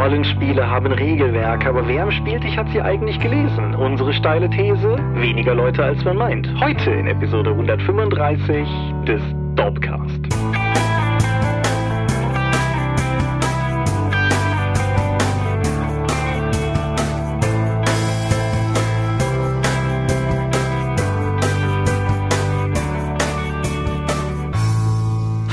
[0.00, 3.74] Rollenspiele haben Regelwerke, aber wer am Spieltisch hat sie eigentlich gelesen?
[3.74, 4.96] Unsere steile These?
[5.12, 6.48] Weniger Leute als man meint.
[6.58, 8.66] Heute in Episode 135
[9.06, 9.20] des
[9.56, 10.20] Dorpcast.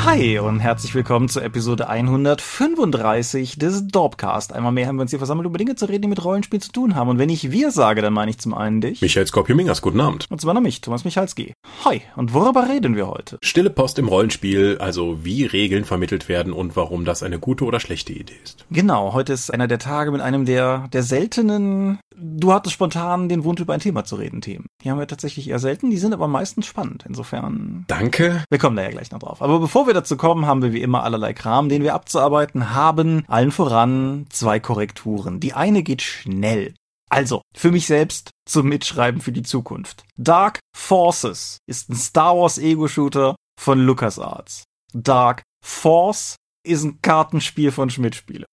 [0.07, 4.53] Hi und herzlich willkommen zur Episode 135 des Dorpcast.
[4.53, 6.71] Einmal mehr haben wir uns hier versammelt, über Dinge zu reden, die mit Rollenspiel zu
[6.71, 7.09] tun haben.
[7.09, 9.01] Und wenn ich wir sage, dann meine ich zum einen dich.
[9.01, 10.25] Michael Skorpio-Mingers, guten Abend.
[10.29, 11.51] Und zum anderen mich, Thomas Michalski.
[11.83, 13.37] Hi, und worüber reden wir heute?
[13.43, 17.81] Stille Post im Rollenspiel, also wie Regeln vermittelt werden und warum das eine gute oder
[17.81, 18.65] schlechte Idee ist.
[18.71, 23.43] Genau, heute ist einer der Tage mit einem der, der seltenen, du hattest spontan den
[23.43, 24.67] Wunsch über ein Thema zu reden, Themen.
[24.85, 27.03] Die haben wir tatsächlich eher selten, die sind aber meistens spannend.
[27.09, 27.83] Insofern.
[27.89, 28.45] Danke.
[28.49, 29.41] Wir kommen da ja gleich noch drauf.
[29.41, 33.23] Aber bevor wir dazu kommen, haben wir wie immer allerlei Kram, den wir abzuarbeiten haben.
[33.27, 35.39] Allen voran zwei Korrekturen.
[35.39, 36.73] Die eine geht schnell.
[37.09, 40.03] Also, für mich selbst zum Mitschreiben für die Zukunft.
[40.17, 44.63] Dark Forces ist ein Star Wars Ego-Shooter von LucasArts.
[44.93, 48.45] Dark Force ist ein Kartenspiel von Schmidt-Spiele.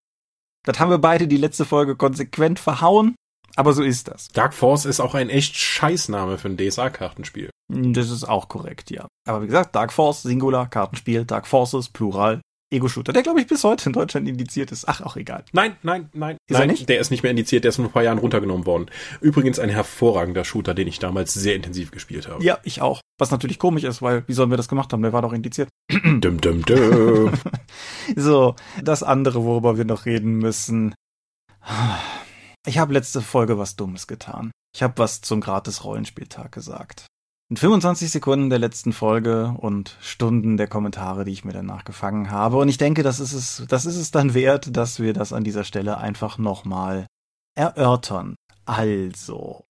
[0.64, 3.16] Das haben wir beide die letzte Folge konsequent verhauen,
[3.56, 4.28] aber so ist das.
[4.28, 7.50] Dark Force ist auch ein echt Scheißname für ein DSA-Kartenspiel.
[7.68, 9.06] Das ist auch korrekt, ja.
[9.26, 13.62] Aber wie gesagt, Dark Force, Singular, Kartenspiel, Dark Forces, Plural, Ego-Shooter, der glaube ich bis
[13.64, 14.88] heute in Deutschland indiziert ist.
[14.88, 15.44] Ach, auch egal.
[15.52, 16.36] Nein, nein, nein.
[16.48, 16.88] Ist nein, nicht?
[16.88, 18.86] Der ist nicht mehr indiziert, der ist vor ein paar Jahren runtergenommen worden.
[19.20, 22.42] Übrigens ein hervorragender Shooter, den ich damals sehr intensiv gespielt habe.
[22.44, 23.00] Ja, ich auch.
[23.18, 25.02] Was natürlich komisch ist, weil wie sollen wir das gemacht haben?
[25.02, 25.68] Der war doch indiziert.
[25.92, 27.32] Dum, dum, dum.
[28.16, 30.94] So, das andere, worüber wir noch reden müssen.
[32.66, 34.50] Ich habe letzte Folge was Dummes getan.
[34.74, 37.06] Ich habe was zum Gratis-Rollenspieltag gesagt.
[37.50, 42.30] In 25 Sekunden der letzten Folge und Stunden der Kommentare, die ich mir danach gefangen
[42.30, 42.56] habe.
[42.56, 45.44] Und ich denke, das ist es, das ist es dann wert, dass wir das an
[45.44, 47.06] dieser Stelle einfach nochmal
[47.54, 48.34] erörtern.
[48.64, 49.66] Also.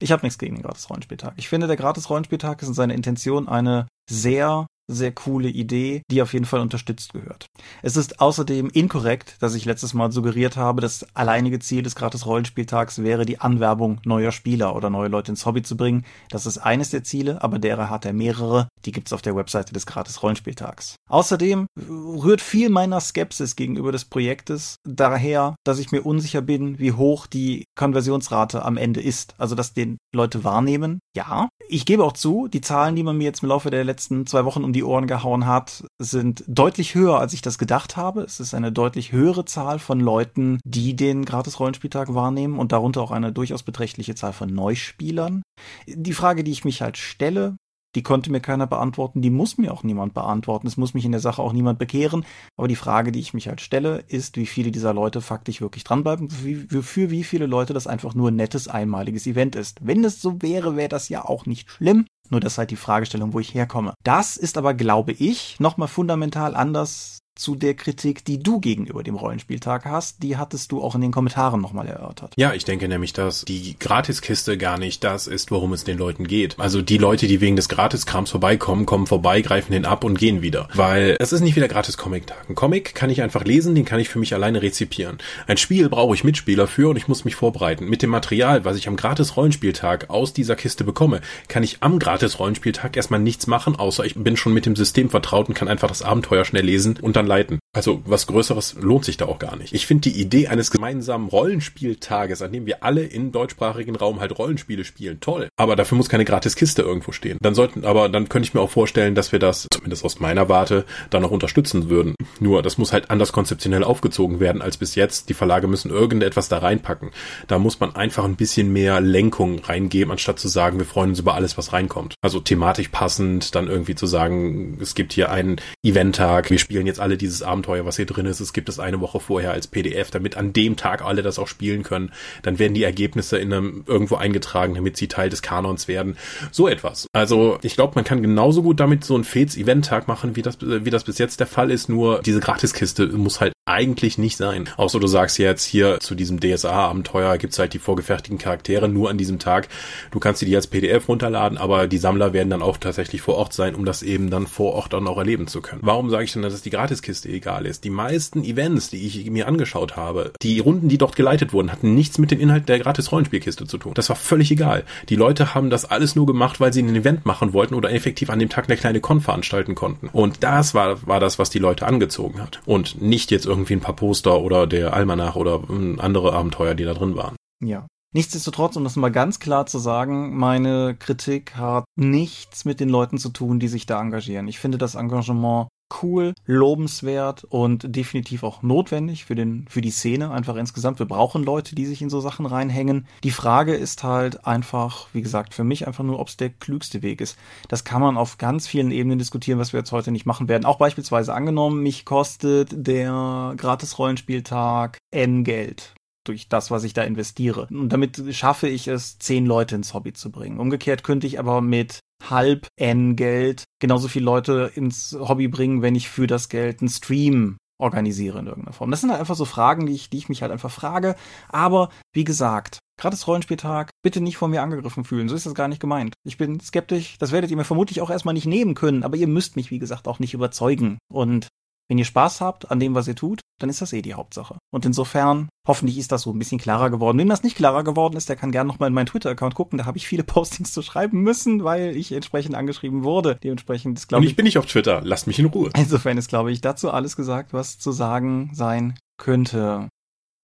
[0.00, 1.34] Ich habe nichts gegen den Gratis-Rollenspieltag.
[1.36, 6.32] Ich finde, der Gratis-Rollenspieltag ist in seiner Intention eine sehr, sehr coole Idee, die auf
[6.32, 7.46] jeden Fall unterstützt gehört.
[7.82, 13.02] Es ist außerdem inkorrekt, dass ich letztes Mal suggeriert habe, das alleinige Ziel des Gratis-Rollenspieltags
[13.02, 16.04] wäre, die Anwerbung neuer Spieler oder neue Leute ins Hobby zu bringen.
[16.30, 18.68] Das ist eines der Ziele, aber derer hat er mehrere.
[18.84, 20.96] Die gibt's auf der Webseite des Gratis-Rollenspieltags.
[21.08, 26.92] Außerdem rührt viel meiner Skepsis gegenüber des Projektes daher, dass ich mir unsicher bin, wie
[26.92, 29.34] hoch die Konversionsrate am Ende ist.
[29.38, 31.00] Also, dass den Leute wahrnehmen.
[31.16, 34.26] Ja, ich gebe auch zu, die Zahlen, die man mir jetzt im Laufe der letzten
[34.26, 38.22] zwei Wochen um die Ohren gehauen hat, sind deutlich höher, als ich das gedacht habe.
[38.22, 43.10] Es ist eine deutlich höhere Zahl von Leuten, die den Gratis-Rollenspieltag wahrnehmen und darunter auch
[43.10, 45.42] eine durchaus beträchtliche Zahl von Neuspielern.
[45.86, 47.56] Die Frage, die ich mich halt stelle,
[47.94, 51.12] die konnte mir keiner beantworten, die muss mir auch niemand beantworten, es muss mich in
[51.12, 52.24] der Sache auch niemand bekehren,
[52.56, 55.84] aber die Frage, die ich mich halt stelle, ist, wie viele dieser Leute faktisch wirklich
[55.84, 59.78] dranbleiben, für, für wie viele Leute das einfach nur ein nettes, einmaliges Event ist.
[59.86, 62.76] Wenn es so wäre, wäre das ja auch nicht schlimm, nur das ist halt die
[62.76, 63.94] Fragestellung, wo ich herkomme.
[64.02, 69.16] Das ist aber, glaube ich, nochmal fundamental anders zu der Kritik, die du gegenüber dem
[69.16, 72.32] Rollenspieltag hast, die hattest du auch in den Kommentaren nochmal erörtert.
[72.36, 76.28] Ja, ich denke nämlich, dass die Gratiskiste gar nicht das ist, worum es den Leuten
[76.28, 76.58] geht.
[76.60, 80.42] Also die Leute, die wegen des Gratiskrams vorbeikommen, kommen vorbei, greifen den ab und gehen
[80.42, 80.68] wieder.
[80.74, 82.48] Weil es ist nicht wie der Gratis-Comic-Tag.
[82.48, 85.18] Ein Comic kann ich einfach lesen, den kann ich für mich alleine rezipieren.
[85.48, 87.86] Ein Spiel brauche ich Mitspieler für und ich muss mich vorbereiten.
[87.86, 92.96] Mit dem Material, was ich am Gratis-Rollenspieltag aus dieser Kiste bekomme, kann ich am Gratis-Rollenspieltag
[92.96, 96.02] erstmal nichts machen, außer ich bin schon mit dem System vertraut und kann einfach das
[96.02, 97.58] Abenteuer schnell lesen und dann leiten.
[97.74, 99.72] Also was Größeres lohnt sich da auch gar nicht.
[99.72, 104.38] Ich finde die Idee eines gemeinsamen Rollenspieltages, an dem wir alle im deutschsprachigen Raum halt
[104.38, 105.48] Rollenspiele spielen, toll.
[105.56, 107.38] Aber dafür muss keine Gratiskiste irgendwo stehen.
[107.40, 110.48] Dann sollten, aber dann könnte ich mir auch vorstellen, dass wir das, zumindest aus meiner
[110.48, 112.14] Warte, dann noch unterstützen würden.
[112.40, 115.28] Nur, das muss halt anders konzeptionell aufgezogen werden als bis jetzt.
[115.28, 117.10] Die Verlage müssen irgendetwas da reinpacken.
[117.48, 121.18] Da muss man einfach ein bisschen mehr Lenkung reingeben, anstatt zu sagen, wir freuen uns
[121.18, 122.14] über alles, was reinkommt.
[122.22, 127.00] Also thematisch passend, dann irgendwie zu sagen, es gibt hier einen Eventtag, wir spielen jetzt
[127.00, 130.10] alle dieses Abenteuer, was hier drin ist, es gibt es eine Woche vorher als PDF,
[130.10, 132.12] damit an dem Tag alle das auch spielen können.
[132.42, 136.16] Dann werden die Ergebnisse in einem irgendwo eingetragen, damit sie Teil des Kanons werden.
[136.50, 137.06] So etwas.
[137.12, 140.90] Also ich glaube, man kann genauso gut damit so einen Fates-Event-Tag machen, wie das, wie
[140.90, 141.88] das bis jetzt der Fall ist.
[141.88, 144.68] Nur diese Gratiskiste muss halt eigentlich nicht sein.
[144.76, 149.16] Außer du sagst jetzt hier zu diesem DSA-Abenteuer gibt's halt die vorgefertigten Charaktere nur an
[149.16, 149.68] diesem Tag.
[150.10, 153.54] Du kannst die als PDF runterladen, aber die Sammler werden dann auch tatsächlich vor Ort
[153.54, 155.80] sein, um das eben dann vor Ort dann auch erleben zu können.
[155.82, 157.84] Warum sage ich denn, dass es die Gratiskiste egal ist?
[157.84, 161.94] Die meisten Events, die ich mir angeschaut habe, die Runden, die dort geleitet wurden, hatten
[161.94, 163.94] nichts mit dem Inhalt der Gratis-Rollenspielkiste zu tun.
[163.94, 164.84] Das war völlig egal.
[165.08, 168.28] Die Leute haben das alles nur gemacht, weil sie ein Event machen wollten oder effektiv
[168.28, 170.10] an dem Tag eine kleine Con veranstalten konnten.
[170.12, 172.60] Und das war, war das, was die Leute angezogen hat.
[172.66, 175.62] Und nicht jetzt irgendwie ein paar Poster oder der Almanach oder
[175.98, 177.36] andere Abenteuer, die da drin waren.
[177.62, 177.86] Ja.
[178.12, 183.18] Nichtsdestotrotz, um das mal ganz klar zu sagen, meine Kritik hat nichts mit den Leuten
[183.18, 184.46] zu tun, die sich da engagieren.
[184.46, 185.66] Ich finde das Engagement
[186.02, 190.98] cool, lobenswert und definitiv auch notwendig für den, für die Szene einfach insgesamt.
[190.98, 193.06] Wir brauchen Leute, die sich in so Sachen reinhängen.
[193.22, 197.02] Die Frage ist halt einfach, wie gesagt, für mich einfach nur, ob es der klügste
[197.02, 197.38] Weg ist.
[197.68, 200.64] Das kann man auf ganz vielen Ebenen diskutieren, was wir jetzt heute nicht machen werden.
[200.64, 205.94] Auch beispielsweise angenommen, mich kostet der Gratis-Rollenspieltag N Geld
[206.24, 207.66] durch das, was ich da investiere.
[207.70, 210.58] Und damit schaffe ich es, zehn Leute ins Hobby zu bringen.
[210.58, 215.94] Umgekehrt könnte ich aber mit halb N Geld genauso viele Leute ins Hobby bringen, wenn
[215.94, 218.90] ich für das Geld einen Stream organisiere in irgendeiner Form.
[218.90, 221.16] Das sind halt einfach so Fragen, die ich, die ich mich halt einfach frage.
[221.48, 225.28] Aber wie gesagt, gratis Rollenspieltag, bitte nicht von mir angegriffen fühlen.
[225.28, 226.14] So ist das gar nicht gemeint.
[226.24, 227.16] Ich bin skeptisch.
[227.18, 229.02] Das werdet ihr mir vermutlich auch erstmal nicht nehmen können.
[229.02, 230.98] Aber ihr müsst mich, wie gesagt, auch nicht überzeugen.
[231.12, 231.48] Und
[231.88, 234.58] wenn ihr Spaß habt an dem, was ihr tut, dann ist das eh die Hauptsache.
[234.72, 237.18] Und insofern, hoffentlich ist das so ein bisschen klarer geworden.
[237.18, 239.78] Wem das nicht klarer geworden ist, der kann gerne nochmal in meinen Twitter-Account gucken.
[239.78, 243.38] Da habe ich viele Postings zu schreiben müssen, weil ich entsprechend angeschrieben wurde.
[243.42, 244.28] Dementsprechend ist, glaube ich.
[244.28, 245.02] Und ich bin nicht auf Twitter.
[245.04, 245.70] Lasst mich in Ruhe.
[245.76, 249.88] Insofern ist, glaube ich, dazu alles gesagt, was zu sagen sein könnte.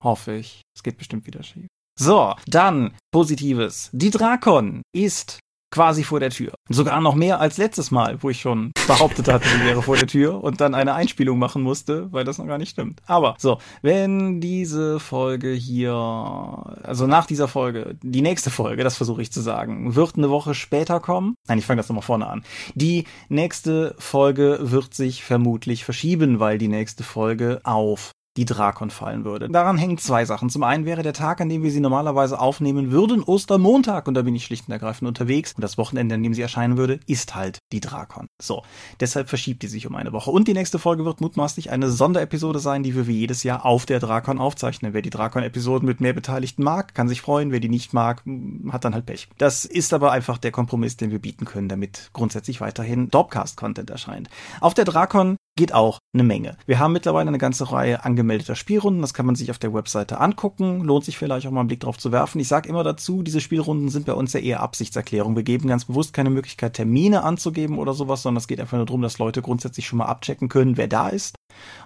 [0.03, 0.63] Hoffe ich.
[0.75, 1.67] Es geht bestimmt wieder schief.
[1.99, 3.91] So, dann Positives.
[3.93, 5.39] Die Drakon ist
[5.71, 6.53] quasi vor der Tür.
[6.69, 10.09] Sogar noch mehr als letztes Mal, wo ich schon behauptet hatte, sie wäre vor der
[10.09, 13.01] Tür und dann eine Einspielung machen musste, weil das noch gar nicht stimmt.
[13.07, 19.23] Aber so, wenn diese Folge hier, also nach dieser Folge, die nächste Folge, das versuche
[19.23, 21.35] ich zu sagen, wird eine Woche später kommen.
[21.47, 22.43] Nein, ich fange das nochmal vorne an.
[22.75, 29.25] Die nächste Folge wird sich vermutlich verschieben, weil die nächste Folge auf die Drakon fallen
[29.25, 29.49] würde.
[29.49, 30.51] Daran hängen zwei Sachen.
[30.51, 34.23] Zum einen wäre der Tag, an dem wir sie normalerweise aufnehmen würden, Ostermontag, und da
[34.23, 35.53] bin ich schlicht und ergreifend unterwegs.
[35.53, 38.29] Und das Wochenende, an dem sie erscheinen würde, ist halt die Drakon.
[38.41, 38.63] So,
[39.01, 40.31] deshalb verschiebt die sich um eine Woche.
[40.31, 43.85] Und die nächste Folge wird mutmaßlich eine Sonderepisode sein, die wir wie jedes Jahr auf
[43.85, 44.95] der Drakon aufzeichnen.
[44.95, 47.51] Wer die Drakon-Episoden mit mehr Beteiligten mag, kann sich freuen.
[47.51, 48.23] Wer die nicht mag,
[48.71, 49.29] hat dann halt Pech.
[49.39, 54.31] Das ist aber einfach der Kompromiss, den wir bieten können, damit grundsätzlich weiterhin Dropcast-Content erscheint.
[54.61, 56.57] Auf der Drakon geht auch eine Menge.
[56.65, 59.03] Wir haben mittlerweile eine ganze Reihe angemeldeter Spielrunden.
[59.03, 60.81] Das kann man sich auf der Webseite angucken.
[60.81, 62.41] Lohnt sich vielleicht auch mal einen Blick drauf zu werfen.
[62.41, 65.37] Ich sage immer dazu, diese Spielrunden sind bei uns ja eher Absichtserklärung.
[65.37, 68.87] Wir geben ganz bewusst keine Möglichkeit, Termine anzugeben oder sowas, sondern es geht einfach nur
[68.87, 71.37] darum, dass Leute grundsätzlich schon mal abchecken können, wer da ist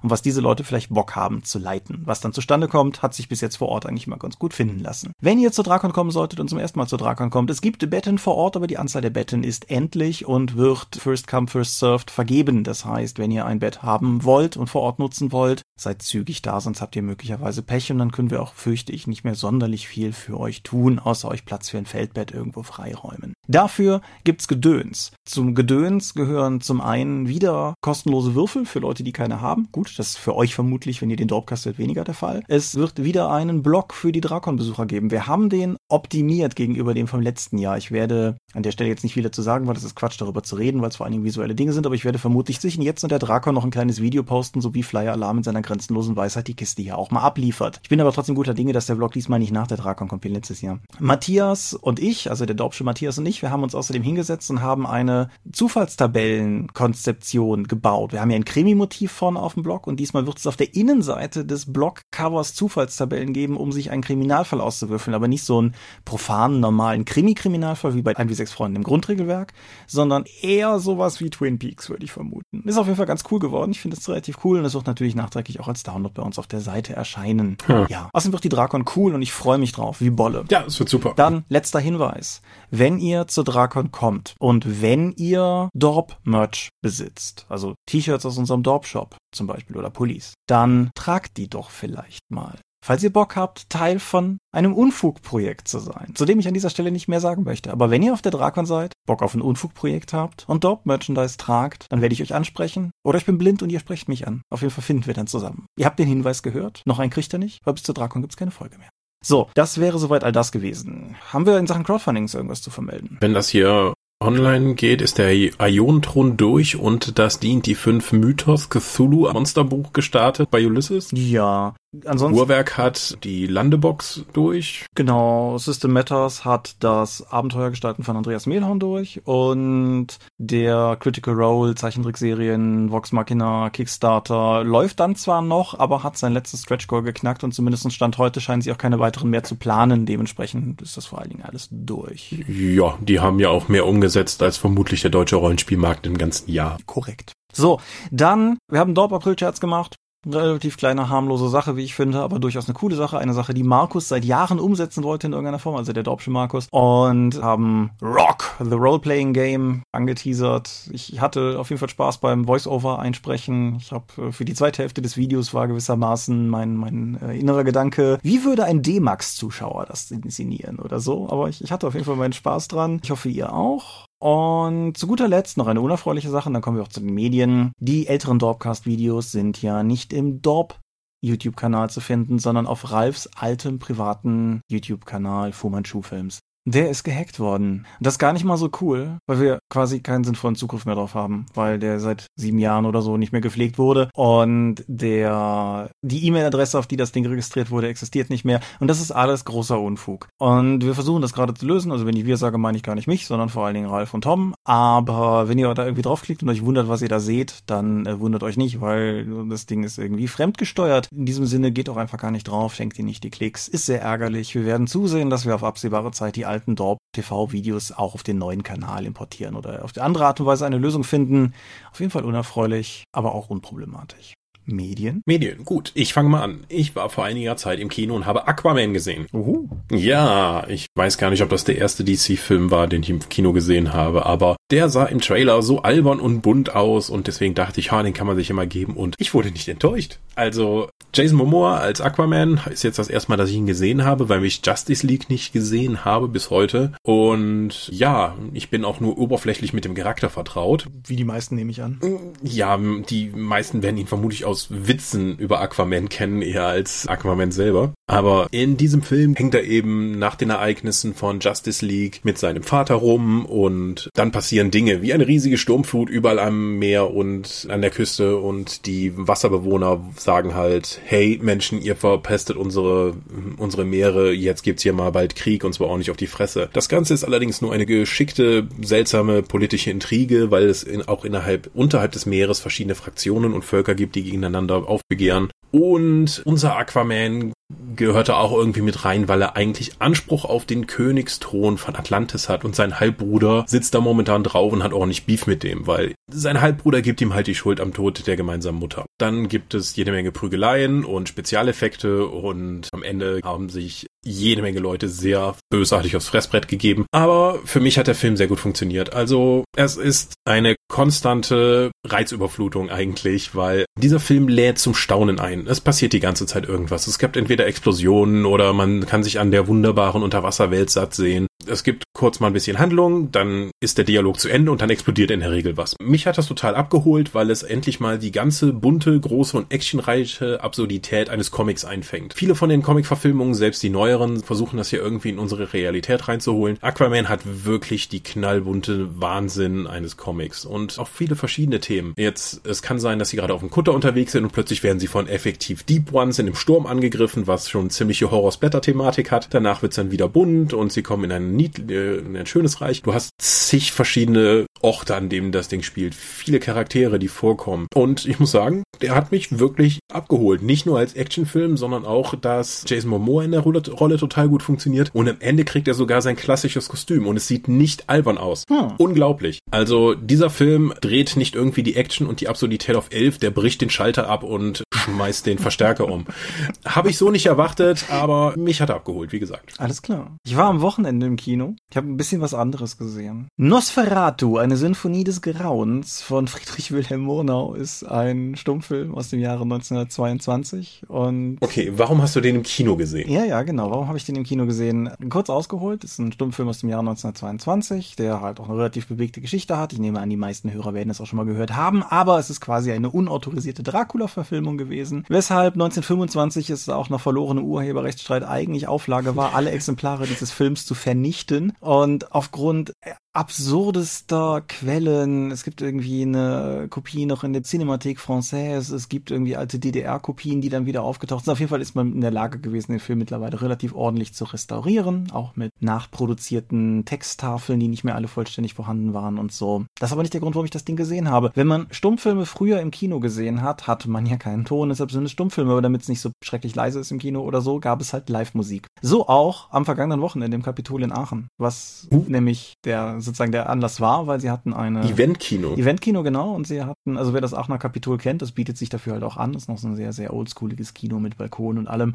[0.02, 2.02] und was diese Leute vielleicht Bock haben zu leiten.
[2.05, 4.81] Was dann zustande kommt, hat sich bis jetzt vor Ort eigentlich mal ganz gut finden
[4.81, 5.12] lassen.
[5.20, 7.88] Wenn ihr zur Drakon kommen solltet und zum ersten Mal zur Drakon kommt, es gibt
[7.88, 11.78] Betten vor Ort, aber die Anzahl der Betten ist endlich und wird First Come, First
[11.78, 12.64] Served vergeben.
[12.64, 16.43] Das heißt, wenn ihr ein Bett haben wollt und vor Ort nutzen wollt, seid zügig
[16.43, 19.34] da, sonst habt ihr möglicherweise Pech und dann können wir auch, fürchte ich, nicht mehr
[19.34, 23.34] sonderlich viel für euch tun, außer euch Platz für ein Feldbett irgendwo freiräumen.
[23.46, 25.12] Dafür gibt's Gedöns.
[25.25, 29.54] Zum Gedöns gehören zum einen wieder kostenlose Würfel für Leute, die keine haben.
[29.73, 32.43] Gut, das ist für euch vermutlich, wenn ihr den Dropcast hört, weniger der Fall.
[32.49, 35.11] Es wird wieder einen Blog für die Drakon-Besucher geben.
[35.11, 37.79] Wir haben den optimiert gegenüber dem vom letzten Jahr.
[37.79, 40.43] Ich werde an der Stelle jetzt nicht viel dazu sagen, weil das ist Quatsch, darüber
[40.43, 42.83] zu reden, weil es vor allen Dingen visuelle Dinge sind, aber ich werde vermutlich zwischen
[42.83, 45.62] jetzt und der Drakon noch ein kleines Video posten, so wie Flyer Alarm in seiner
[45.62, 47.81] grenzenlosen Weisheit die Kiste hier auch mal abliefert.
[47.83, 50.25] Ich bin aber trotzdem guter Dinge, dass der Vlog diesmal nicht nach der Drakon kommt
[50.25, 50.81] wie letztes Jahr.
[50.99, 54.62] Matthias und ich, also der Dorpsche Matthias und ich, wir haben uns außerdem hingesetzt und
[54.62, 58.12] haben eine Zufallstabellenkonzeption gebaut.
[58.12, 60.75] Wir haben ja ein Krimi-Motiv vorne auf dem Blog und diesmal wird es auf der
[60.75, 66.61] Innenseite des Blog-Covers Zufallstabellen geben, um sich einen Kriminalfall auszuwürfeln, aber nicht so einen profanen,
[66.61, 69.52] normalen Krimi-Kriminalfall wie bei 1 wie 6 Freunden im Grundregelwerk,
[69.87, 72.62] sondern eher sowas wie Twin Peaks, würde ich vermuten.
[72.64, 73.71] Ist auf jeden Fall ganz cool geworden.
[73.73, 76.38] Ich finde es relativ cool und es wird natürlich nachträglich auch als Download bei uns
[76.38, 77.57] auf der Seite erscheinen.
[77.66, 77.87] Hm.
[77.88, 78.09] Ja.
[78.12, 80.45] Außerdem wird die Drakon cool und ich freue mich drauf, wie Bolle.
[80.50, 81.12] Ja, es wird super.
[81.16, 82.40] Dann letzter Hinweis.
[82.71, 89.16] Wenn ihr zur Drakon kommt und wenn ihr Dorp-Merch besitzt, also T-Shirts aus unserem Dorp-Shop
[89.35, 93.99] zum Beispiel oder Pullis, dann tragt die doch vielleicht mal falls ihr Bock habt, Teil
[93.99, 97.73] von einem Unfugprojekt zu sein, zu dem ich an dieser Stelle nicht mehr sagen möchte.
[97.73, 101.38] Aber wenn ihr auf der Drakon seid, Bock auf ein Unfugprojekt habt und dort Merchandise
[101.38, 102.91] tragt, dann werde ich euch ansprechen.
[103.03, 104.43] Oder ich bin blind und ihr sprecht mich an.
[104.50, 105.67] Auf jeden Fall finden wir dann zusammen.
[105.79, 106.83] Ihr habt den Hinweis gehört.
[106.85, 108.91] Noch einen kriegt ihr nicht, weil bis zur Drakon gibt's keine Folge mehr.
[109.25, 111.17] So, das wäre soweit all das gewesen.
[111.33, 113.17] Haben wir in Sachen Crowdfundings irgendwas zu vermelden?
[113.23, 118.71] Wenn das hier online geht, ist der Ionenthron durch und das dient die fünf Mythos
[118.71, 121.11] Cthulhu Monsterbuch gestartet bei Ulysses.
[121.12, 121.75] Ja,
[122.05, 124.87] Ansonsten, Uhrwerk hat die Landebox durch.
[124.95, 132.91] Genau, System Matters hat das Abenteuergestalten von Andreas Mehlhorn durch und der Critical Role Zeichentrickserien
[132.91, 137.53] Vox Machina Kickstarter läuft dann zwar noch, aber hat sein letztes Stretch Goal geknackt und
[137.53, 140.07] zumindest Stand heute scheinen sie auch keine weiteren mehr zu planen.
[140.07, 142.35] Dementsprechend ist das vor allen Dingen alles durch.
[142.49, 146.79] Ja, die haben ja auch mehr umgesetzt als vermutlich der deutsche Rollenspielmarkt im ganzen Jahr.
[146.87, 147.33] Korrekt.
[147.53, 152.21] So, dann, wir haben Dorp April Charts gemacht Relativ kleine, harmlose Sache, wie ich finde,
[152.21, 153.19] aber durchaus eine coole Sache.
[153.19, 156.69] Eine Sache, die Markus seit Jahren umsetzen wollte in irgendeiner Form, also der Dorpsche Markus.
[156.71, 160.88] Und haben Rock, the Role-Playing Game, angeteasert.
[160.93, 163.76] Ich hatte auf jeden Fall Spaß beim Voice-Over einsprechen.
[163.81, 167.64] Ich habe äh, für die zweite Hälfte des Videos war gewissermaßen mein, mein äh, innerer
[167.64, 171.28] Gedanke, wie würde ein D-Max-Zuschauer das inszenieren oder so?
[171.31, 173.00] Aber ich, ich hatte auf jeden Fall meinen Spaß dran.
[173.02, 174.07] Ich hoffe, ihr auch.
[174.25, 177.73] Und zu guter Letzt noch eine unerfreuliche Sache, dann kommen wir auch zu den Medien.
[177.78, 180.81] Die älteren Dorpcast-Videos sind ja nicht im Dorp
[181.23, 186.38] YouTube-Kanal zu finden, sondern auf Ralfs altem privaten YouTube-Kanal Fuhrmann Schuhfilms.
[186.66, 187.87] Der ist gehackt worden.
[188.00, 191.14] Das ist gar nicht mal so cool, weil wir quasi keinen sinnvollen Zugriff mehr drauf
[191.14, 196.26] haben, weil der seit sieben Jahren oder so nicht mehr gepflegt wurde und der, die
[196.26, 199.78] E-Mail-Adresse, auf die das Ding registriert wurde, existiert nicht mehr und das ist alles großer
[199.78, 200.28] Unfug.
[200.38, 202.94] Und wir versuchen das gerade zu lösen, also wenn ich wir sage, meine ich gar
[202.94, 206.42] nicht mich, sondern vor allen Dingen Ralf und Tom, aber wenn ihr da irgendwie draufklickt
[206.42, 209.85] und euch wundert, was ihr da seht, dann äh, wundert euch nicht, weil das Ding
[209.85, 211.09] ist irgendwie fremdgesteuert.
[211.12, 213.85] In diesem Sinne geht auch einfach gar nicht drauf, schenkt ihr nicht die Klicks, ist
[213.85, 214.54] sehr ärgerlich.
[214.54, 218.38] Wir werden zusehen, dass wir auf absehbare Zeit die alten Dorp TV-Videos auch auf den
[218.38, 221.52] neuen Kanal importieren oder auf die andere Art und Weise eine Lösung finden.
[221.90, 224.34] Auf jeden Fall unerfreulich, aber auch unproblematisch.
[224.66, 225.20] Medien?
[225.26, 225.90] Medien, gut.
[225.94, 226.64] Ich fange mal an.
[226.68, 229.26] Ich war vor einiger Zeit im Kino und habe Aquaman gesehen.
[229.32, 229.68] Uhu.
[229.90, 233.52] Ja, ich weiß gar nicht, ob das der erste DC-Film war, den ich im Kino
[233.52, 237.80] gesehen habe, aber der sah im Trailer so albern und bunt aus und deswegen dachte
[237.80, 240.18] ich, ha, den kann man sich immer geben und ich wurde nicht enttäuscht.
[240.35, 244.28] Also Jason Momoa als Aquaman ist jetzt das erste Mal, dass ich ihn gesehen habe,
[244.28, 249.18] weil ich Justice League nicht gesehen habe bis heute und ja, ich bin auch nur
[249.18, 250.87] oberflächlich mit dem Charakter vertraut.
[251.06, 252.00] Wie die meisten nehme ich an.
[252.42, 257.92] Ja, die meisten werden ihn vermutlich aus Witzen über Aquaman kennen, eher als Aquaman selber.
[258.06, 262.62] Aber in diesem Film hängt er eben nach den Ereignissen von Justice League mit seinem
[262.62, 267.82] Vater rum und dann passieren Dinge wie eine riesige Sturmflut überall am Meer und an
[267.82, 273.16] der Küste und die Wasserbewohner sagen halt, hey Menschen, ihr verpestet unsere,
[273.56, 276.68] unsere Meere, jetzt gibt's hier mal bald Krieg und zwar auch nicht auf die Fresse.
[276.73, 281.68] Das Ganze ist allerdings nur eine geschickte, seltsame politische Intrige, weil es in, auch innerhalb,
[281.75, 285.50] unterhalb des Meeres verschiedene Fraktionen und Völker gibt, die gegeneinander aufbegehren.
[285.73, 287.52] Und unser Aquaman
[287.97, 292.64] gehörte auch irgendwie mit rein, weil er eigentlich Anspruch auf den Königsthron von Atlantis hat
[292.64, 296.14] und sein Halbbruder sitzt da momentan drauf und hat auch nicht Beef mit dem, weil
[296.30, 299.06] sein Halbbruder gibt ihm halt die Schuld am Tod der gemeinsamen Mutter.
[299.18, 304.80] Dann gibt es jede Menge Prügeleien und Spezialeffekte und am Ende haben sich jede Menge
[304.80, 307.06] Leute sehr bösartig aufs Fressbrett gegeben.
[307.12, 309.12] Aber für mich hat der Film sehr gut funktioniert.
[309.12, 315.66] Also es ist eine konstante Reizüberflutung eigentlich, weil dieser Film lädt zum Staunen ein.
[315.66, 317.06] Es passiert die ganze Zeit irgendwas.
[317.06, 321.46] Es gibt entweder Explosionen oder man kann sich an der wunderbaren Unterwasserwelt satt sehen.
[321.68, 324.90] Es gibt kurz mal ein bisschen Handlung, dann ist der Dialog zu Ende und dann
[324.90, 325.97] explodiert in der Regel was.
[326.00, 330.62] Mich hat das total abgeholt, weil es endlich mal die ganze bunte, große und actionreiche
[330.62, 332.35] Absurdität eines Comics einfängt.
[332.35, 336.78] Viele von den Comic-Verfilmungen, selbst die neueren, versuchen das hier irgendwie in unsere Realität reinzuholen.
[336.80, 342.14] Aquaman hat wirklich die knallbunte Wahnsinn eines Comics und auch viele verschiedene Themen.
[342.16, 345.00] Jetzt, es kann sein, dass sie gerade auf dem Kutter unterwegs sind und plötzlich werden
[345.00, 349.49] sie von effektiv Deep Ones in dem Sturm angegriffen, was schon ziemliche Horror-Splatter-Thematik hat.
[349.50, 352.80] Danach wird's dann wieder bunt und sie kommen in ein, Nied äh, in ein schönes
[352.80, 353.02] Reich.
[353.02, 356.14] Du hast zig verschiedene Orte, an denen das Ding spielt.
[356.14, 357.87] Viele Charaktere, die vorkommen.
[357.94, 360.62] Und ich muss sagen, der hat mich wirklich abgeholt.
[360.62, 364.62] Nicht nur als Actionfilm, sondern auch, dass Jason Momoa in der Rolle, Rolle total gut
[364.62, 365.11] funktioniert.
[365.14, 368.64] Und am Ende kriegt er sogar sein klassisches Kostüm und es sieht nicht albern aus.
[368.68, 368.92] Hm.
[368.99, 369.61] Unglaublich.
[369.70, 373.80] Also dieser Film dreht nicht irgendwie die Action und die Absurdität auf elf, der bricht
[373.80, 376.26] den Schalter ab und schmeißt den Verstärker um.
[376.84, 379.75] Habe ich so nicht erwartet, aber mich hat er abgeholt, wie gesagt.
[379.78, 380.37] Alles klar.
[380.44, 381.44] Ich war am Wochenende im Kino.
[381.47, 383.49] Ich habe ein bisschen was anderes gesehen.
[383.59, 389.65] Nosferatu, eine Sinfonie des Grauens von Friedrich Wilhelm Murnau, ist ein Stummfilm aus dem Jahre
[389.65, 393.31] 1922 und Okay, warum hast du den im Kino gesehen?
[393.31, 393.91] Ja, ja, genau.
[393.91, 395.11] Warum habe ich den im Kino gesehen?
[395.29, 399.43] Kurz ausgeholt, ist ein Stummfilm aus dem Jahr 1922, der halt auch eine relativ bewegte
[399.43, 399.93] Geschichte hat.
[399.93, 402.49] Ich nehme an, die meisten Hörer werden es auch schon mal gehört haben, aber es
[402.49, 409.37] ist quasi eine unautorisierte Dracula-Verfilmung gewesen, weshalb 1925 es auch noch verlorene Urheberrechtsstreit eigentlich Auflage
[409.37, 411.34] war, alle Exemplare dieses Films zu vernichten
[411.81, 412.95] und aufgrund
[413.35, 415.50] absurdester Quellen.
[415.50, 418.95] Es gibt irgendwie eine Kopie noch in der Cinémathèque Française.
[418.95, 421.53] Es gibt irgendwie alte DDR-Kopien, die dann wieder aufgetaucht sind.
[421.53, 424.45] Auf jeden Fall ist man in der Lage gewesen, den Film mittlerweile relativ ordentlich zu
[424.45, 425.33] restaurieren.
[425.33, 429.85] Auch mit nachproduzierten Texttafeln, die nicht mehr alle vollständig vorhanden waren und so.
[429.99, 431.50] Das ist aber nicht der Grund, warum ich das Ding gesehen habe.
[431.55, 435.25] Wenn man Stummfilme früher im Kino gesehen hat, hatte man ja keinen Ton, deshalb sind
[435.25, 438.00] es Stummfilme, aber damit es nicht so schrecklich leise ist im Kino oder so, gab
[438.00, 438.87] es halt Live-Musik.
[439.03, 442.25] So auch am vergangenen Wochenende im Kapitol in Aachen, was Uh.
[442.29, 445.75] nämlich der sozusagen der Anlass war, weil sie hatten eine Eventkino.
[445.75, 446.54] Eventkino, genau.
[446.54, 449.37] Und sie hatten, also wer das Aachener Kapitol kennt, das bietet sich dafür halt auch
[449.37, 449.52] an.
[449.52, 452.14] Das ist noch so ein sehr, sehr oldschooliges Kino mit Balkon und allem.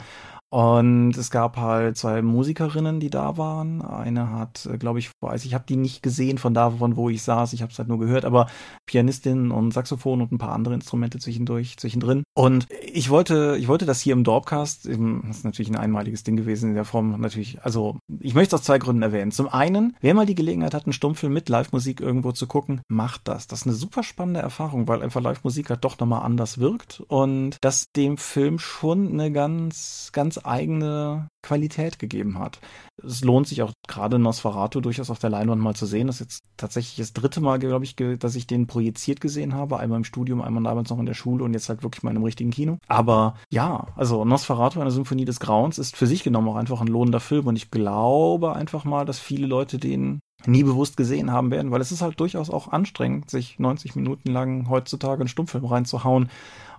[0.52, 3.84] Und es gab halt zwei Musikerinnen, die da waren.
[3.84, 7.22] Eine hat, glaube ich, weiß ich habe die nicht gesehen von da, von wo ich
[7.22, 7.54] saß.
[7.54, 8.48] Ich habe es halt nur gehört, aber
[8.88, 12.24] Pianistin und Saxophon und ein paar andere Instrumente zwischendurch, zwischendrin.
[12.34, 14.98] Und ich wollte, ich wollte das hier im Dorpcast, das
[15.38, 18.66] ist natürlich ein einmaliges Ding gewesen in der Form, natürlich, also ich möchte es aus
[18.66, 19.32] zwei Gründen erwähnen.
[19.32, 23.22] Zum einen, wer mal die Gelegenheit hat, einen Stummfilm mit Live-Musik irgendwo zu gucken, macht
[23.30, 23.48] das.
[23.48, 27.56] Das ist eine super spannende Erfahrung, weil einfach Live-Musik halt doch nochmal anders wirkt und
[27.62, 32.60] das dem Film schon eine ganz, ganz eigene Qualität gegeben hat.
[33.02, 36.08] Es lohnt sich auch gerade Nosferatu durchaus auf der Leinwand mal zu sehen.
[36.08, 39.80] Das ist jetzt tatsächlich das dritte Mal, glaube ich, dass ich den projiziert gesehen habe.
[39.80, 42.18] Einmal im Studium, einmal damals noch in der Schule und jetzt halt wirklich mal in
[42.18, 42.78] einem richtigen Kino.
[42.90, 46.88] Aber ja, also Nosferatu, eine Symphonie des Grauens, ist für sich genommen auch einfach ein
[46.88, 51.52] lohnender Film und ich glaube einfach mal, dass viele Leute den nie bewusst gesehen haben
[51.52, 55.66] werden, weil es ist halt durchaus auch anstrengend, sich 90 Minuten lang heutzutage einen Stummfilm
[55.66, 56.30] reinzuhauen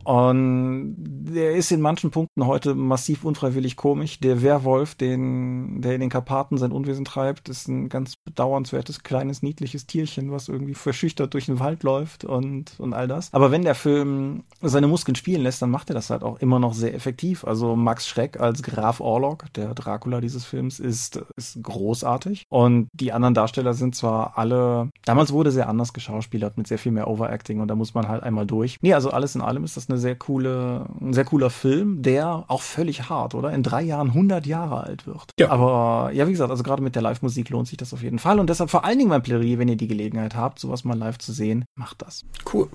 [0.04, 4.20] und der ist in manchen Punkten heute massiv unfreiwillig komisch.
[4.20, 9.42] Der Werwolf, den, der in den Karpaten sein Unwesen treibt, ist ein ganz bedauernswertes, kleines,
[9.42, 13.32] niedliches Tierchen, was irgendwie verschüchtert durch den Wald läuft und, und all das.
[13.32, 16.58] Aber wenn der Film seine Muskeln spielen lässt, dann macht er das halt auch immer
[16.58, 17.44] noch sehr effektiv.
[17.44, 22.44] Also Max Schreck als Graf Orlok, der Dracula dieses Films, ist, ist großartig.
[22.48, 26.92] Und die anderen Darsteller sind zwar alle, damals wurde sehr anders geschauspielert mit sehr viel
[26.92, 28.78] mehr Overacting und da muss man halt einmal durch.
[28.80, 32.44] Nee, also alles in allem ist das eine sehr coole, ein sehr cooler Film, der
[32.48, 33.52] auch völlig hart, oder?
[33.52, 35.30] In drei Jahren 100 Jahre alt wird.
[35.38, 35.50] Ja.
[35.50, 38.38] Aber ja, wie gesagt, also gerade mit der Live-Musik lohnt sich das auf jeden Fall.
[38.38, 41.18] Und deshalb vor allen Dingen mein Plädoyer, wenn ihr die Gelegenheit habt, sowas mal live
[41.18, 42.24] zu sehen, macht das.
[42.52, 42.68] Cool.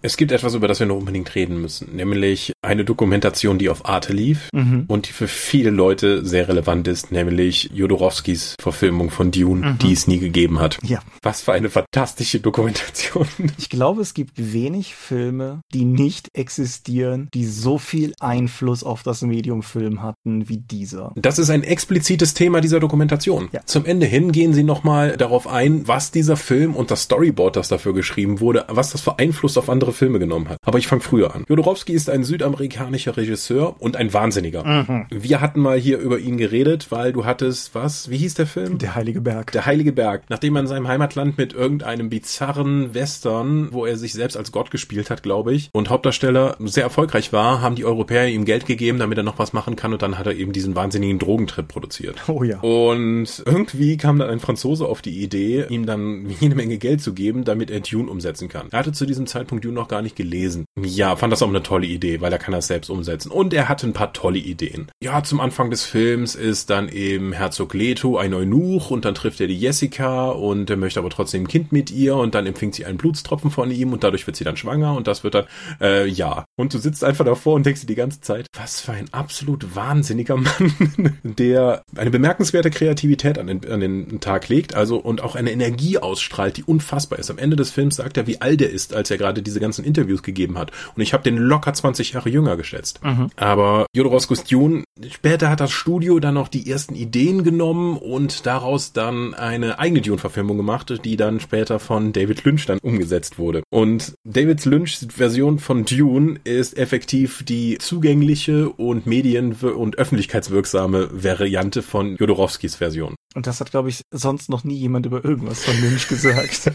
[0.00, 3.84] Es gibt etwas, über das wir noch unbedingt reden müssen, nämlich eine Dokumentation, die auf
[3.86, 4.84] Arte lief mhm.
[4.86, 9.78] und die für viele Leute sehr relevant ist, nämlich Jodorowskis Verfilmung von Dune, mhm.
[9.78, 10.78] die es nie gegeben hat.
[10.84, 11.00] Ja.
[11.22, 13.26] Was für eine fantastische Dokumentation.
[13.58, 19.22] Ich glaube, es gibt wenig Filme, die nicht existieren, die so viel Einfluss auf das
[19.22, 21.12] Medium Film hatten wie dieser.
[21.16, 23.48] Das ist ein explizites Thema dieser Dokumentation.
[23.52, 23.60] Ja.
[23.64, 27.68] Zum Ende hin gehen sie nochmal darauf ein, was dieser Film und das Storyboard, das
[27.68, 30.58] dafür geschrieben wurde, was das für Einfluss auf andere andere Filme genommen hat.
[30.64, 31.44] Aber ich fange früher an.
[31.48, 34.64] Jodorowsky ist ein südamerikanischer Regisseur und ein Wahnsinniger.
[34.64, 35.06] Mhm.
[35.10, 38.10] Wir hatten mal hier über ihn geredet, weil du hattest, was?
[38.10, 38.78] Wie hieß der Film?
[38.78, 39.52] Der Heilige Berg.
[39.52, 40.24] Der Heilige Berg.
[40.28, 44.70] Nachdem er in seinem Heimatland mit irgendeinem bizarren Western, wo er sich selbst als Gott
[44.70, 48.98] gespielt hat, glaube ich, und Hauptdarsteller sehr erfolgreich war, haben die Europäer ihm Geld gegeben,
[48.98, 52.28] damit er noch was machen kann und dann hat er eben diesen wahnsinnigen Drogentrip produziert.
[52.28, 52.60] Oh ja.
[52.60, 57.14] Und irgendwie kam dann ein Franzose auf die Idee, ihm dann jede Menge Geld zu
[57.14, 58.68] geben, damit er Dune umsetzen kann.
[58.70, 60.66] Er hatte zu diesem Zeitpunkt Dune noch gar nicht gelesen.
[60.78, 63.30] Ja, fand das auch eine tolle Idee, weil er kann das selbst umsetzen.
[63.30, 64.90] Und er hatte ein paar tolle Ideen.
[65.02, 69.40] Ja, zum Anfang des Films ist dann eben Herzog Leto ein Eunuch und dann trifft
[69.40, 72.74] er die Jessica und er möchte aber trotzdem ein Kind mit ihr und dann empfängt
[72.74, 75.44] sie einen Blutstropfen von ihm und dadurch wird sie dann schwanger und das wird dann,
[75.80, 76.44] äh, ja.
[76.56, 79.74] Und du sitzt einfach davor und denkst dir die ganze Zeit, was für ein absolut
[79.74, 85.36] wahnsinniger Mann, der eine bemerkenswerte Kreativität an den, an den Tag legt, also und auch
[85.36, 87.30] eine Energie ausstrahlt, die unfassbar ist.
[87.30, 89.84] Am Ende des Films sagt er, wie alt er ist, als er gerade diese ganzen
[89.84, 90.72] Interviews gegeben hat.
[90.96, 93.04] Und ich habe den locker 20 Jahre jünger geschätzt.
[93.04, 93.30] Mhm.
[93.36, 98.92] Aber Jodorowskis Dune, später hat das Studio dann noch die ersten Ideen genommen und daraus
[98.94, 103.62] dann eine eigene Dune-Verfilmung gemacht, die dann später von David Lynch dann umgesetzt wurde.
[103.70, 111.82] Und David Lynchs Version von Dune ist effektiv die zugängliche und medien- und öffentlichkeitswirksame Variante
[111.82, 113.14] von Jodorowskis Version.
[113.34, 116.72] Und das hat, glaube ich, sonst noch nie jemand über irgendwas von Lynch gesagt.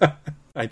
[0.54, 0.70] Ein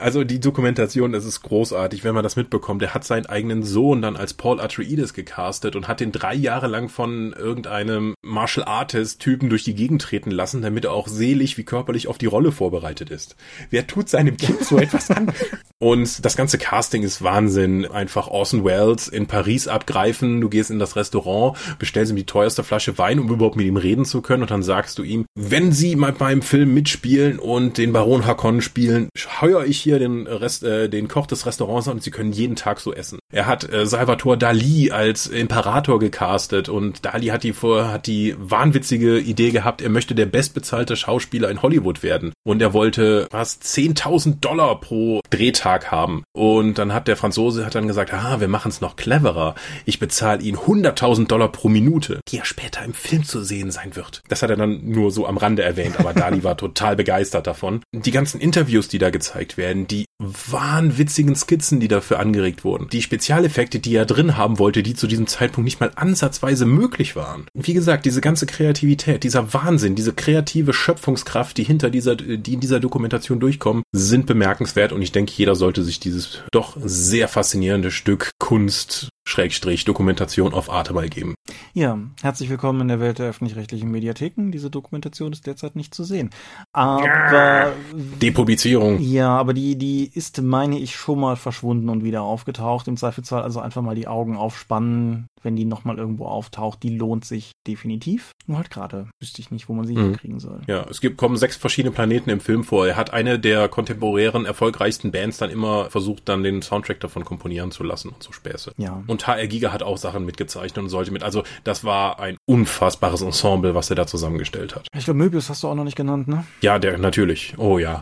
[0.00, 2.82] also die Dokumentation, das ist großartig, wenn man das mitbekommt.
[2.82, 6.66] Der hat seinen eigenen Sohn dann als Paul Atreides gecastet und hat den drei Jahre
[6.66, 11.56] lang von irgendeinem Martial Artist Typen durch die Gegend treten lassen, damit er auch selig
[11.58, 13.36] wie körperlich auf die Rolle vorbereitet ist.
[13.70, 15.32] Wer tut seinem Kind so etwas an?
[15.78, 17.84] Und das ganze Casting ist Wahnsinn.
[17.86, 20.40] Einfach Orson Welles in Paris abgreifen.
[20.40, 23.76] Du gehst in das Restaurant, bestellst ihm die teuerste Flasche Wein, um überhaupt mit ihm
[23.76, 24.42] reden zu können.
[24.42, 28.62] Und dann sagst du ihm, wenn Sie mal beim Film mitspielen und den Baron Hakon
[28.62, 29.08] spielen,
[29.40, 32.80] heuer ich hier den Rest, äh, den Koch des Restaurants und sie können jeden Tag
[32.80, 33.20] so essen.
[33.32, 38.34] Er hat äh, Salvatore Dali als Imperator gecastet und Dali hat die vor, hat die
[38.36, 42.32] wahnwitzige Idee gehabt, er möchte der bestbezahlte Schauspieler in Hollywood werden.
[42.44, 46.24] Und er wollte was 10.000 Dollar pro Drehtag haben.
[46.32, 49.54] Und dann hat der Franzose hat dann gesagt, ah, wir machen es noch cleverer.
[49.84, 53.94] Ich bezahle ihn 100.000 Dollar pro Minute, die er später im Film zu sehen sein
[53.94, 54.22] wird.
[54.28, 57.82] Das hat er dann nur so am Rande erwähnt, aber Dali war total begeistert davon.
[57.92, 63.02] Die ganzen Interviews, die da gezeigt werden, die wahnwitzigen Skizzen, die dafür angeregt wurden, die
[63.02, 67.46] Spezialeffekte, die er drin haben wollte, die zu diesem Zeitpunkt nicht mal ansatzweise möglich waren.
[67.52, 72.60] Wie gesagt, diese ganze Kreativität, dieser Wahnsinn, diese kreative Schöpfungskraft, die hinter dieser, die in
[72.60, 77.90] dieser Dokumentation durchkommen, sind bemerkenswert und ich denke, jeder sollte sich dieses doch sehr faszinierende
[77.90, 81.34] Stück Kunst Schrägstrich Dokumentation auf Arte mal geben.
[81.74, 84.52] Ja, herzlich willkommen in der Welt der öffentlich-rechtlichen Mediatheken.
[84.52, 86.30] Diese Dokumentation ist derzeit nicht zu sehen.
[86.72, 89.00] Aber Depublizierung.
[89.00, 92.86] Ja, aber die die ist meine ich schon mal verschwunden und wieder aufgetaucht.
[92.86, 96.82] Im Zweifelsfall also einfach mal die Augen aufspannen, wenn die nochmal irgendwo auftaucht.
[96.82, 98.32] Die lohnt sich definitiv.
[98.46, 100.02] Nur halt gerade wüsste ich nicht, wo man sie mhm.
[100.02, 100.60] hinkriegen soll.
[100.66, 102.86] Ja, es gibt kommen sechs verschiedene Planeten im Film vor.
[102.86, 107.70] Er hat eine der kontemporären erfolgreichsten Bands dann immer versucht, dann den Soundtrack davon komponieren
[107.70, 108.72] zu lassen und so Späße.
[108.76, 109.02] Ja.
[109.06, 111.22] Und HR Giga hat auch Sachen mitgezeichnet und sollte mit.
[111.22, 114.88] Also das war ein unfassbares Ensemble, was er da zusammengestellt hat.
[114.96, 116.44] Ich glaube, Möbius hast du auch noch nicht genannt, ne?
[116.60, 117.54] Ja, der natürlich.
[117.56, 118.00] Oh ja.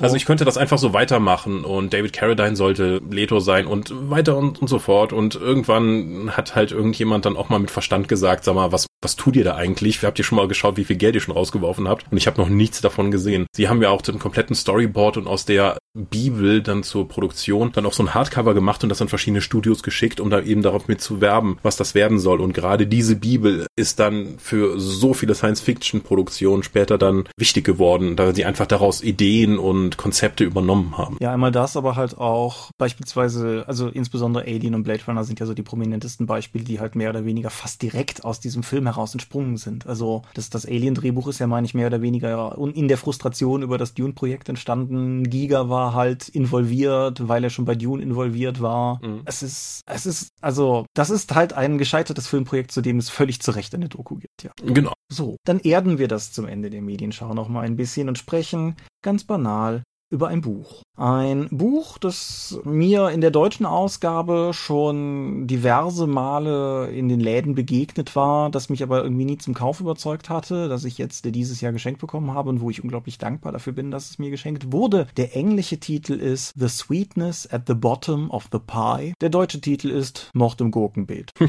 [0.00, 4.36] Also ich könnte das einfach so weitermachen und David Carradine sollte Leto sein und weiter
[4.36, 5.14] und, und so fort.
[5.14, 9.14] Und irgendwann hat halt irgendjemand dann auch mal mit Verstand gesagt, sag mal, was, was
[9.14, 10.02] tut ihr da eigentlich?
[10.02, 12.10] Habt ihr schon mal geschaut, wie viel Geld ihr schon rausgeworfen habt?
[12.10, 13.46] Und ich habe noch nichts davon gesehen.
[13.54, 17.84] Sie haben ja auch den kompletten Storyboard und aus der Bibel dann zur Produktion dann
[17.86, 20.88] auch so ein Hardcover gemacht und das an verschiedene Studios geschickt, um da eben darauf
[20.88, 22.40] mit zu werben, was das werden soll.
[22.40, 28.34] Und gerade diese Bibel ist dann für so viele Science-Fiction-Produktionen später dann wichtig geworden, da
[28.34, 31.18] sie einfach daraus Ideen und Konzepte übernommen haben.
[31.20, 35.46] Ja, einmal das, aber halt auch beispielsweise, also insbesondere Alien und Blade Runner sind ja
[35.46, 39.12] so die prominentesten Beispiele, die halt mehr oder weniger fast direkt aus diesem Film heraus
[39.12, 39.86] entsprungen sind.
[39.86, 43.76] Also das, das Alien-Drehbuch ist ja, meine ich, mehr oder weniger in der Frustration über
[43.76, 45.28] das Dune-Projekt entstanden.
[45.28, 49.04] Giga war halt involviert, weil er schon bei Dune involviert war.
[49.04, 49.20] Mhm.
[49.26, 53.42] Es ist, es ist, also, das ist halt ein gescheitertes Filmprojekt, zu dem es völlig
[53.42, 54.52] zu Recht eine Doku gibt, ja.
[54.64, 54.94] Genau.
[55.10, 58.76] So, dann erden wir das zum Ende der Medienschau noch mal ein bisschen und sprechen
[59.02, 59.82] ganz banal
[60.12, 60.82] über ein Buch.
[60.96, 68.14] Ein Buch, das mir in der deutschen Ausgabe schon diverse Male in den Läden begegnet
[68.14, 71.72] war, das mich aber irgendwie nie zum Kauf überzeugt hatte, das ich jetzt dieses Jahr
[71.72, 75.06] geschenkt bekommen habe und wo ich unglaublich dankbar dafür bin, dass es mir geschenkt wurde.
[75.16, 79.14] Der englische Titel ist The Sweetness at the Bottom of the Pie.
[79.22, 81.32] Der deutsche Titel ist Mord im Gurkenbeet.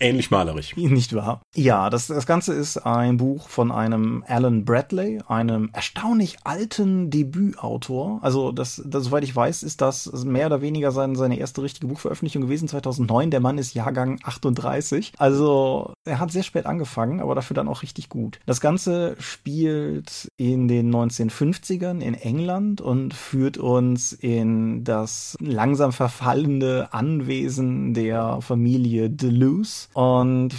[0.00, 0.76] Ähnlich malerisch.
[0.76, 1.42] Nicht wahr?
[1.54, 8.18] Ja, das, das Ganze ist ein Buch von einem Alan Bradley, einem erstaunlich alten Debütautor.
[8.22, 11.86] Also, das, das, soweit ich weiß, ist das mehr oder weniger sein, seine erste richtige
[11.86, 13.30] Buchveröffentlichung gewesen, 2009.
[13.30, 15.12] Der Mann ist Jahrgang 38.
[15.18, 18.38] Also, er hat sehr spät angefangen, aber dafür dann auch richtig gut.
[18.46, 26.88] Das Ganze spielt in den 1950ern in England und führt uns in das langsam verfallende
[26.92, 30.54] Anwesen der Familie Deleuze und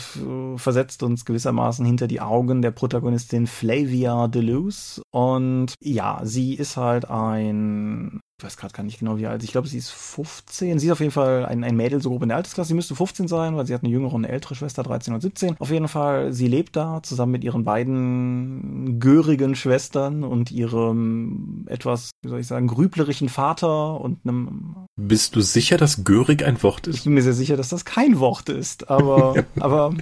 [0.58, 5.02] versetzt uns gewissermaßen hinter die Augen der Protagonistin Flavia Deleuze.
[5.12, 9.44] Und ja, sie ist halt ein ich weiß gerade gar nicht genau, wie alt.
[9.44, 10.78] Ich glaube, sie ist 15.
[10.78, 12.68] Sie ist auf jeden Fall ein, ein Mädel so grob in der Altersklasse.
[12.68, 15.22] Sie müsste 15 sein, weil sie hat eine jüngere und eine ältere Schwester, 13 und
[15.22, 15.56] 17.
[15.58, 22.12] Auf jeden Fall, sie lebt da zusammen mit ihren beiden görigen Schwestern und ihrem etwas,
[22.24, 24.76] wie soll ich sagen, grüblerischen Vater und einem.
[24.98, 26.98] Bist du sicher, dass görig ein Wort ist?
[26.98, 28.90] Ich bin mir sehr sicher, dass das kein Wort ist.
[28.90, 29.94] Aber, aber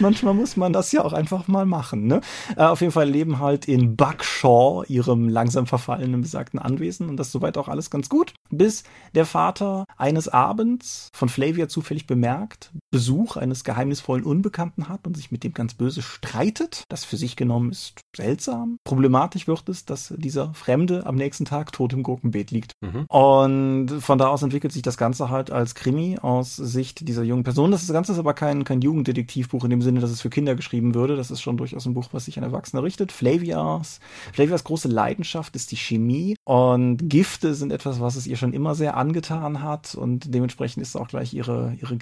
[0.00, 2.06] manchmal muss man das ja auch einfach mal machen.
[2.06, 2.22] Ne?
[2.56, 7.30] Äh, auf jeden Fall leben halt in Buckshaw, ihrem langsam verfallenen besagten Anwesen und das
[7.30, 12.70] soweit auch alles alles ganz gut, bis der Vater eines Abends von Flavia zufällig bemerkt,
[12.92, 16.84] Besuch eines geheimnisvollen Unbekannten hat und sich mit dem ganz böse streitet.
[16.90, 18.76] Das für sich genommen ist seltsam.
[18.84, 22.72] Problematisch wird es, dass dieser Fremde am nächsten Tag tot im Gurkenbeet liegt.
[22.82, 23.06] Mhm.
[23.08, 27.44] Und von da aus entwickelt sich das Ganze halt als Krimi aus Sicht dieser jungen
[27.44, 27.70] Person.
[27.70, 30.94] Das Ganze ist aber kein, kein Jugenddetektivbuch in dem Sinne, dass es für Kinder geschrieben
[30.94, 31.16] würde.
[31.16, 33.10] Das ist schon durchaus ein Buch, was sich an Erwachsene richtet.
[33.10, 34.00] Flavias,
[34.34, 38.74] Flavias große Leidenschaft ist die Chemie und Gifte sind etwas, was es ihr schon immer
[38.74, 41.96] sehr angetan hat und dementsprechend ist auch gleich ihre, ihre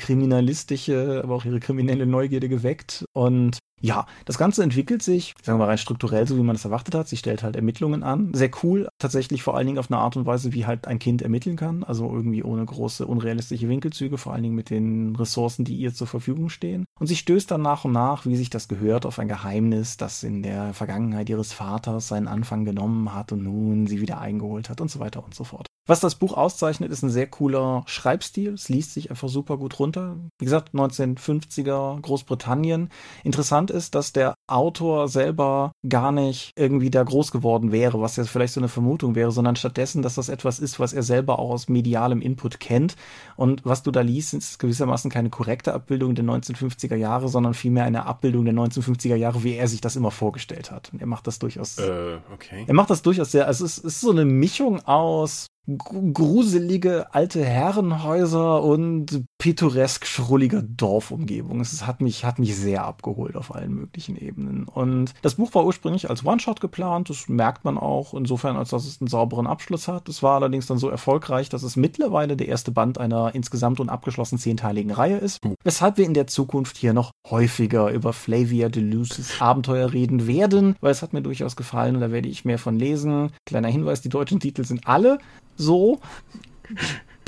[0.80, 3.04] kriminalistische, aber auch ihre kriminelle Neugierde geweckt.
[3.12, 6.64] Und ja, das Ganze entwickelt sich, sagen wir mal rein strukturell, so wie man es
[6.64, 7.08] erwartet hat.
[7.08, 8.32] Sie stellt halt Ermittlungen an.
[8.34, 11.22] Sehr cool, tatsächlich vor allen Dingen auf eine Art und Weise, wie halt ein Kind
[11.22, 11.82] ermitteln kann.
[11.82, 16.06] Also irgendwie ohne große, unrealistische Winkelzüge, vor allen Dingen mit den Ressourcen, die ihr zur
[16.06, 16.84] Verfügung stehen.
[16.98, 20.22] Und sie stößt dann nach und nach, wie sich das gehört, auf ein Geheimnis, das
[20.22, 24.80] in der Vergangenheit ihres Vaters seinen Anfang genommen hat und nun sie wieder eingeholt hat
[24.80, 25.66] und so weiter und so fort.
[25.90, 28.52] Was das Buch auszeichnet, ist ein sehr cooler Schreibstil.
[28.52, 30.18] Es liest sich einfach super gut runter.
[30.38, 32.90] Wie gesagt, 1950er Großbritannien.
[33.24, 38.30] Interessant ist, dass der Autor selber gar nicht irgendwie da groß geworden wäre, was jetzt
[38.30, 41.50] vielleicht so eine Vermutung wäre, sondern stattdessen, dass das etwas ist, was er selber auch
[41.50, 42.96] aus medialem Input kennt.
[43.36, 47.84] Und was du da liest, ist gewissermaßen keine korrekte Abbildung der 1950er Jahre, sondern vielmehr
[47.84, 50.90] eine Abbildung der 1950er Jahre, wie er sich das immer vorgestellt hat.
[50.92, 51.78] Und er macht das durchaus.
[51.78, 52.64] Äh, okay.
[52.66, 53.46] Er macht das durchaus sehr.
[53.46, 55.46] Also es ist so eine Mischung aus
[55.78, 61.62] gruselige alte Herrenhäuser und pittoresk schrulliger Dorfumgebung.
[61.62, 64.64] Es hat mich, hat mich sehr abgeholt auf allen möglichen Ebenen.
[64.64, 67.08] Und das Buch war ursprünglich als One-Shot geplant.
[67.08, 70.10] Das merkt man auch insofern, als dass es einen sauberen Abschluss hat.
[70.10, 74.36] Es war allerdings dann so erfolgreich, dass es mittlerweile der erste Band einer insgesamt unabgeschlossen
[74.36, 75.38] zehnteiligen Reihe ist.
[75.64, 80.92] Weshalb wir in der Zukunft hier noch häufiger über Flavia Deluces Abenteuer reden werden, weil
[80.92, 83.30] es hat mir durchaus gefallen und da werde ich mehr von lesen.
[83.46, 85.18] Kleiner Hinweis, die deutschen Titel sind alle
[85.56, 85.98] so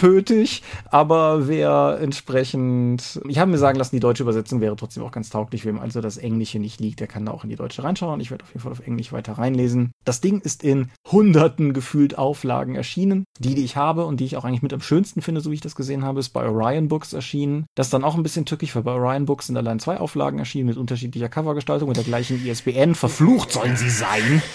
[0.03, 5.13] pötig, aber wer entsprechend, ich habe mir sagen lassen, die deutsche Übersetzung wäre trotzdem auch
[5.13, 7.85] ganz tauglich, wem also das Englische nicht liegt, der kann da auch in die deutsche
[7.85, 8.19] reinschauen.
[8.19, 9.93] Ich werde auf jeden Fall auf Englisch weiter reinlesen.
[10.05, 13.27] Das Ding ist in hunderten gefühlt Auflagen erschienen.
[13.39, 15.55] Die, die ich habe und die ich auch eigentlich mit am schönsten finde, so wie
[15.55, 17.67] ich das gesehen habe, ist bei Orion Books erschienen.
[17.77, 20.41] Das ist dann auch ein bisschen tückisch, weil bei Orion Books sind allein zwei Auflagen
[20.41, 22.97] erschienen mit unterschiedlicher Covergestaltung, mit der gleichen ISBN.
[22.97, 24.43] Verflucht sollen sie sein.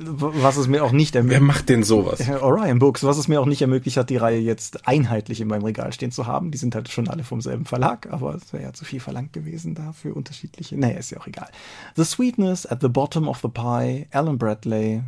[0.00, 1.40] was es mir auch nicht ermöglicht.
[1.40, 2.20] Wer macht denn sowas?
[2.40, 5.64] Orion Books, was es mir auch nicht ermöglicht hat, die Reihe jetzt einheitlich in meinem
[5.64, 6.50] Regal stehen zu haben.
[6.50, 9.32] Die sind halt schon alle vom selben Verlag, aber es wäre ja zu viel verlangt
[9.32, 10.76] gewesen dafür unterschiedliche.
[10.76, 11.48] Naja, ist ja auch egal.
[11.96, 15.02] The Sweetness at the Bottom of the Pie, Alan Bradley,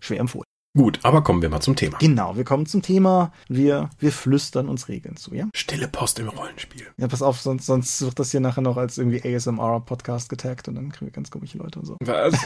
[0.00, 0.44] schwer empfohlen.
[0.78, 1.98] Gut, aber kommen wir mal zum Thema.
[1.98, 3.32] Genau, wir kommen zum Thema.
[3.48, 5.48] Wir, wir flüstern uns Regeln zu, ja?
[5.52, 6.86] Stille Post im Rollenspiel.
[6.98, 10.76] Ja, pass auf, sonst, sonst wird das hier nachher noch als irgendwie ASMR-Podcast getaggt und
[10.76, 11.96] dann kriegen wir ganz komische Leute und so.
[12.04, 12.38] Was?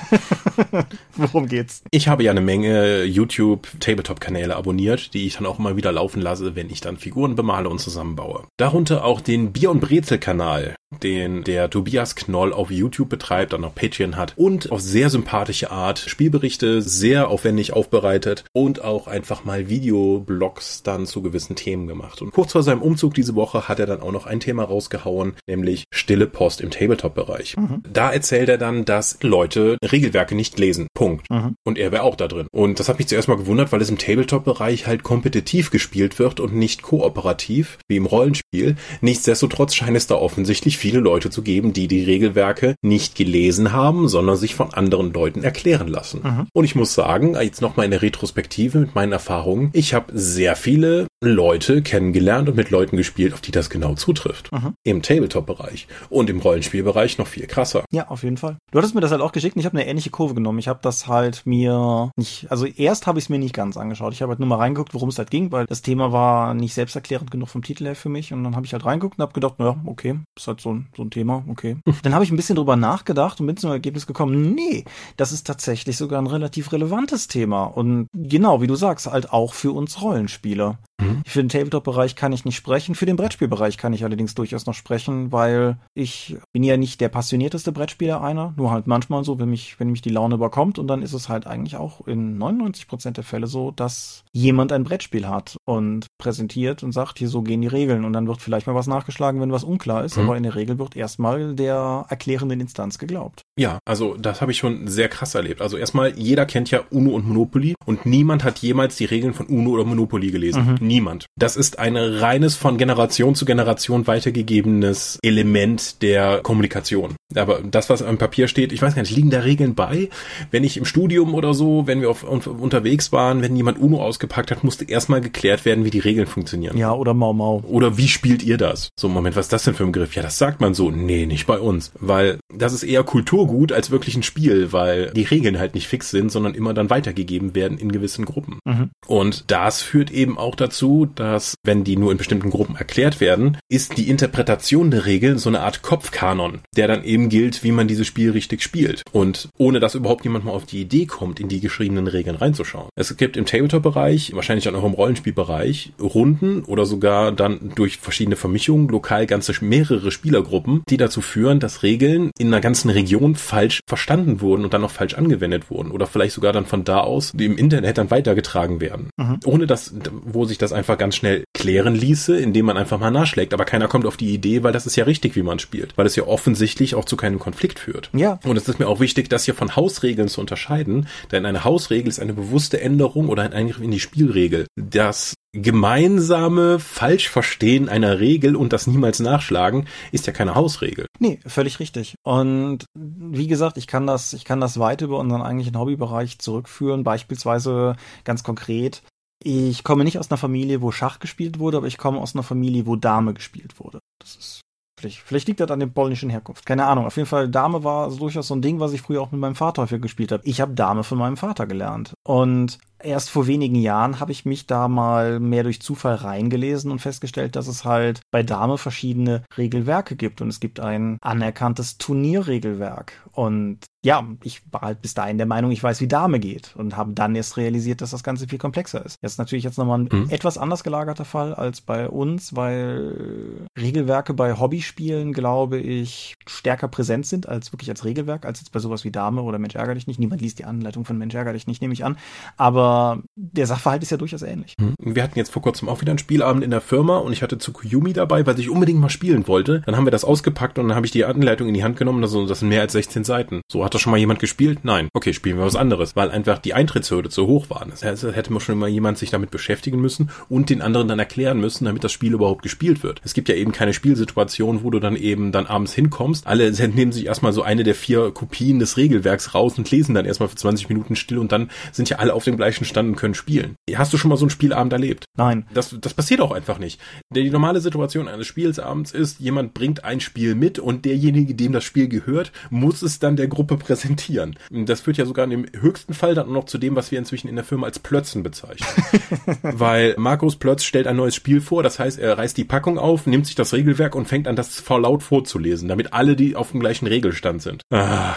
[1.16, 1.82] Worum geht's?
[1.90, 6.56] Ich habe ja eine Menge YouTube-Tabletop-Kanäle abonniert, die ich dann auch immer wieder laufen lasse,
[6.56, 8.46] wenn ich dann Figuren bemale und zusammenbaue.
[8.56, 13.74] Darunter auch den Bier- und Brezel-Kanal, den der Tobias Knoll auf YouTube betreibt, dann auch
[13.74, 19.68] Patreon hat und auf sehr sympathische Art Spielberichte sehr aufwendig aufbereitet und auch einfach mal
[19.68, 22.22] Videoblogs dann zu gewissen Themen gemacht.
[22.22, 25.34] Und kurz vor seinem Umzug diese Woche hat er dann auch noch ein Thema rausgehauen,
[25.46, 27.56] nämlich stille Post im Tabletop-Bereich.
[27.56, 27.82] Mhm.
[27.92, 30.86] Da erzählt er dann, dass Leute Regelwerke nicht lesen.
[30.94, 31.30] Punkt.
[31.30, 31.56] Mhm.
[31.64, 32.46] Und er wäre auch da drin.
[32.52, 36.40] Und das hat mich zuerst mal gewundert, weil es im Tabletop-Bereich halt kompetitiv gespielt wird
[36.40, 38.76] und nicht kooperativ, wie im Rollenspiel.
[39.00, 44.08] Nichtsdestotrotz scheint es da offensichtlich viele Leute zu geben, die die Regelwerke nicht gelesen haben,
[44.08, 46.22] sondern sich von anderen Leuten erklären lassen.
[46.24, 46.46] Mhm.
[46.52, 50.56] Und ich muss sagen, jetzt nochmal in der Retrospektive mit meinen Erfahrungen, ich habe sehr
[50.56, 54.50] viele Leute kennengelernt und mit Leuten gespielt, auf die das genau zutrifft.
[54.50, 54.74] Mhm.
[54.82, 57.84] Im Tabletop-Bereich und im Rollenspielbereich noch viel krasser.
[57.92, 58.56] Ja, auf jeden Fall.
[58.72, 60.58] Du hattest mir das halt auch geschickt und ich habe eine ähnliche Kurve genommen.
[60.58, 64.14] Ich habe das halt mir nicht, also erst habe ich es mir nicht ganz angeschaut.
[64.14, 66.74] Ich habe halt nur mal reingeguckt, worum es halt ging, weil das Thema war nicht
[66.74, 69.32] selbsterklärend genug vom Titel her für mich und dann habe ich halt reingeguckt und habe
[69.32, 71.76] gedacht, naja, okay, ist halt so ein, so ein Thema, okay.
[72.02, 74.84] dann habe ich ein bisschen drüber nachgedacht und bin zum Ergebnis gekommen, nee,
[75.16, 79.54] das ist tatsächlich sogar ein relativ relevantes Thema und genau, wie du sagst, halt auch
[79.54, 80.78] für uns Rollenspieler.
[81.02, 81.22] Mhm.
[81.26, 84.74] Für den Tabletop-Bereich kann ich nicht sprechen, für den Brettspielbereich kann ich allerdings durchaus noch
[84.74, 89.50] sprechen, weil ich bin ja nicht der passionierteste Brettspieler einer, nur halt manchmal so, wenn
[89.50, 92.88] mich, wenn mich die Laune überkommt und dann ist es halt eigentlich auch in 99
[92.88, 97.42] Prozent der Fälle so, dass jemand ein Brettspiel hat und präsentiert und sagt, hier so
[97.42, 100.24] gehen die Regeln und dann wird vielleicht mal was nachgeschlagen, wenn was unklar ist, mhm.
[100.24, 103.42] aber in der Regel wird erstmal der erklärenden Instanz geglaubt.
[103.58, 105.60] Ja, also das habe ich schon sehr krass erlebt.
[105.60, 109.46] Also erstmal, jeder kennt ja Uno und Monopoly und niemand hat jemals die Regeln von
[109.46, 110.64] Uno oder Monopoly gelesen.
[110.64, 111.26] Mhm niemand.
[111.38, 117.14] Das ist ein reines von Generation zu Generation weitergegebenes Element der Kommunikation.
[117.34, 120.10] Aber das, was am Papier steht, ich weiß gar nicht, liegen da Regeln bei?
[120.50, 124.50] Wenn ich im Studium oder so, wenn wir auf, unterwegs waren, wenn jemand UNO ausgepackt
[124.50, 126.76] hat, musste erstmal geklärt werden, wie die Regeln funktionieren.
[126.76, 127.62] Ja, oder Mau Mau.
[127.66, 128.90] Oder wie spielt ihr das?
[128.98, 130.14] So, Moment, was ist das denn für ein Begriff?
[130.14, 130.90] Ja, das sagt man so.
[130.90, 131.92] Nee, nicht bei uns.
[131.98, 133.02] Weil das ist eher
[133.42, 136.90] Kulturgut als wirklich ein Spiel, weil die Regeln halt nicht fix sind, sondern immer dann
[136.90, 138.58] weitergegeben werden in gewissen Gruppen.
[138.64, 138.90] Mhm.
[139.06, 143.58] Und das führt eben auch dazu, dass, wenn die nur in bestimmten Gruppen erklärt werden,
[143.68, 147.88] ist die Interpretation der Regeln so eine Art Kopfkanon, der dann eben gilt, wie man
[147.88, 149.02] dieses Spiel richtig spielt.
[149.12, 152.88] Und ohne dass überhaupt jemand mal auf die Idee kommt, in die geschriebenen Regeln reinzuschauen.
[152.94, 158.88] Es gibt im Tabletop-Bereich, wahrscheinlich auch im Rollenspielbereich, Runden oder sogar dann durch verschiedene Vermischungen
[158.88, 164.40] lokal ganze mehrere Spielergruppen, die dazu führen, dass Regeln in einer ganzen Region falsch verstanden
[164.40, 167.56] wurden und dann auch falsch angewendet wurden oder vielleicht sogar dann von da aus im
[167.56, 169.10] Internet dann weitergetragen werden.
[169.16, 169.40] Mhm.
[169.44, 173.10] Ohne dass, wo sich das das einfach ganz schnell klären ließe, indem man einfach mal
[173.10, 173.54] nachschlägt.
[173.54, 175.96] Aber keiner kommt auf die Idee, weil das ist ja richtig, wie man spielt.
[175.96, 178.10] Weil es ja offensichtlich auch zu keinem Konflikt führt.
[178.14, 178.40] Ja.
[178.44, 181.08] Und es ist mir auch wichtig, das hier von Hausregeln zu unterscheiden.
[181.30, 184.66] Denn eine Hausregel ist eine bewusste Änderung oder ein Eingriff in die Spielregel.
[184.76, 191.06] Das gemeinsame Falschverstehen einer Regel und das niemals nachschlagen ist ja keine Hausregel.
[191.18, 192.14] Nee, völlig richtig.
[192.22, 197.04] Und wie gesagt, ich kann das, ich kann das weit über unseren eigentlichen Hobbybereich zurückführen.
[197.04, 199.02] Beispielsweise ganz konkret
[199.44, 202.42] ich komme nicht aus einer Familie, wo Schach gespielt wurde, aber ich komme aus einer
[202.42, 203.98] Familie, wo Dame gespielt wurde.
[204.20, 204.60] Das ist
[204.98, 206.64] vielleicht, vielleicht liegt das an der polnischen Herkunft.
[206.64, 207.06] Keine Ahnung.
[207.06, 209.56] Auf jeden Fall, Dame war durchaus so ein Ding, was ich früher auch mit meinem
[209.56, 210.44] Vater häufig gespielt habe.
[210.46, 212.14] Ich habe Dame von meinem Vater gelernt.
[212.24, 217.00] Und erst vor wenigen Jahren habe ich mich da mal mehr durch Zufall reingelesen und
[217.00, 223.12] festgestellt, dass es halt bei Dame verschiedene Regelwerke gibt und es gibt ein anerkanntes Turnierregelwerk
[223.32, 226.96] und ja, ich war halt bis dahin der Meinung, ich weiß, wie Dame geht und
[226.96, 229.16] habe dann erst realisiert, dass das Ganze viel komplexer ist.
[229.22, 230.26] Das ist natürlich jetzt nochmal ein mhm.
[230.28, 237.26] etwas anders gelagerter Fall als bei uns, weil Regelwerke bei Hobbyspielen, glaube ich, stärker präsent
[237.26, 240.08] sind als wirklich als Regelwerk, als jetzt bei sowas wie Dame oder Mensch ärger dich
[240.08, 240.18] nicht.
[240.18, 242.18] Niemand liest die Anleitung von Mensch ärger dich nicht, nehme ich an.
[242.56, 242.91] Aber
[243.36, 244.74] der Sachverhalt ist ja durchaus ähnlich.
[244.78, 244.94] Mhm.
[244.98, 247.58] Wir hatten jetzt vor kurzem auch wieder einen Spielabend in der Firma und ich hatte
[247.58, 249.82] Tsukuyumi dabei, weil ich unbedingt mal spielen wollte.
[249.86, 252.22] Dann haben wir das ausgepackt und dann habe ich die Anleitung in die Hand genommen.
[252.22, 253.60] Also das sind mehr als 16 Seiten.
[253.70, 254.80] So hat das schon mal jemand gespielt?
[254.82, 255.08] Nein.
[255.12, 257.86] Okay, spielen wir was anderes, weil einfach die Eintrittshürde zu hoch war.
[257.88, 261.60] Das hätte man schon mal jemand sich damit beschäftigen müssen und den anderen dann erklären
[261.60, 263.20] müssen, damit das Spiel überhaupt gespielt wird.
[263.24, 266.46] Es gibt ja eben keine Spielsituation, wo du dann eben dann abends hinkommst.
[266.46, 270.24] Alle nehmen sich erstmal so eine der vier Kopien des Regelwerks raus und lesen dann
[270.24, 273.16] erstmal für 20 Minuten still und dann sind ja alle auf dem gleichen Stand und
[273.16, 273.76] können spielen.
[273.94, 275.24] Hast du schon mal so einen Spielabend erlebt?
[275.36, 275.66] Nein.
[275.74, 277.00] Das, das passiert auch einfach nicht.
[277.30, 281.84] Die normale Situation eines Spielsabends ist, jemand bringt ein Spiel mit und derjenige, dem das
[281.84, 284.56] Spiel gehört, muss es dann der Gruppe präsentieren.
[284.70, 287.56] Das führt ja sogar im höchsten Fall dann noch zu dem, was wir inzwischen in
[287.56, 288.88] der Firma als Plötzen bezeichnen.
[289.62, 293.26] Weil Markus Plötz stellt ein neues Spiel vor, das heißt, er reißt die Packung auf,
[293.26, 296.70] nimmt sich das Regelwerk und fängt an, das vor laut vorzulesen, damit alle, die auf
[296.70, 297.82] dem gleichen Regelstand sind.
[297.90, 298.36] Ah.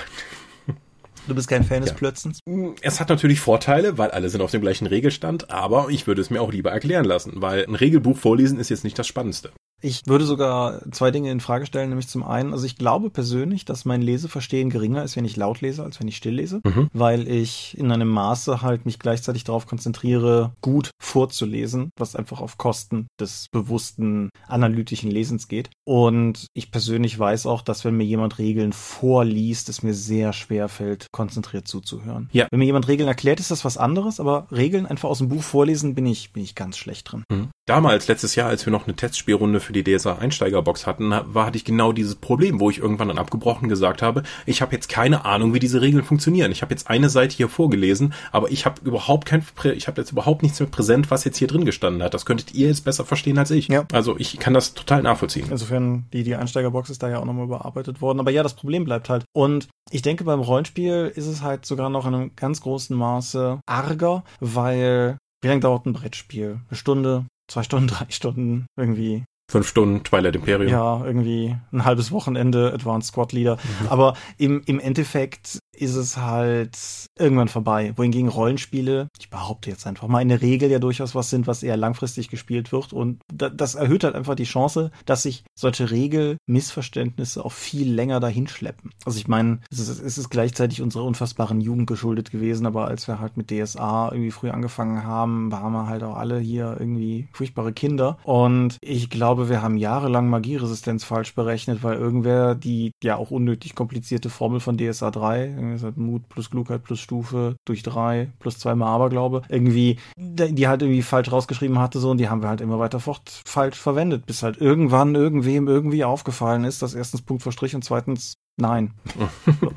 [1.27, 1.95] Du bist kein Fan des ja.
[1.95, 2.39] Plötzens?
[2.81, 6.29] Es hat natürlich Vorteile, weil alle sind auf dem gleichen Regelstand, aber ich würde es
[6.29, 9.51] mir auch lieber erklären lassen, weil ein Regelbuch vorlesen ist jetzt nicht das Spannendste.
[9.85, 13.65] Ich würde sogar zwei Dinge in Frage stellen, nämlich zum einen, also ich glaube persönlich,
[13.65, 16.89] dass mein Leseverstehen geringer ist, wenn ich laut lese, als wenn ich still lese, mhm.
[16.91, 22.57] weil ich in einem Maße halt mich gleichzeitig darauf konzentriere, gut vorzulesen, was einfach auf
[22.57, 25.69] Kosten des bewussten analytischen Lesens geht.
[25.83, 30.67] Und ich persönlich weiß auch, dass wenn mir jemand Regeln vorliest, es mir sehr schwer
[30.67, 32.27] fällt, konzentriert zuzuhören.
[32.31, 32.47] Ja.
[32.49, 35.43] Wenn mir jemand Regeln erklärt, ist das was anderes, aber Regeln einfach aus dem Buch
[35.43, 37.23] vorlesen, bin ich, bin ich ganz schlecht drin.
[37.29, 37.49] Mhm.
[37.67, 41.57] Damals, letztes Jahr, als wir noch eine Testspielrunde für die DSA Einsteigerbox hatten, war, hatte
[41.57, 45.25] ich genau dieses Problem, wo ich irgendwann dann abgebrochen gesagt habe, ich habe jetzt keine
[45.25, 46.51] Ahnung, wie diese Regeln funktionieren.
[46.51, 49.43] Ich habe jetzt eine Seite hier vorgelesen, aber ich habe überhaupt kein,
[49.75, 52.13] ich habe jetzt überhaupt nichts mehr präsent, was jetzt hier drin gestanden hat.
[52.13, 53.67] Das könntet ihr jetzt besser verstehen als ich.
[53.67, 53.85] Ja.
[53.91, 55.47] Also ich kann das total nachvollziehen.
[55.49, 58.19] Insofern, die, die Einsteigerbox ist da ja auch nochmal überarbeitet worden.
[58.19, 59.25] Aber ja, das Problem bleibt halt.
[59.33, 63.59] Und ich denke, beim Rollenspiel ist es halt sogar noch in einem ganz großen Maße
[63.65, 66.61] arger, weil wie lange dauert ein Brettspiel?
[66.67, 69.25] Eine Stunde, zwei Stunden, drei Stunden irgendwie.
[69.49, 70.71] Fünf Stunden Twilight Imperium.
[70.71, 73.57] Ja, irgendwie ein halbes Wochenende Advanced Squad Leader.
[73.57, 73.87] Mhm.
[73.89, 76.77] Aber im, im Endeffekt ist es halt
[77.19, 77.93] irgendwann vorbei.
[77.95, 81.63] Wohingegen Rollenspiele, ich behaupte jetzt einfach mal, in der Regel ja durchaus was sind, was
[81.63, 82.93] eher langfristig gespielt wird.
[82.93, 88.47] Und das erhöht halt einfach die Chance, dass sich solche Regelmissverständnisse auch viel länger dahin
[88.47, 88.91] schleppen.
[89.05, 93.07] Also ich meine, es ist, es ist gleichzeitig unserer unfassbaren Jugend geschuldet gewesen, aber als
[93.07, 97.27] wir halt mit DSA irgendwie früh angefangen haben, waren wir halt auch alle hier irgendwie
[97.33, 98.17] furchtbare Kinder.
[98.23, 103.75] Und ich glaube, wir haben jahrelang Magieresistenz falsch berechnet, weil irgendwer die ja auch unnötig
[103.75, 108.31] komplizierte Formel von DSA 3 irgendwie ist halt Mut plus Klugheit plus Stufe durch drei
[108.39, 109.43] plus zweimal Aberglaube.
[109.49, 112.99] Irgendwie, die halt irgendwie falsch rausgeschrieben hatte so und die haben wir halt immer weiter
[112.99, 117.75] fort falsch verwendet, bis halt irgendwann irgendwem irgendwie aufgefallen ist, dass erstens Punkt vor Strich
[117.75, 118.93] und zweitens nein.
[119.61, 119.71] so.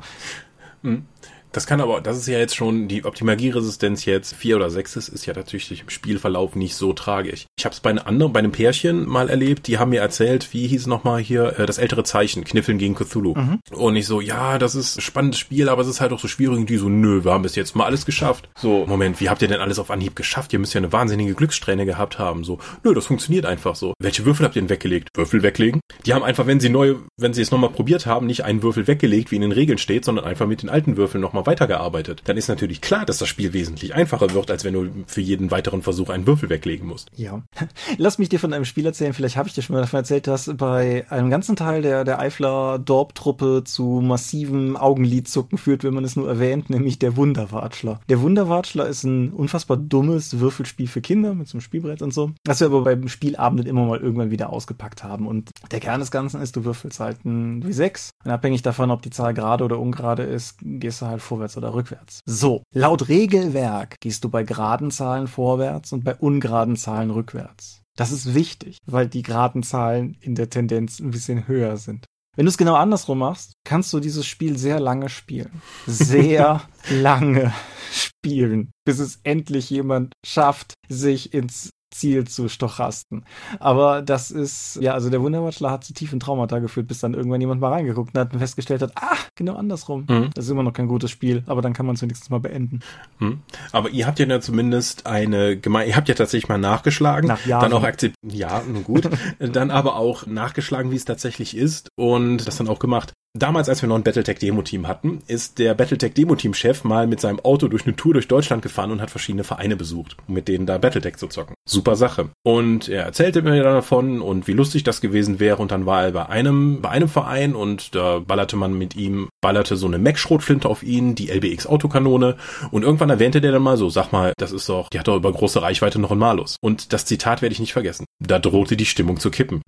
[0.83, 1.05] Hm.
[1.51, 5.09] Das kann aber, das ist ja jetzt schon, die Optimagieresistenz jetzt vier oder sechs ist,
[5.09, 7.47] ist ja natürlich im Spielverlauf nicht so tragisch.
[7.57, 10.53] Ich habe es bei einem anderen, bei einem Pärchen mal erlebt, die haben mir erzählt,
[10.53, 13.33] wie hieß nochmal hier, äh, das ältere Zeichen, Kniffeln gegen Cthulhu.
[13.35, 13.59] Mhm.
[13.71, 16.27] Und ich so, ja, das ist ein spannendes Spiel, aber es ist halt auch so
[16.27, 16.57] schwierig.
[16.57, 18.49] Und die so, nö, wir haben bis jetzt mal alles geschafft.
[18.57, 20.53] So, Moment, wie habt ihr denn alles auf Anhieb geschafft?
[20.53, 22.43] Ihr müsst ja eine wahnsinnige Glückssträhne gehabt haben.
[22.43, 23.93] So, nö, das funktioniert einfach so.
[23.99, 25.09] Welche Würfel habt ihr denn weggelegt?
[25.15, 25.81] Würfel weglegen?
[26.05, 28.87] Die haben einfach, wenn sie neu, wenn sie es nochmal probiert haben, nicht einen Würfel
[28.87, 32.21] weggelegt, wie in den Regeln steht, sondern einfach mit den alten Würfeln nochmal weitergearbeitet gearbeitet,
[32.25, 35.51] dann ist natürlich klar, dass das Spiel wesentlich einfacher wird, als wenn du für jeden
[35.51, 37.09] weiteren Versuch einen Würfel weglegen musst.
[37.15, 37.41] Ja.
[37.97, 40.27] Lass mich dir von einem Spiel erzählen, vielleicht habe ich dir schon mal davon erzählt,
[40.27, 46.03] dass bei einem ganzen Teil der, der Eifler Dorp-Truppe zu massiven Augenlidzucken führt, wenn man
[46.03, 47.99] es nur erwähnt, nämlich der Wunderwatschler.
[48.09, 52.31] Der Wunderwatschler ist ein unfassbar dummes Würfelspiel für Kinder mit so einem Spielbrett und so,
[52.43, 55.27] das wir aber beim Spielabend immer mal irgendwann wieder ausgepackt haben.
[55.27, 59.01] Und der Kern des Ganzen ist, du würfelst halt ein W6 und abhängig davon, ob
[59.01, 62.19] die Zahl gerade oder ungerade ist, gehst du halt vorwärts oder rückwärts.
[62.25, 67.81] So, laut Regelwerk gehst du bei geraden Zahlen vorwärts und bei ungeraden Zahlen rückwärts.
[67.95, 72.05] Das ist wichtig, weil die geraden Zahlen in der Tendenz ein bisschen höher sind.
[72.35, 75.61] Wenn du es genau andersrum machst, kannst du dieses Spiel sehr lange spielen.
[75.85, 77.53] Sehr lange
[77.91, 83.23] spielen, bis es endlich jemand schafft, sich ins Ziel zu stochasten.
[83.59, 87.41] Aber das ist, ja, also der Wunderwatchler hat zu tiefen Traumata geführt, bis dann irgendwann
[87.41, 90.05] jemand mal reingeguckt und hat festgestellt hat, ah, genau andersrum.
[90.09, 90.29] Mhm.
[90.33, 92.81] Das ist immer noch kein gutes Spiel, aber dann kann man es wenigstens mal beenden.
[93.19, 93.41] Mhm.
[93.71, 97.63] Aber ihr habt ja zumindest eine Gemeinde, ihr habt ja tatsächlich mal nachgeschlagen, Nach Jahren.
[97.63, 99.09] dann auch akzeptiert, ja, nun gut,
[99.39, 103.13] dann aber auch nachgeschlagen, wie es tatsächlich ist und das dann auch gemacht.
[103.37, 107.85] Damals, als wir noch ein Battletech-Demo-Team hatten, ist der Battletech-Demo-Team-Chef mal mit seinem Auto durch
[107.85, 111.17] eine Tour durch Deutschland gefahren und hat verschiedene Vereine besucht, um mit denen da Battletech
[111.17, 111.53] zu zocken.
[111.63, 112.29] Super Sache.
[112.41, 115.57] Und er erzählte mir dann davon und wie lustig das gewesen wäre.
[115.57, 119.29] Und dann war er bei einem, bei einem Verein und da ballerte man mit ihm,
[119.41, 122.35] ballerte so eine Mac-Schrotflinte auf ihn, die LBX-Autokanone.
[122.71, 125.17] Und irgendwann erwähnte der dann mal so, sag mal, das ist doch, die hat doch
[125.17, 126.55] über große Reichweite noch ein Malus.
[126.61, 128.05] Und das Zitat werde ich nicht vergessen.
[128.17, 129.61] Da drohte die Stimmung zu kippen.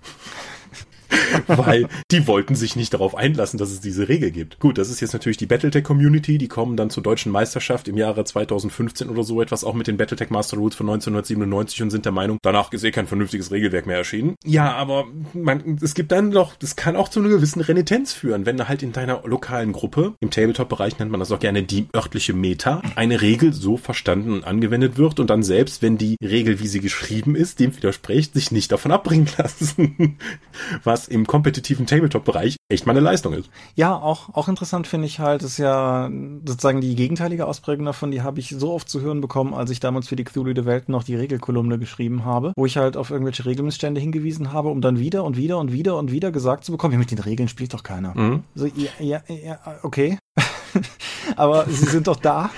[1.47, 4.59] weil die wollten sich nicht darauf einlassen, dass es diese Regel gibt.
[4.59, 8.23] Gut, das ist jetzt natürlich die Battletech-Community, die kommen dann zur deutschen Meisterschaft im Jahre
[8.23, 12.11] 2015 oder so etwas, auch mit den Battletech Master Rules von 1997 und sind der
[12.11, 14.35] Meinung, danach ist eh kein vernünftiges Regelwerk mehr erschienen.
[14.45, 18.45] Ja, aber man, es gibt dann doch, das kann auch zu einer gewissen Renitenz führen,
[18.45, 22.33] wenn halt in deiner lokalen Gruppe, im Tabletop-Bereich nennt man das auch gerne die örtliche
[22.33, 26.67] Meta, eine Regel so verstanden und angewendet wird und dann selbst, wenn die Regel, wie
[26.67, 30.17] sie geschrieben ist, dem widerspricht, sich nicht davon abbringen lassen.
[30.83, 33.49] Was im kompetitiven Tabletop-Bereich echt mal eine Leistung ist.
[33.75, 36.09] Ja, auch, auch interessant finde ich halt, ist ja
[36.45, 39.79] sozusagen die gegenteilige Ausprägung davon, die habe ich so oft zu hören bekommen, als ich
[39.79, 43.11] damals für die Cthulhu der Welt noch die Regelkolumne geschrieben habe, wo ich halt auf
[43.11, 46.71] irgendwelche Regelmissstände hingewiesen habe, um dann wieder und wieder und wieder und wieder gesagt zu
[46.71, 48.17] bekommen, ja, mit den Regeln spielt doch keiner.
[48.17, 48.43] Mhm.
[48.55, 50.17] So, ja, ja, ja, okay.
[51.35, 52.49] Aber sie sind doch da.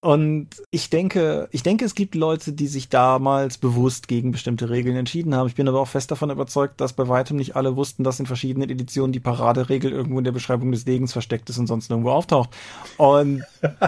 [0.00, 4.96] Und ich denke, ich denke, es gibt Leute, die sich damals bewusst gegen bestimmte Regeln
[4.96, 5.48] entschieden haben.
[5.48, 8.26] Ich bin aber auch fest davon überzeugt, dass bei weitem nicht alle wussten, dass in
[8.26, 12.12] verschiedenen Editionen die Paraderegel irgendwo in der Beschreibung des Degens versteckt ist und sonst nirgendwo
[12.12, 12.50] auftaucht.
[12.98, 13.42] Und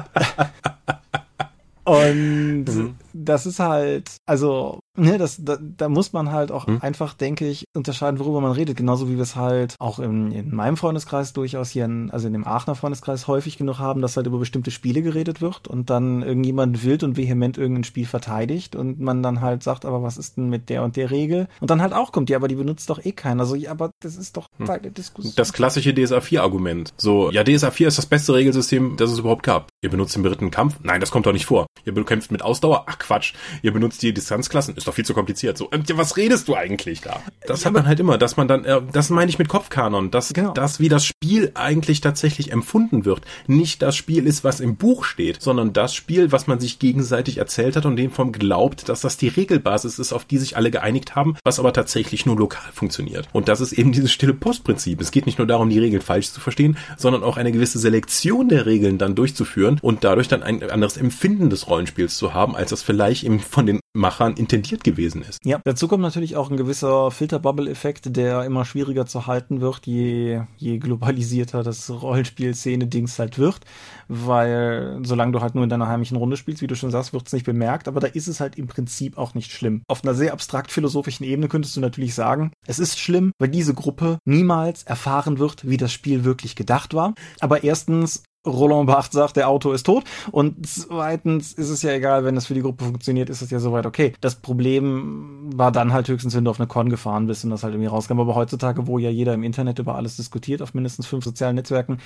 [1.88, 2.96] Und mhm.
[3.14, 6.78] das ist halt, also, ne, das, da, da muss man halt auch mhm.
[6.80, 8.76] einfach, denke ich, unterscheiden, worüber man redet.
[8.76, 12.32] Genauso wie wir es halt auch in, in meinem Freundeskreis durchaus hier, in, also in
[12.32, 16.22] dem Aachener Freundeskreis häufig genug haben, dass halt über bestimmte Spiele geredet wird und dann
[16.22, 20.36] irgendjemand wild und vehement irgendein Spiel verteidigt und man dann halt sagt, aber was ist
[20.36, 21.48] denn mit der und der Regel?
[21.60, 23.42] Und dann halt auch kommt, ja, aber die benutzt doch eh keiner.
[23.42, 24.48] Also, ja, aber das ist doch.
[24.64, 25.32] Teil der Diskussion.
[25.36, 26.92] Das klassische DSA 4 Argument.
[26.96, 29.68] So, ja, DSA 4 ist das beste Regelsystem, das es überhaupt gab.
[29.82, 30.80] Ihr benutzt den beritten Kampf?
[30.82, 31.66] Nein, das kommt doch nicht vor.
[31.84, 32.84] Ihr bekämpft mit Ausdauer?
[32.86, 33.34] Ach Quatsch.
[33.62, 34.74] Ihr benutzt die Distanzklassen?
[34.76, 35.56] Ist doch viel zu kompliziert.
[35.56, 37.22] So, äh, was redest du eigentlich da?
[37.46, 40.10] Das ja, hat man halt immer, dass man dann, äh, das meine ich mit Kopfkanon,
[40.10, 40.52] dass genau.
[40.52, 45.04] das, wie das Spiel eigentlich tatsächlich empfunden wird, nicht das Spiel ist, was im Buch
[45.04, 49.00] steht, sondern das Spiel, was man sich gegenseitig erzählt hat und dem vom glaubt, dass
[49.00, 52.70] das die Regelbasis ist, auf die sich alle geeinigt haben, was aber tatsächlich nur lokal
[52.72, 53.28] funktioniert.
[53.32, 55.00] Und das ist eben dieses stille Postprinzip.
[55.00, 58.48] Es geht nicht nur darum, die Regeln falsch zu verstehen, sondern auch eine gewisse Selektion
[58.48, 62.70] der Regeln dann durchzuführen und dadurch dann ein anderes Empfinden des Rollenspiels zu haben, als
[62.70, 65.38] das vielleicht eben von den Machern intendiert gewesen ist.
[65.44, 70.42] Ja, dazu kommt natürlich auch ein gewisser Filterbubble-Effekt, der immer schwieriger zu halten wird, je,
[70.56, 73.60] je globalisierter das Rollenspiel-Szene-Dings halt wird,
[74.08, 77.26] weil solange du halt nur in deiner heimischen Runde spielst, wie du schon sagst, wird
[77.26, 79.82] es nicht bemerkt, aber da ist es halt im Prinzip auch nicht schlimm.
[79.88, 83.74] Auf einer sehr abstrakt philosophischen Ebene könntest du natürlich sagen, es ist schlimm, weil diese
[83.74, 87.14] Gruppe niemals erfahren wird, wie das Spiel wirklich gedacht war.
[87.40, 90.04] Aber erstens Roland Barthes sagt, der Autor ist tot.
[90.30, 93.60] Und zweitens ist es ja egal, wenn das für die Gruppe funktioniert, ist es ja
[93.60, 94.12] soweit okay.
[94.20, 97.62] Das Problem war dann halt höchstens, wenn du auf eine Con gefahren bist und das
[97.62, 98.20] halt irgendwie rauskam.
[98.20, 101.98] Aber heutzutage, wo ja jeder im Internet über alles diskutiert, auf mindestens fünf sozialen Netzwerken,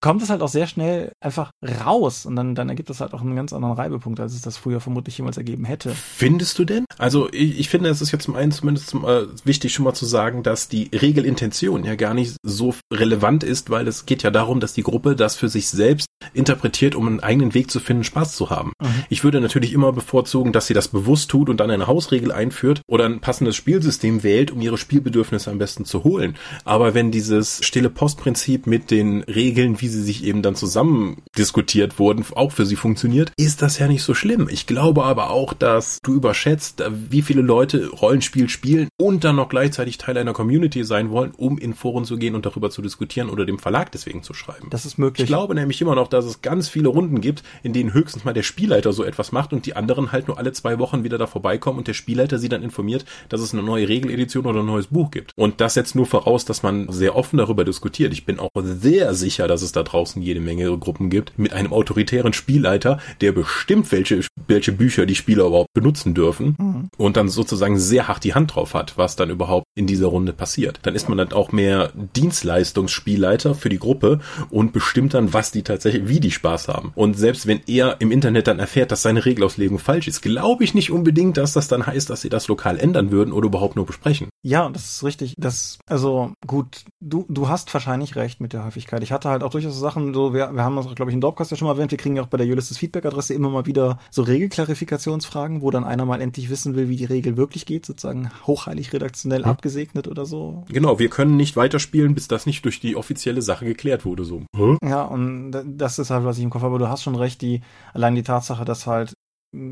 [0.00, 1.52] kommt es halt auch sehr schnell einfach
[1.84, 2.26] raus.
[2.26, 4.80] Und dann, dann ergibt das halt auch einen ganz anderen Reibepunkt, als es das früher
[4.80, 5.90] vermutlich jemals ergeben hätte.
[5.90, 6.84] Findest du denn?
[6.98, 9.94] Also ich, ich finde, es ist jetzt zum einen zumindest zum, äh, wichtig schon mal
[9.94, 14.30] zu sagen, dass die Regelintention ja gar nicht so relevant ist, weil es geht ja
[14.30, 18.04] darum, dass die Gruppe das für sich selbst interpretiert, um einen eigenen Weg zu finden,
[18.04, 18.72] Spaß zu haben.
[18.80, 19.04] Mhm.
[19.08, 22.82] Ich würde natürlich immer bevorzugen, dass sie das bewusst tut und dann eine Hausregel einführt
[22.86, 26.36] oder ein passendes Spielsystem wählt, um ihre Spielbedürfnisse am besten zu holen.
[26.64, 31.98] Aber wenn dieses stille Postprinzip mit den Regeln, wie sie sich eben dann zusammen diskutiert
[31.98, 34.48] wurden, auch für sie funktioniert, ist das ja nicht so schlimm.
[34.50, 39.48] Ich glaube aber auch, dass du überschätzt, wie viele Leute Rollenspiel spielen und dann noch
[39.48, 43.30] gleichzeitig Teil einer Community sein wollen, um in Foren zu gehen und darüber zu diskutieren
[43.30, 44.68] oder dem Verlag deswegen zu schreiben.
[44.70, 45.19] Das ist möglich.
[45.22, 48.32] Ich glaube nämlich immer noch, dass es ganz viele Runden gibt, in denen höchstens mal
[48.32, 51.26] der Spielleiter so etwas macht und die anderen halt nur alle zwei Wochen wieder da
[51.26, 54.88] vorbeikommen und der Spielleiter sie dann informiert, dass es eine neue Regeledition oder ein neues
[54.88, 55.32] Buch gibt.
[55.36, 58.12] Und das setzt nur voraus, dass man sehr offen darüber diskutiert.
[58.12, 61.72] Ich bin auch sehr sicher, dass es da draußen jede Menge Gruppen gibt mit einem
[61.72, 66.88] autoritären Spielleiter, der bestimmt welche, welche Bücher die Spieler überhaupt benutzen dürfen mhm.
[66.96, 70.32] und dann sozusagen sehr hart die Hand drauf hat, was dann überhaupt in dieser Runde
[70.32, 70.80] passiert.
[70.82, 75.62] Dann ist man dann auch mehr Dienstleistungsspielleiter für die Gruppe und bestimmt dann, was die
[75.62, 76.92] tatsächlich, wie die Spaß haben.
[76.94, 80.74] Und selbst wenn er im Internet dann erfährt, dass seine Regelauslegung falsch ist, glaube ich
[80.74, 83.86] nicht unbedingt, dass das dann heißt, dass sie das lokal ändern würden oder überhaupt nur
[83.86, 84.28] besprechen.
[84.42, 85.34] Ja, das ist richtig.
[85.38, 89.02] Das, also gut, du, du hast wahrscheinlich recht mit der Häufigkeit.
[89.02, 91.50] Ich hatte halt auch durchaus Sachen, so, wir, wir haben das, glaube ich, in Dorpcast
[91.50, 93.98] ja schon mal erwähnt, wir kriegen ja auch bei der Ulysses Feedback-Adresse immer mal wieder
[94.10, 98.30] so Regelklarifikationsfragen, wo dann einer mal endlich wissen will, wie die Regel wirklich geht, sozusagen
[98.46, 99.50] hochheilig redaktionell hm.
[99.50, 100.64] abgesegnet oder so.
[100.68, 104.42] Genau, wir können nicht weiterspielen, bis das nicht durch die offizielle Sache geklärt wurde, so.
[104.56, 104.78] Hm?
[104.90, 106.78] Ja, und das ist halt, was ich im Kopf habe.
[106.78, 107.62] Du hast schon recht, die,
[107.92, 109.14] allein die Tatsache, dass halt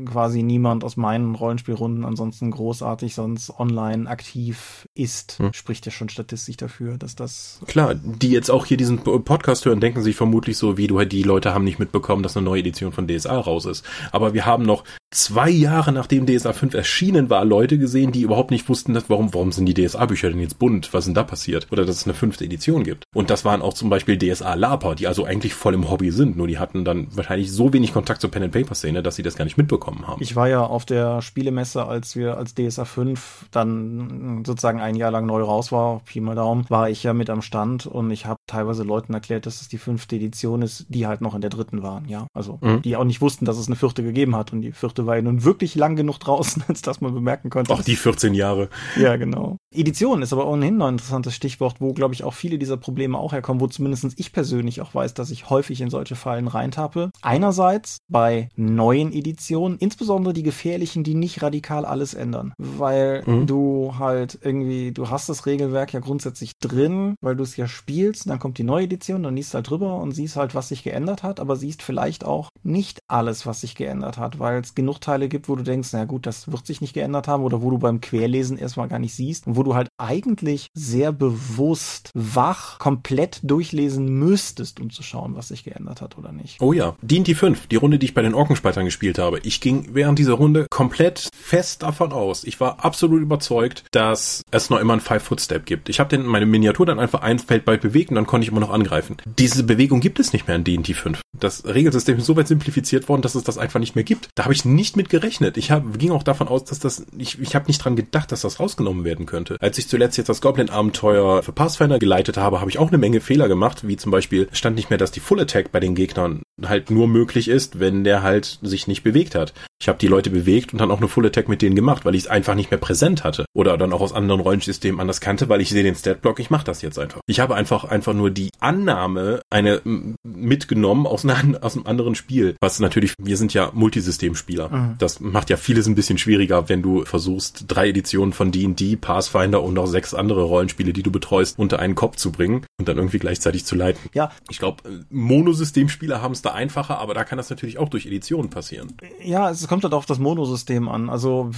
[0.05, 5.53] quasi niemand aus meinen Rollenspielrunden ansonsten großartig sonst online aktiv ist, hm.
[5.53, 7.61] spricht ja schon statistisch dafür, dass das.
[7.65, 11.23] Klar, die jetzt auch hier diesen Podcast hören, denken sich vermutlich so, wie du die
[11.23, 13.85] Leute haben nicht mitbekommen, dass eine neue Edition von DSA raus ist.
[14.11, 18.51] Aber wir haben noch zwei Jahre nachdem DSA 5 erschienen war, Leute gesehen, die überhaupt
[18.51, 20.93] nicht wussten, dass, warum, warum sind die DSA-Bücher denn jetzt bunt?
[20.93, 21.67] Was ist denn da passiert?
[21.71, 23.05] Oder dass es eine fünfte Edition gibt.
[23.13, 26.47] Und das waren auch zum Beispiel DSA-Laper, die also eigentlich voll im Hobby sind, nur
[26.47, 30.07] die hatten dann wahrscheinlich so wenig Kontakt zur Pen-and-Paper-Szene, dass sie das gar nicht mitbekommen
[30.07, 30.21] haben.
[30.21, 35.11] Ich war ja auf der Spielemesse, als wir als DSA 5 dann sozusagen ein Jahr
[35.11, 38.25] lang neu raus war, Pi mal Daumen, war ich ja mit am Stand und ich
[38.25, 41.49] habe teilweise Leuten erklärt, dass es die fünfte Edition ist, die halt noch in der
[41.49, 42.27] dritten waren, ja.
[42.33, 42.81] Also mhm.
[42.81, 45.21] die auch nicht wussten, dass es eine vierte gegeben hat und die vierte war ja
[45.21, 47.73] nun wirklich lang genug draußen, als dass man bemerken konnte.
[47.73, 48.69] Auch die 14 Jahre.
[48.97, 49.57] Ja, genau.
[49.71, 53.17] Edition ist aber ohnehin noch ein interessantes Stichwort, wo, glaube ich, auch viele dieser Probleme
[53.17, 57.11] auch herkommen, wo zumindest ich persönlich auch weiß, dass ich häufig in solche Fallen reintappe.
[57.21, 62.53] Einerseits bei neuen Editionen, insbesondere die gefährlichen, die nicht radikal alles ändern.
[62.57, 63.45] Weil mhm.
[63.45, 68.29] du halt irgendwie, du hast das Regelwerk ja grundsätzlich drin, weil du es ja spielst,
[68.29, 71.23] dann kommt die neue Edition, dann liest halt drüber und siehst halt, was sich geändert
[71.23, 75.29] hat, aber siehst vielleicht auch nicht alles, was sich geändert hat, weil es genug Teile
[75.29, 77.77] gibt, wo du denkst, na gut, das wird sich nicht geändert haben oder wo du
[77.77, 83.39] beim Querlesen erstmal gar nicht siehst und wo du halt eigentlich sehr bewusst wach komplett
[83.43, 86.61] durchlesen müsstest, um zu schauen, was sich geändert hat oder nicht.
[86.61, 89.39] Oh ja, D&D 5, die Runde, die ich bei den Orkenspaltern gespielt habe.
[89.43, 92.43] Ich ging während dieser Runde komplett fest davon aus.
[92.43, 95.89] Ich war absolut überzeugt, dass es noch immer einen Five-Foot-Step gibt.
[95.89, 98.61] Ich habe meine Miniatur dann einfach ein Feld weit bewegt und dann konnte ich immer
[98.61, 99.17] noch angreifen.
[99.25, 101.19] Diese Bewegung gibt es nicht mehr in D&D 5.
[101.39, 104.29] Das Regelsystem ist so weit simplifiziert worden, dass es das einfach nicht mehr gibt.
[104.35, 105.57] Da habe ich nicht mit gerechnet.
[105.57, 108.41] Ich hab, ging auch davon aus, dass das, ich, ich habe nicht dran gedacht, dass
[108.41, 109.57] das rausgenommen werden könnte.
[109.59, 113.19] Als ich zuletzt jetzt das Goblin-Abenteuer für Pathfinder geleitet habe, habe ich auch eine Menge
[113.19, 116.43] Fehler gemacht, wie zum Beispiel stand nicht mehr, dass die Full Attack bei den Gegnern
[116.67, 119.53] halt nur möglich ist, wenn der halt sich nicht bewegt hat.
[119.81, 122.15] Ich habe die Leute bewegt und dann auch eine Full Attack mit denen gemacht, weil
[122.15, 123.45] ich es einfach nicht mehr präsent hatte.
[123.53, 126.65] Oder dann auch aus anderen Rollensystemen anders kannte, weil ich sehe den Statblock, ich mache
[126.65, 127.21] das jetzt einfach.
[127.27, 129.81] Ich habe einfach einfach nur die Annahme eine
[130.23, 132.55] mitgenommen aus, einer, aus einem anderen Spiel.
[132.59, 134.69] Was natürlich, wir sind ja Multisystemspieler.
[134.69, 134.95] Mhm.
[134.97, 139.63] Das macht ja vieles ein bisschen schwieriger, wenn du versuchst, drei Editionen von D&D, Pathfinder
[139.63, 142.97] und noch sechs andere Rollenspiele, die du betreust, unter einen Kopf zu bringen und dann
[142.97, 144.09] irgendwie gleichzeitig zu leiten.
[144.13, 144.31] Ja.
[144.49, 148.49] Ich glaube, Monosystemspieler haben es da einfacher, aber da kann das natürlich auch durch Editionen
[148.49, 148.95] passieren.
[149.23, 151.09] Ja, es kommt halt auf das Monosystem an.
[151.09, 151.51] Also,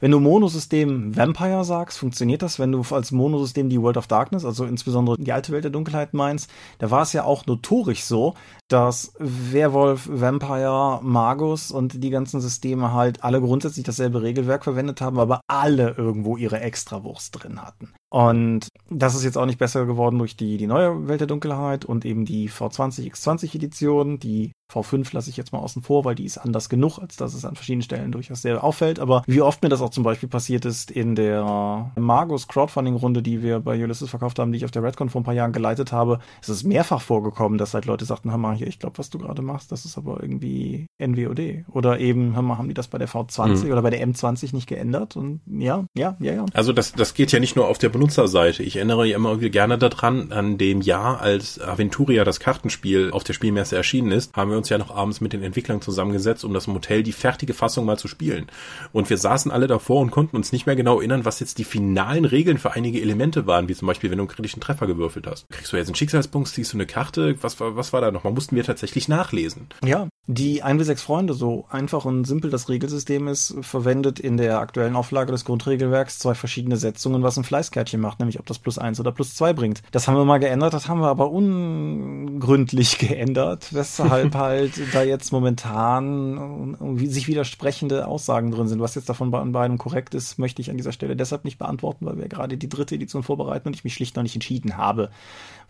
[0.00, 2.58] wenn du Monosystem Vampire sagst, funktioniert das.
[2.58, 6.14] Wenn du als Monosystem die World of Darkness, also insbesondere die alte Welt der Dunkelheit
[6.14, 8.34] meinst, da war es ja auch notorisch so,
[8.68, 15.18] dass Werwolf, Vampire, Magus und die ganzen Systeme halt alle grundsätzlich dasselbe Regelwerk verwendet haben,
[15.18, 17.92] aber alle irgendwo ihre Extrawurst drin hatten.
[18.12, 21.86] Und das ist jetzt auch nicht besser geworden durch die, die neue Welt der Dunkelheit
[21.86, 24.18] und eben die V20 X20 Edition.
[24.18, 27.34] Die V5 lasse ich jetzt mal außen vor, weil die ist anders genug, als dass
[27.34, 28.98] es an verschiedenen Stellen durchaus sehr auffällt.
[28.98, 33.22] Aber wie oft mir das auch zum Beispiel passiert ist in der Magus Crowdfunding Runde,
[33.22, 35.52] die wir bei Ulysses verkauft haben, die ich auf der Redcon vor ein paar Jahren
[35.52, 38.98] geleitet habe, ist es mehrfach vorgekommen, dass halt Leute sagten, hör mal hier, ich glaube,
[38.98, 41.64] was du gerade machst, das ist aber irgendwie NWOD.
[41.68, 43.72] Oder eben, hör mal, haben die das bei der V20 mhm.
[43.72, 45.16] oder bei der M20 nicht geändert?
[45.16, 46.46] Und ja, ja, ja, ja.
[46.54, 48.62] Also das, das geht ja nicht nur auf der Benutzerseite.
[48.62, 53.24] Ich erinnere ja immer irgendwie gerne daran, an dem Jahr, als Aventuria das Kartenspiel auf
[53.24, 56.54] der Spielmesse erschienen ist, haben wir uns ja noch abends mit den Entwicklern zusammengesetzt, um
[56.54, 58.46] das Motel die fertige Fassung mal zu spielen.
[58.92, 61.64] Und wir saßen alle davor und konnten uns nicht mehr genau erinnern, was jetzt die
[61.64, 65.26] finalen Regeln für einige Elemente waren, wie zum Beispiel, wenn du einen kritischen Treffer gewürfelt
[65.26, 65.48] hast.
[65.50, 68.24] Kriegst du jetzt einen Schicksalspunkt, ziehst du eine Karte, was was war da noch?
[68.24, 69.68] Man mussten wir tatsächlich nachlesen.
[69.84, 74.36] Ja, die 1 bis 6 Freunde, so einfach und simpel das Regelsystem ist, verwendet in
[74.36, 78.60] der aktuellen Auflage des Grundregelwerks zwei verschiedene Setzungen, was ein Fleißkärtchen macht, nämlich ob das
[78.60, 79.82] plus 1 oder plus 2 bringt.
[79.90, 85.32] Das haben wir mal geändert, das haben wir aber ungründlich geändert, weshalb halt da jetzt
[85.32, 86.76] momentan
[87.08, 88.80] sich widersprechende Aussagen drin sind.
[88.80, 92.06] Was jetzt davon bei beiden korrekt ist, möchte ich an dieser Stelle deshalb nicht beantworten,
[92.06, 95.10] weil wir gerade die dritte Edition vorbereiten und ich mich schlicht noch nicht entschieden habe,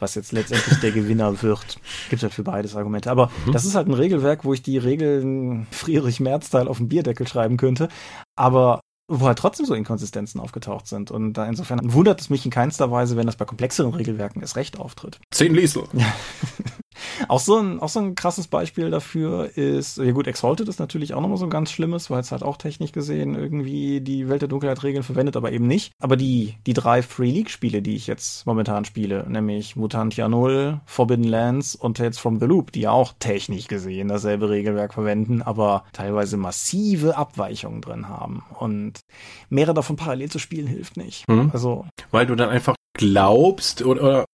[0.02, 1.78] was jetzt letztendlich der Gewinner wird.
[2.10, 3.10] Gibt halt für beides Argumente.
[3.10, 3.52] Aber mhm.
[3.52, 7.56] das ist halt ein Regelwerk, wo ich die Regeln Friedrich Merz-Teil auf dem Bierdeckel schreiben
[7.56, 7.88] könnte.
[8.36, 11.10] Aber wo halt trotzdem so Inkonsistenzen aufgetaucht sind.
[11.10, 14.56] Und da insofern wundert es mich in keinster Weise, wenn das bei komplexeren Regelwerken erst
[14.56, 15.18] recht auftritt.
[15.30, 15.84] Zehn Liesel.
[17.28, 21.14] Auch so ein, auch so ein krasses Beispiel dafür ist, ja gut, Exalted ist natürlich
[21.14, 24.42] auch nochmal so ein ganz schlimmes, weil es halt auch technisch gesehen irgendwie die Welt
[24.42, 25.92] der Dunkelheit Regeln verwendet, aber eben nicht.
[26.00, 30.80] Aber die, die drei Free League Spiele, die ich jetzt momentan spiele, nämlich Mutantia 0,
[30.86, 35.42] Forbidden Lands und Tales from the Loop, die ja auch technisch gesehen dasselbe Regelwerk verwenden,
[35.42, 38.44] aber teilweise massive Abweichungen drin haben.
[38.58, 39.00] Und
[39.48, 41.28] mehrere davon parallel zu spielen hilft nicht.
[41.28, 41.50] Mhm.
[41.52, 41.86] Also.
[42.10, 44.24] Weil du dann einfach glaubst oder, oder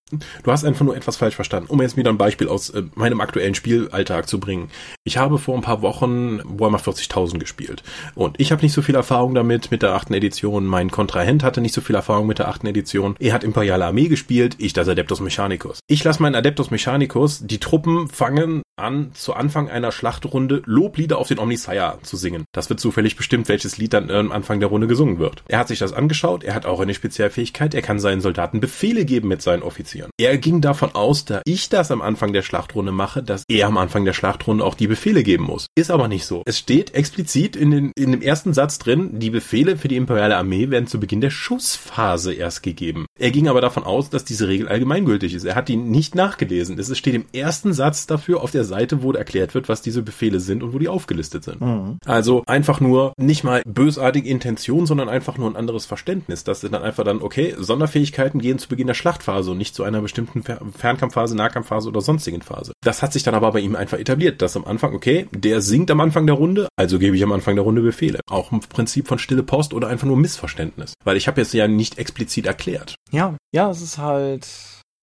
[0.43, 1.69] du hast einfach nur etwas falsch verstanden.
[1.71, 4.71] Um jetzt wieder ein Beispiel aus äh, meinem aktuellen Spielalltag zu bringen.
[5.05, 7.83] Ich habe vor ein paar Wochen Warhammer 40.000 gespielt
[8.15, 10.67] und ich habe nicht so viel Erfahrung damit mit der achten Edition.
[10.67, 13.17] Mein Kontrahent hatte nicht so viel Erfahrung mit der achten Edition.
[13.19, 15.81] Er hat Imperiale Armee gespielt, ich das Adeptus Mechanicus.
[15.87, 21.29] Ich lasse meinen Adeptus Mechanicus die Truppen fangen an, zu Anfang einer Schlachtrunde Loblieder auf
[21.29, 22.45] den Omnisire zu singen.
[22.53, 25.43] Das wird zufällig bestimmt, welches Lied dann am Anfang der Runde gesungen wird.
[25.49, 29.05] Er hat sich das angeschaut, er hat auch eine Spezialfähigkeit, er kann seinen Soldaten Befehle
[29.05, 30.11] geben mit seinen Offizieren.
[30.19, 33.77] Er ging davon aus, da ich das am Anfang der Schlachtrunde mache, dass er am
[33.77, 35.67] Anfang der Schlachtrunde auch die Befehle geben muss.
[35.75, 36.43] Ist aber nicht so.
[36.47, 40.37] Es steht explizit in, den, in dem ersten Satz drin, die Befehle für die imperiale
[40.37, 43.07] Armee werden zu Beginn der Schussphase erst gegeben.
[43.19, 45.45] Er ging aber davon aus, dass diese Regel allgemeingültig ist.
[45.45, 46.79] Er hat die nicht nachgelesen.
[46.79, 50.41] Es steht im ersten Satz dafür auf der Seite, wo erklärt wird, was diese Befehle
[50.41, 51.61] sind und wo die aufgelistet sind.
[51.61, 51.99] Mhm.
[52.07, 56.45] Also einfach nur nicht mal bösartige Intention, sondern einfach nur ein anderes Verständnis.
[56.45, 59.83] Das sind dann einfach dann, okay, Sonderfähigkeiten gehen zu Beginn der Schlachtphase und nicht zu
[59.83, 62.73] einer bestimmten Fernkampfphase, Nahkampfphase oder sonstigen Phase.
[62.83, 65.91] Das hat sich dann aber bei ihm einfach etabliert, dass am Anfang, okay, der singt
[65.91, 68.21] am Anfang der Runde, also gebe ich am Anfang der Runde Befehle.
[68.31, 70.95] Auch im Prinzip von stille Post oder einfach nur Missverständnis.
[71.05, 72.95] Weil ich habe jetzt ja nicht explizit erklärt.
[73.11, 74.47] Ja, ja, es ist halt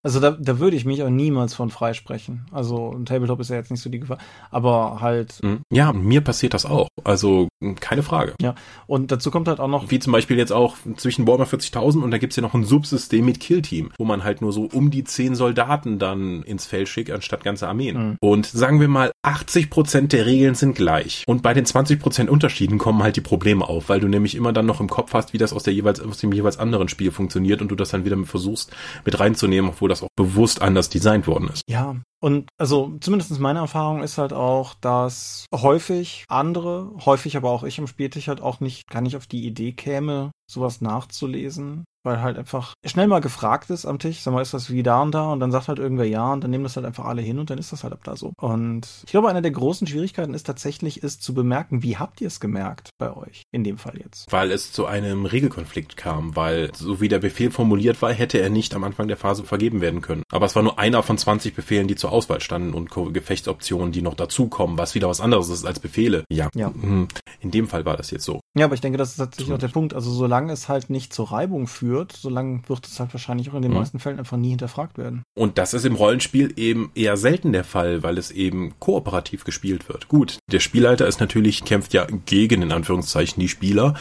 [0.05, 2.45] also da, da würde ich mich auch niemals von freisprechen.
[2.51, 4.19] Also ein Tabletop ist ja jetzt nicht so die Gefahr,
[4.51, 5.41] aber halt.
[5.41, 5.61] Mhm.
[5.73, 6.87] Ja, mir passiert das auch.
[7.03, 7.47] Also
[7.79, 8.35] keine Frage.
[8.39, 8.53] Ja,
[8.85, 9.89] und dazu kommt halt auch noch.
[9.89, 13.25] Wie zum Beispiel jetzt auch zwischen Warhammer 40.000 und da gibt's ja noch ein Subsystem
[13.25, 17.09] mit Killteam, wo man halt nur so um die zehn Soldaten dann ins Feld schickt,
[17.09, 17.97] anstatt ganze Armeen.
[17.97, 18.17] Mhm.
[18.21, 21.23] Und sagen wir mal, 80 Prozent der Regeln sind gleich.
[21.27, 24.53] Und bei den 20 Prozent Unterschieden kommen halt die Probleme auf, weil du nämlich immer
[24.53, 27.11] dann noch im Kopf hast, wie das aus der jeweils, aus dem jeweils anderen Spiel
[27.11, 28.71] funktioniert und du das dann wieder versuchst
[29.03, 31.63] mit reinzunehmen, obwohl das auch bewusst anders designt worden ist.
[31.67, 37.63] Ja, und also zumindest meine Erfahrung ist halt auch, dass häufig andere, häufig aber auch
[37.63, 42.21] ich am Spieltisch halt auch nicht, gar nicht auf die Idee käme, sowas nachzulesen, weil
[42.21, 45.13] halt einfach schnell mal gefragt ist am Tisch, sag mal, ist das wie da und
[45.13, 47.39] da und dann sagt halt irgendwer ja und dann nehmen das halt einfach alle hin
[47.39, 48.33] und dann ist das halt ab da so.
[48.39, 52.27] Und ich glaube, eine der großen Schwierigkeiten ist tatsächlich ist zu bemerken, wie habt ihr
[52.27, 54.31] es gemerkt bei euch in dem Fall jetzt?
[54.31, 58.49] Weil es zu einem Regelkonflikt kam, weil so wie der Befehl formuliert war, hätte er
[58.49, 60.23] nicht am Anfang der Phase vergeben werden können.
[60.31, 64.01] Aber es war nur einer von 20 Befehlen, die zur Auswahl standen und Gefechtsoptionen, die
[64.01, 66.23] noch dazukommen, was wieder was anderes ist als Befehle.
[66.29, 66.49] Ja.
[66.55, 66.69] ja.
[66.69, 67.07] Mhm.
[67.39, 68.41] In dem Fall war das jetzt so.
[68.55, 69.93] Ja, aber ich denke, das ist tatsächlich auch der Punkt.
[69.93, 73.61] Also solange es halt nicht zur Reibung führt, solange wird es halt wahrscheinlich auch in
[73.61, 73.77] den mhm.
[73.77, 75.23] meisten Fällen einfach nie hinterfragt werden.
[75.37, 79.87] Und das ist im Rollenspiel eben eher selten der Fall, weil es eben kooperativ gespielt
[79.89, 80.07] wird.
[80.07, 83.95] Gut, der Spielleiter ist natürlich, kämpft ja gegen, in Anführungszeichen, die Spieler,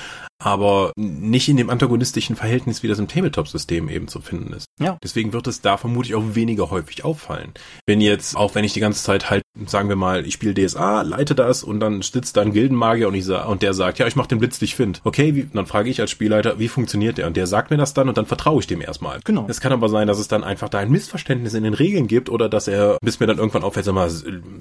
[0.45, 4.67] aber nicht in dem antagonistischen Verhältnis, wie das im Tabletop-System eben zu finden ist.
[4.79, 4.99] Ja.
[5.03, 7.53] Deswegen wird es da vermutlich auch weniger häufig auffallen.
[7.87, 11.03] Wenn jetzt, auch wenn ich die ganze Zeit halt, sagen wir mal, ich spiele DSA,
[11.03, 14.07] leite das und dann sitzt da ein Gildenmagier und, ich sag, und der sagt, ja,
[14.07, 15.01] ich mach den Blitz dich find.
[15.05, 17.27] Okay, wie, dann frage ich als Spielleiter, wie funktioniert der?
[17.27, 19.21] Und der sagt mir das dann und dann vertraue ich dem erstmal.
[19.25, 19.47] Genau.
[19.49, 22.29] Es kann aber sein, dass es dann einfach da ein Missverständnis in den Regeln gibt
[22.29, 24.11] oder dass er, bis mir dann irgendwann auffällt, sag mal,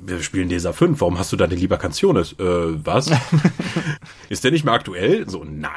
[0.05, 2.33] wir spielen DSA 5, warum hast du da den lieber Canciones?
[2.33, 3.11] Äh, was?
[4.29, 5.27] ist der nicht mehr aktuell?
[5.27, 5.72] So, nein.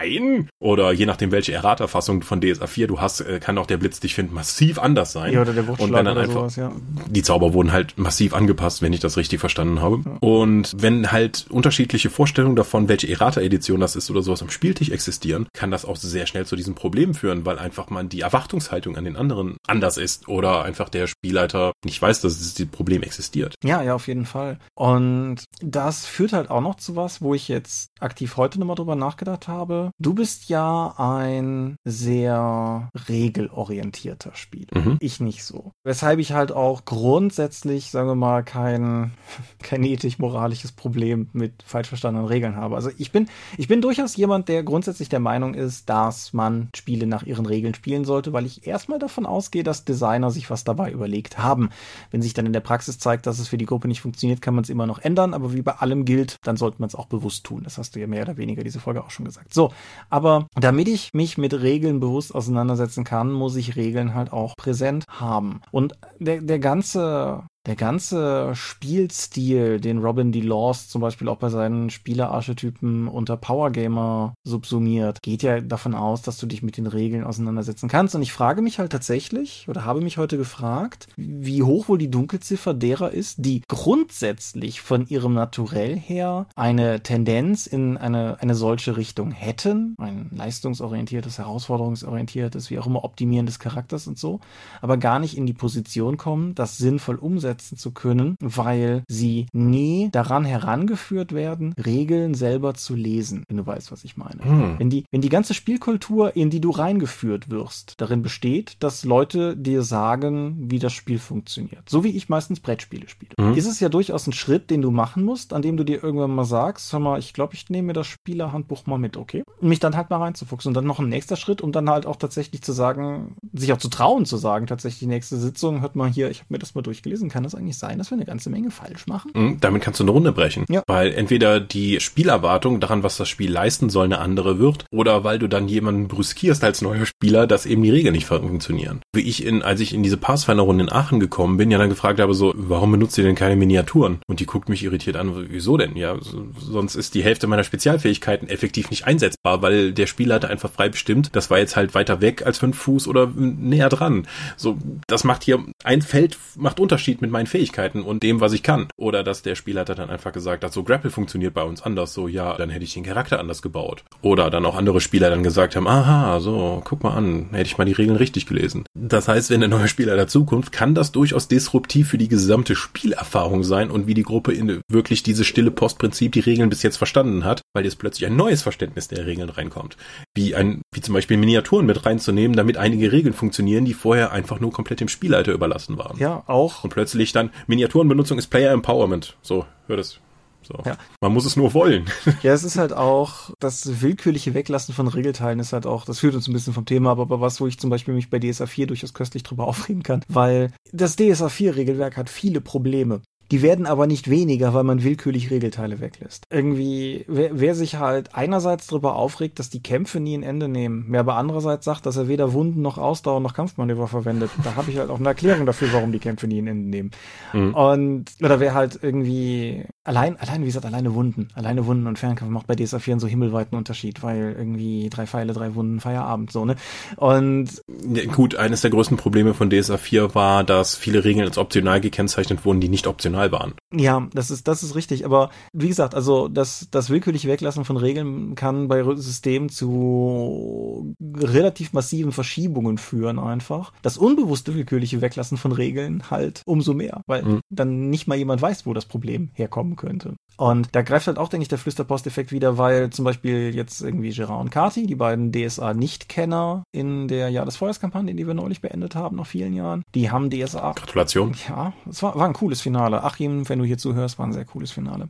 [0.58, 4.00] Oder je nachdem, welche Errata-Fassung von DSA 4 du hast, äh, kann auch der Blitz
[4.00, 5.32] dich finden massiv anders sein.
[5.32, 6.72] Ja, oder der Und wenn dann einfach, sowas, ja.
[7.08, 10.02] die Zauber wurden halt massiv angepasst, wenn ich das richtig verstanden habe.
[10.04, 10.16] Ja.
[10.20, 15.46] Und wenn halt unterschiedliche Vorstellungen davon, welche Errata-Edition das ist oder sowas am Spieltisch existieren,
[15.52, 19.04] kann das auch sehr schnell zu diesem Problem führen, weil einfach man die Erwartungshaltung an
[19.04, 23.54] den anderen anders ist oder einfach der Spielleiter nicht weiß, dass dieses Problem existiert.
[23.64, 24.58] Ja, ja, auf jeden Fall.
[24.74, 28.96] Und das führt halt auch noch zu was, wo ich jetzt aktiv heute nochmal drüber
[28.96, 29.85] nachgedacht habe.
[29.98, 34.78] Du bist ja ein sehr regelorientierter Spieler.
[34.78, 34.96] Mhm.
[35.00, 35.72] Ich nicht so.
[35.84, 39.12] Weshalb ich halt auch grundsätzlich, sagen wir mal, kein,
[39.62, 42.76] kein ethisch-moralisches Problem mit falsch verstandenen Regeln habe.
[42.76, 47.06] Also ich bin, ich bin durchaus jemand, der grundsätzlich der Meinung ist, dass man Spiele
[47.06, 50.90] nach ihren Regeln spielen sollte, weil ich erstmal davon ausgehe, dass Designer sich was dabei
[50.90, 51.70] überlegt haben.
[52.10, 54.54] Wenn sich dann in der Praxis zeigt, dass es für die Gruppe nicht funktioniert, kann
[54.54, 57.06] man es immer noch ändern, aber wie bei allem gilt, dann sollte man es auch
[57.06, 57.62] bewusst tun.
[57.64, 59.52] Das hast du ja mehr oder weniger diese Folge auch schon gesagt.
[59.52, 59.65] So,
[60.10, 65.04] aber damit ich mich mit Regeln bewusst auseinandersetzen kann, muss ich Regeln halt auch präsent
[65.08, 65.60] haben.
[65.70, 70.40] Und der, der ganze der ganze Spielstil, den Robin D.
[70.40, 76.22] Laws zum Beispiel auch bei seinen Spielerarchetypen unter Power Gamer subsumiert, geht ja davon aus,
[76.22, 78.14] dass du dich mit den Regeln auseinandersetzen kannst.
[78.14, 82.10] Und ich frage mich halt tatsächlich oder habe mich heute gefragt, wie hoch wohl die
[82.10, 88.96] Dunkelziffer derer ist, die grundsätzlich von ihrem Naturell her eine Tendenz in eine, eine solche
[88.96, 89.96] Richtung hätten.
[89.98, 94.40] Ein leistungsorientiertes, herausforderungsorientiertes, wie auch immer, Optimieren des Charakters und so,
[94.80, 100.08] aber gar nicht in die Position kommen, das sinnvoll umsetzen zu können, weil sie nie
[100.12, 104.44] daran herangeführt werden, Regeln selber zu lesen, wenn du weißt, was ich meine.
[104.44, 104.78] Hm.
[104.78, 109.56] Wenn die, wenn die ganze Spielkultur, in die du reingeführt wirst, darin besteht, dass Leute
[109.56, 111.88] dir sagen, wie das Spiel funktioniert.
[111.88, 113.32] So wie ich meistens Brettspiele spiele.
[113.40, 113.54] Hm.
[113.54, 116.34] Ist es ja durchaus ein Schritt, den du machen musst, an dem du dir irgendwann
[116.34, 119.42] mal sagst, hör mal, ich glaube, ich nehme mir das Spielerhandbuch mal mit, okay?
[119.60, 120.70] Und mich dann halt mal reinzufuchsen.
[120.70, 123.78] Und dann noch ein nächster Schritt, um dann halt auch tatsächlich zu sagen, sich auch
[123.78, 126.74] zu trauen zu sagen, tatsächlich die nächste Sitzung, hört mal hier, ich habe mir das
[126.74, 129.30] mal durchgelesen, kann das eigentlich sein, dass wir eine ganze Menge falsch machen?
[129.34, 130.64] Mhm, damit kannst du eine Runde brechen.
[130.68, 130.82] Ja.
[130.86, 135.38] Weil entweder die Spielerwartung daran, was das Spiel leisten soll, eine andere wird, oder weil
[135.38, 139.00] du dann jemanden brüskierst als neuer Spieler, dass eben die Regeln nicht funktionieren.
[139.14, 142.20] Wie ich in, als ich in diese Pathfinder-Runde in Aachen gekommen bin, ja dann gefragt
[142.20, 144.18] habe so, warum benutzt ihr denn keine Miniaturen?
[144.26, 145.96] Und die guckt mich irritiert an, wieso denn?
[145.96, 146.16] Ja,
[146.58, 151.30] sonst ist die Hälfte meiner Spezialfähigkeiten effektiv nicht einsetzbar, weil der Spielleiter einfach frei bestimmt,
[151.32, 154.26] das war jetzt halt weiter weg als fünf Fuß oder näher dran.
[154.56, 158.62] So, das macht hier ein Feld macht Unterschied mit meinen Fähigkeiten und dem, was ich
[158.62, 158.88] kann.
[158.96, 162.28] Oder dass der Spielleiter dann einfach gesagt hat, so Grapple funktioniert bei uns anders, so
[162.28, 164.04] ja, dann hätte ich den Charakter anders gebaut.
[164.22, 167.78] Oder dann auch andere Spieler dann gesagt haben, aha, so, guck mal an, hätte ich
[167.78, 168.84] mal die Regeln richtig gelesen.
[168.94, 173.64] Das heißt, wenn ein neuer Spieler dazukommt, kann das durchaus disruptiv für die gesamte Spielerfahrung
[173.64, 177.44] sein und wie die Gruppe in wirklich dieses stille Postprinzip die Regeln bis jetzt verstanden
[177.44, 179.96] hat, weil jetzt plötzlich ein neues Verständnis der Regeln reinkommt.
[180.34, 184.60] Wie ein, wie zum Beispiel Miniaturen mit reinzunehmen, damit einige Regeln funktionieren, die vorher einfach
[184.60, 186.18] nur komplett dem Spielleiter überlassen waren.
[186.18, 186.84] Ja, auch.
[186.84, 189.36] Und plötzlich dann Miniaturenbenutzung ist Player Empowerment.
[189.42, 190.20] So, hör das.
[190.66, 190.82] So.
[190.84, 190.96] Ja.
[191.20, 192.06] Man muss es nur wollen.
[192.42, 196.34] Ja, es ist halt auch, das willkürliche Weglassen von Regelteilen ist halt auch, das führt
[196.34, 198.66] uns ein bisschen vom Thema, aber, aber was, wo ich zum Beispiel mich bei DSA
[198.66, 203.22] 4 durchaus köstlich drüber aufregen kann, weil das DSA 4 Regelwerk hat viele Probleme.
[203.50, 206.46] Die werden aber nicht weniger, weil man willkürlich Regelteile weglässt.
[206.50, 211.06] Irgendwie, wer, wer sich halt einerseits darüber aufregt, dass die Kämpfe nie ein Ende nehmen,
[211.08, 214.90] wer aber andererseits sagt, dass er weder Wunden noch Ausdauer noch Kampfmanöver verwendet, da habe
[214.90, 217.10] ich halt auch eine Erklärung dafür, warum die Kämpfe nie ein Ende nehmen.
[217.52, 217.74] Mhm.
[217.74, 222.50] Und, oder wer halt irgendwie, allein, allein, wie gesagt, alleine Wunden, alleine Wunden und Fernkampf
[222.50, 226.50] macht bei DSA 4 einen so himmelweiten Unterschied, weil irgendwie drei Pfeile, drei Wunden, Feierabend,
[226.50, 226.76] so, ne?
[227.16, 227.82] Und.
[228.12, 232.00] Ja, gut, eines der größten Probleme von DSA 4 war, dass viele Regeln als optional
[232.00, 233.74] gekennzeichnet wurden, die nicht optional waren.
[233.94, 235.24] Ja, das ist, das ist richtig.
[235.24, 241.92] Aber wie gesagt, also das, das willkürliche Weglassen von Regeln kann bei Systemen zu relativ
[241.92, 243.92] massiven Verschiebungen führen einfach.
[244.02, 247.60] Das unbewusste willkürliche Weglassen von Regeln halt umso mehr, weil mhm.
[247.70, 250.34] dann nicht mal jemand weiß, wo das Problem herkommen könnte.
[250.56, 254.30] Und da greift halt auch, denke ich, der Flüsterpost-Effekt wieder, weil zum Beispiel jetzt irgendwie
[254.30, 259.14] Gerard und Kati, die beiden DSA-Nicht-Kenner in der Jahr des Feuers-Kampagne, die wir neulich beendet
[259.14, 260.92] haben, nach vielen Jahren, die haben DSA.
[260.92, 261.54] Gratulation.
[261.68, 263.22] Ja, es war, war ein cooles Finale.
[263.22, 265.28] Achim, wenn du hier zuhörst, war ein sehr cooles Finale.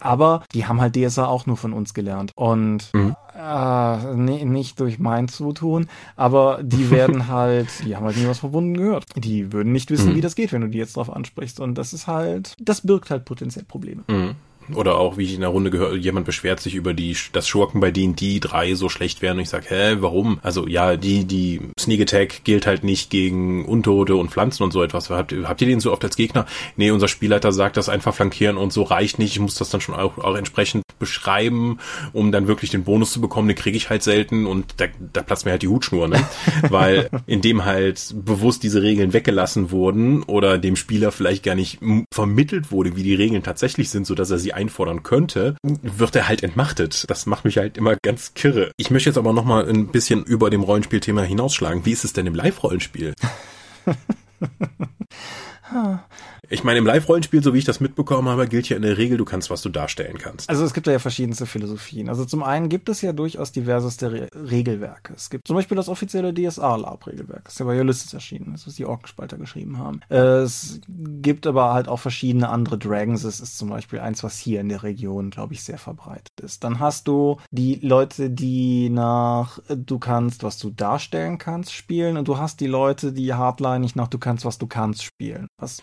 [0.00, 2.32] Aber die haben halt DSA auch nur von uns gelernt.
[2.34, 3.14] Und mhm.
[3.36, 8.40] äh, nee, nicht durch mein Zutun, aber die werden halt, die haben halt nie was
[8.40, 9.04] verbunden gehört.
[9.16, 10.16] Die würden nicht wissen, mhm.
[10.16, 11.60] wie das geht, wenn du die jetzt drauf ansprichst.
[11.60, 14.02] Und das ist halt, das birgt halt potenziell Probleme.
[14.08, 14.34] Mhm.
[14.72, 17.80] Oder auch, wie ich in der Runde gehört, jemand beschwert sich über die, dass Schurken
[17.80, 20.38] bei D&D 3 so schlecht wären und ich sag, hä, warum?
[20.42, 24.82] Also ja, die, die Sneak Attack gilt halt nicht gegen Untote und Pflanzen und so
[24.82, 25.10] etwas.
[25.10, 26.46] Habt, habt ihr den so oft als Gegner?
[26.76, 29.32] Nee, unser Spielleiter sagt, das einfach flankieren und so reicht nicht.
[29.32, 31.78] Ich muss das dann schon auch, auch entsprechend beschreiben,
[32.12, 33.48] um dann wirklich den Bonus zu bekommen.
[33.48, 36.24] Den kriege ich halt selten und da, da platzt mir halt die Hutschnur, ne?
[36.68, 41.80] Weil indem halt bewusst diese Regeln weggelassen wurden oder dem Spieler vielleicht gar nicht
[42.12, 46.28] vermittelt wurde, wie die Regeln tatsächlich sind, so dass er sie einfordern könnte, wird er
[46.28, 47.04] halt entmachtet.
[47.08, 48.72] Das macht mich halt immer ganz kirre.
[48.76, 51.84] Ich möchte jetzt aber noch mal ein bisschen über dem Rollenspielthema hinausschlagen.
[51.84, 53.14] Wie ist es denn im Live-Rollenspiel?
[56.50, 59.16] Ich meine, im Live-Rollenspiel, so wie ich das mitbekommen habe, gilt ja in der Regel,
[59.16, 60.48] du kannst, was du darstellen kannst.
[60.48, 62.08] Also es gibt ja verschiedenste Philosophien.
[62.08, 65.14] Also zum einen gibt es ja durchaus diverseste Re Regelwerke.
[65.14, 67.44] Es gibt zum Beispiel das offizielle DSA-Lab-Regelwerk.
[67.44, 70.00] Das ist ja bei Ulysses erschienen, das was die Orkenspalter geschrieben haben.
[70.08, 73.24] Es gibt aber halt auch verschiedene andere Dragons.
[73.24, 76.64] Es ist zum Beispiel eins, was hier in der Region, glaube ich, sehr verbreitet ist.
[76.64, 82.28] Dann hast du die Leute, die nach du kannst, was du darstellen kannst, spielen und
[82.28, 85.48] du hast die Leute, die hardlinig nach du kannst, was du kannst spielen.
[85.58, 85.82] Was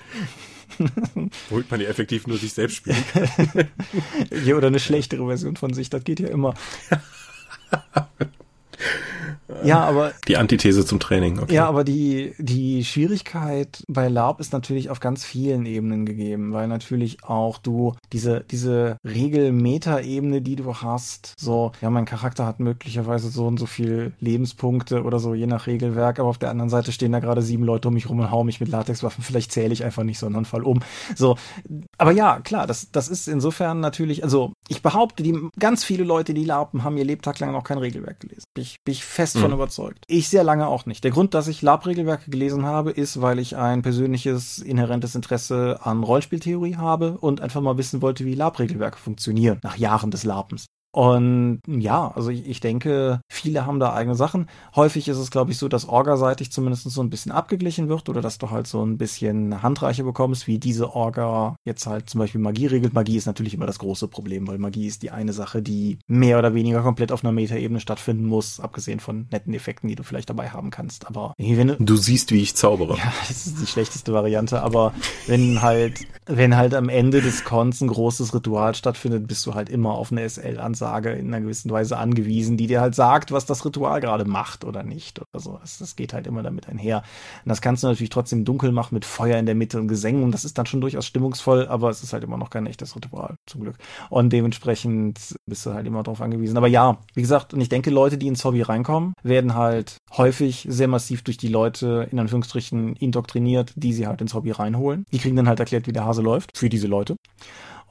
[1.52, 3.04] Holt man ja effektiv nur sich selbst spielen.
[4.46, 6.54] ja, oder eine schlechtere Version von sich, das geht ja immer.
[9.64, 11.40] Ja, aber die Antithese zum Training.
[11.40, 11.54] Okay.
[11.54, 16.68] Ja, aber die die Schwierigkeit bei LARP ist natürlich auf ganz vielen Ebenen gegeben, weil
[16.68, 23.30] natürlich auch du diese diese Regel-Meta-Ebene, die du hast, so ja, mein Charakter hat möglicherweise
[23.30, 26.92] so und so viel Lebenspunkte oder so je nach Regelwerk, aber auf der anderen Seite
[26.92, 29.24] stehen da gerade sieben Leute um mich rum und hauen mich mit Latexwaffen.
[29.24, 30.82] Vielleicht zähle ich einfach nicht so einen Fall um.
[31.16, 31.38] So,
[31.98, 36.34] aber ja, klar, das das ist insofern natürlich, also ich behaupte, die ganz viele Leute,
[36.34, 38.44] die LARPen, haben ihr Lebtag lang noch kein Regelwerk gelesen.
[38.54, 39.62] Bin ich, bin ich fest davon mhm.
[39.62, 40.06] überzeugt.
[40.08, 41.04] Ich sehr lange auch nicht.
[41.04, 46.04] Der Grund, dass ich Lab-Regelwerke gelesen habe, ist, weil ich ein persönliches, inhärentes Interesse an
[46.04, 50.68] Rollspieltheorie habe und einfach mal wissen wollte, wie Lab-Regelwerke funktionieren, nach Jahren des Larpens.
[50.94, 54.48] Und ja, also ich, ich, denke, viele haben da eigene Sachen.
[54.76, 58.22] Häufig ist es, glaube ich, so, dass Orga-seitig zumindest so ein bisschen abgeglichen wird oder
[58.22, 62.42] dass du halt so ein bisschen Handreiche bekommst, wie diese Orga jetzt halt zum Beispiel
[62.42, 62.94] Magie regelt.
[62.94, 66.38] Magie ist natürlich immer das große Problem, weil Magie ist die eine Sache, die mehr
[66.38, 70.30] oder weniger komplett auf einer Metaebene stattfinden muss, abgesehen von netten Effekten, die du vielleicht
[70.30, 71.08] dabei haben kannst.
[71.08, 72.98] Aber wenn du, du siehst, wie ich zaubere.
[72.98, 74.94] Ja, das ist die schlechteste Variante, aber
[75.28, 79.70] wenn halt, wenn halt am Ende des Cons ein großes Ritual stattfindet, bist du halt
[79.70, 83.46] immer auf eine SL-Ansatz Ansage in einer gewissen Weise angewiesen, die dir halt sagt, was
[83.46, 85.58] das Ritual gerade macht oder nicht oder so.
[85.62, 87.04] Das, das geht halt immer damit einher.
[87.46, 90.24] Und das kannst du natürlich trotzdem dunkel machen mit Feuer in der Mitte und Gesängen
[90.24, 92.96] und das ist dann schon durchaus stimmungsvoll, aber es ist halt immer noch kein echtes
[92.96, 93.76] Ritual, zum Glück.
[94.10, 96.58] Und dementsprechend bist du halt immer darauf angewiesen.
[96.58, 100.66] Aber ja, wie gesagt, und ich denke, Leute, die ins Hobby reinkommen, werden halt häufig
[100.68, 105.06] sehr massiv durch die Leute in Anführungsstrichen indoktriniert, die sie halt ins Hobby reinholen.
[105.12, 107.16] Die kriegen dann halt erklärt, wie der Hase läuft für diese Leute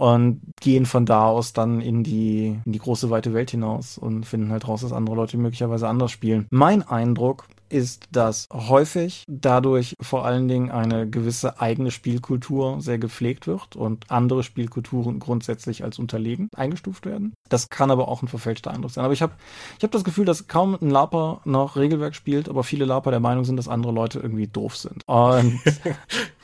[0.01, 4.25] und gehen von da aus dann in die, in die große weite Welt hinaus und
[4.25, 6.47] finden halt raus, dass andere Leute möglicherweise anders spielen.
[6.49, 13.47] Mein Eindruck ist, dass häufig dadurch vor allen Dingen eine gewisse eigene Spielkultur sehr gepflegt
[13.47, 17.35] wird und andere Spielkulturen grundsätzlich als unterlegen eingestuft werden.
[17.51, 19.05] Das kann aber auch ein verfälschter Eindruck sein.
[19.05, 19.35] Aber ich habe
[19.77, 23.21] ich hab das Gefühl, dass kaum ein Laper noch Regelwerk spielt, aber viele Laper der
[23.21, 25.07] Meinung sind, dass andere Leute irgendwie doof sind.
[25.07, 25.61] Und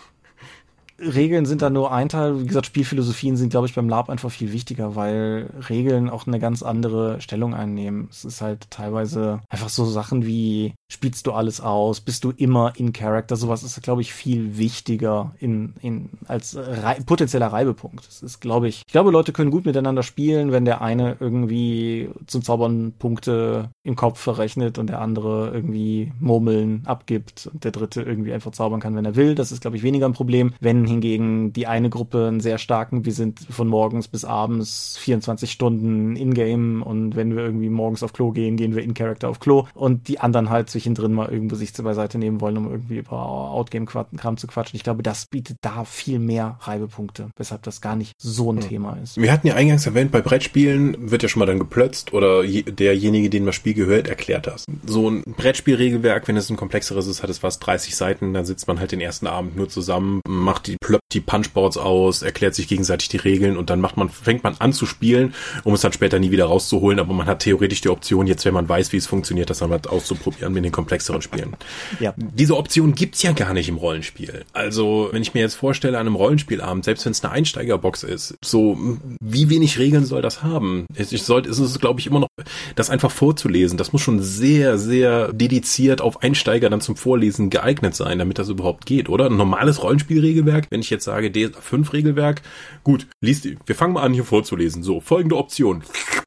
[0.99, 2.41] Regeln sind da nur ein Teil.
[2.41, 6.39] Wie gesagt, Spielphilosophien sind, glaube ich, beim LARP einfach viel wichtiger, weil Regeln auch eine
[6.39, 8.09] ganz andere Stellung einnehmen.
[8.11, 12.01] Es ist halt teilweise einfach so Sachen wie, spielst du alles aus?
[12.01, 13.37] Bist du immer in Character?
[13.37, 18.07] Sowas ist, glaube ich, viel wichtiger in, in, als Rei potenzieller Reibepunkt.
[18.07, 22.09] Das ist, glaube ich, ich glaube, Leute können gut miteinander spielen, wenn der eine irgendwie
[22.27, 28.03] zum Zaubern Punkte im Kopf verrechnet und der andere irgendwie Murmeln abgibt und der dritte
[28.03, 29.35] irgendwie einfach zaubern kann, wenn er will.
[29.35, 30.55] Das ist, glaube ich, weniger ein Problem.
[30.61, 35.51] Wenn hingegen die eine Gruppe einen sehr starken, wir sind von morgens bis abends 24
[35.51, 39.41] Stunden in-game und wenn wir irgendwie morgens auf Klo gehen, gehen wir in Character auf
[39.41, 43.13] Klo und die anderen halt zwischendrin mal irgendwo sich beiseite nehmen wollen, um irgendwie über
[43.17, 44.77] Outgame-Kram zu quatschen.
[44.77, 48.69] Ich glaube, das bietet da viel mehr Reibepunkte, weshalb das gar nicht so ein ja.
[48.69, 49.17] Thema ist.
[49.17, 52.63] Wir hatten ja eingangs erwähnt, bei Brettspielen wird ja schon mal dann geplötzt oder je,
[52.63, 54.67] derjenige, den das Spiel gehört, erklärt das.
[54.85, 58.69] So ein Brettspielregelwerk, wenn es ein komplexeres ist, hat es fast 30 Seiten, dann sitzt
[58.69, 62.69] man halt den ersten Abend nur zusammen, macht die plöppt die Punchboards aus, erklärt sich
[62.69, 65.93] gegenseitig die Regeln und dann macht man, fängt man an zu spielen, um es dann
[65.93, 68.99] später nie wieder rauszuholen, aber man hat theoretisch die Option, jetzt wenn man weiß, wie
[68.99, 71.57] es funktioniert, das dann mal auszuprobieren den komplexeren Spielen.
[72.01, 72.15] Ja.
[72.17, 74.45] Diese Option gibt's ja gar nicht im Rollenspiel.
[74.53, 78.37] Also, wenn ich mir jetzt vorstelle, an einem Rollenspielabend, selbst wenn es eine Einsteigerbox ist,
[78.45, 78.79] so,
[79.21, 80.87] wie wenig Regeln soll das haben?
[80.95, 82.29] Ich sollte, es ist, glaube ich, immer noch,
[82.75, 87.95] das einfach vorzulesen, das muss schon sehr, sehr dediziert auf Einsteiger dann zum Vorlesen geeignet
[87.95, 89.27] sein, damit das überhaupt geht, oder?
[89.27, 92.43] Ein normales Rollenspielregelwerk wenn ich jetzt sage DSA-5-Regelwerk,
[92.85, 93.57] gut, liest die.
[93.67, 94.83] Wir fangen mal an, hier vorzulesen.
[94.83, 95.83] So, folgende Option.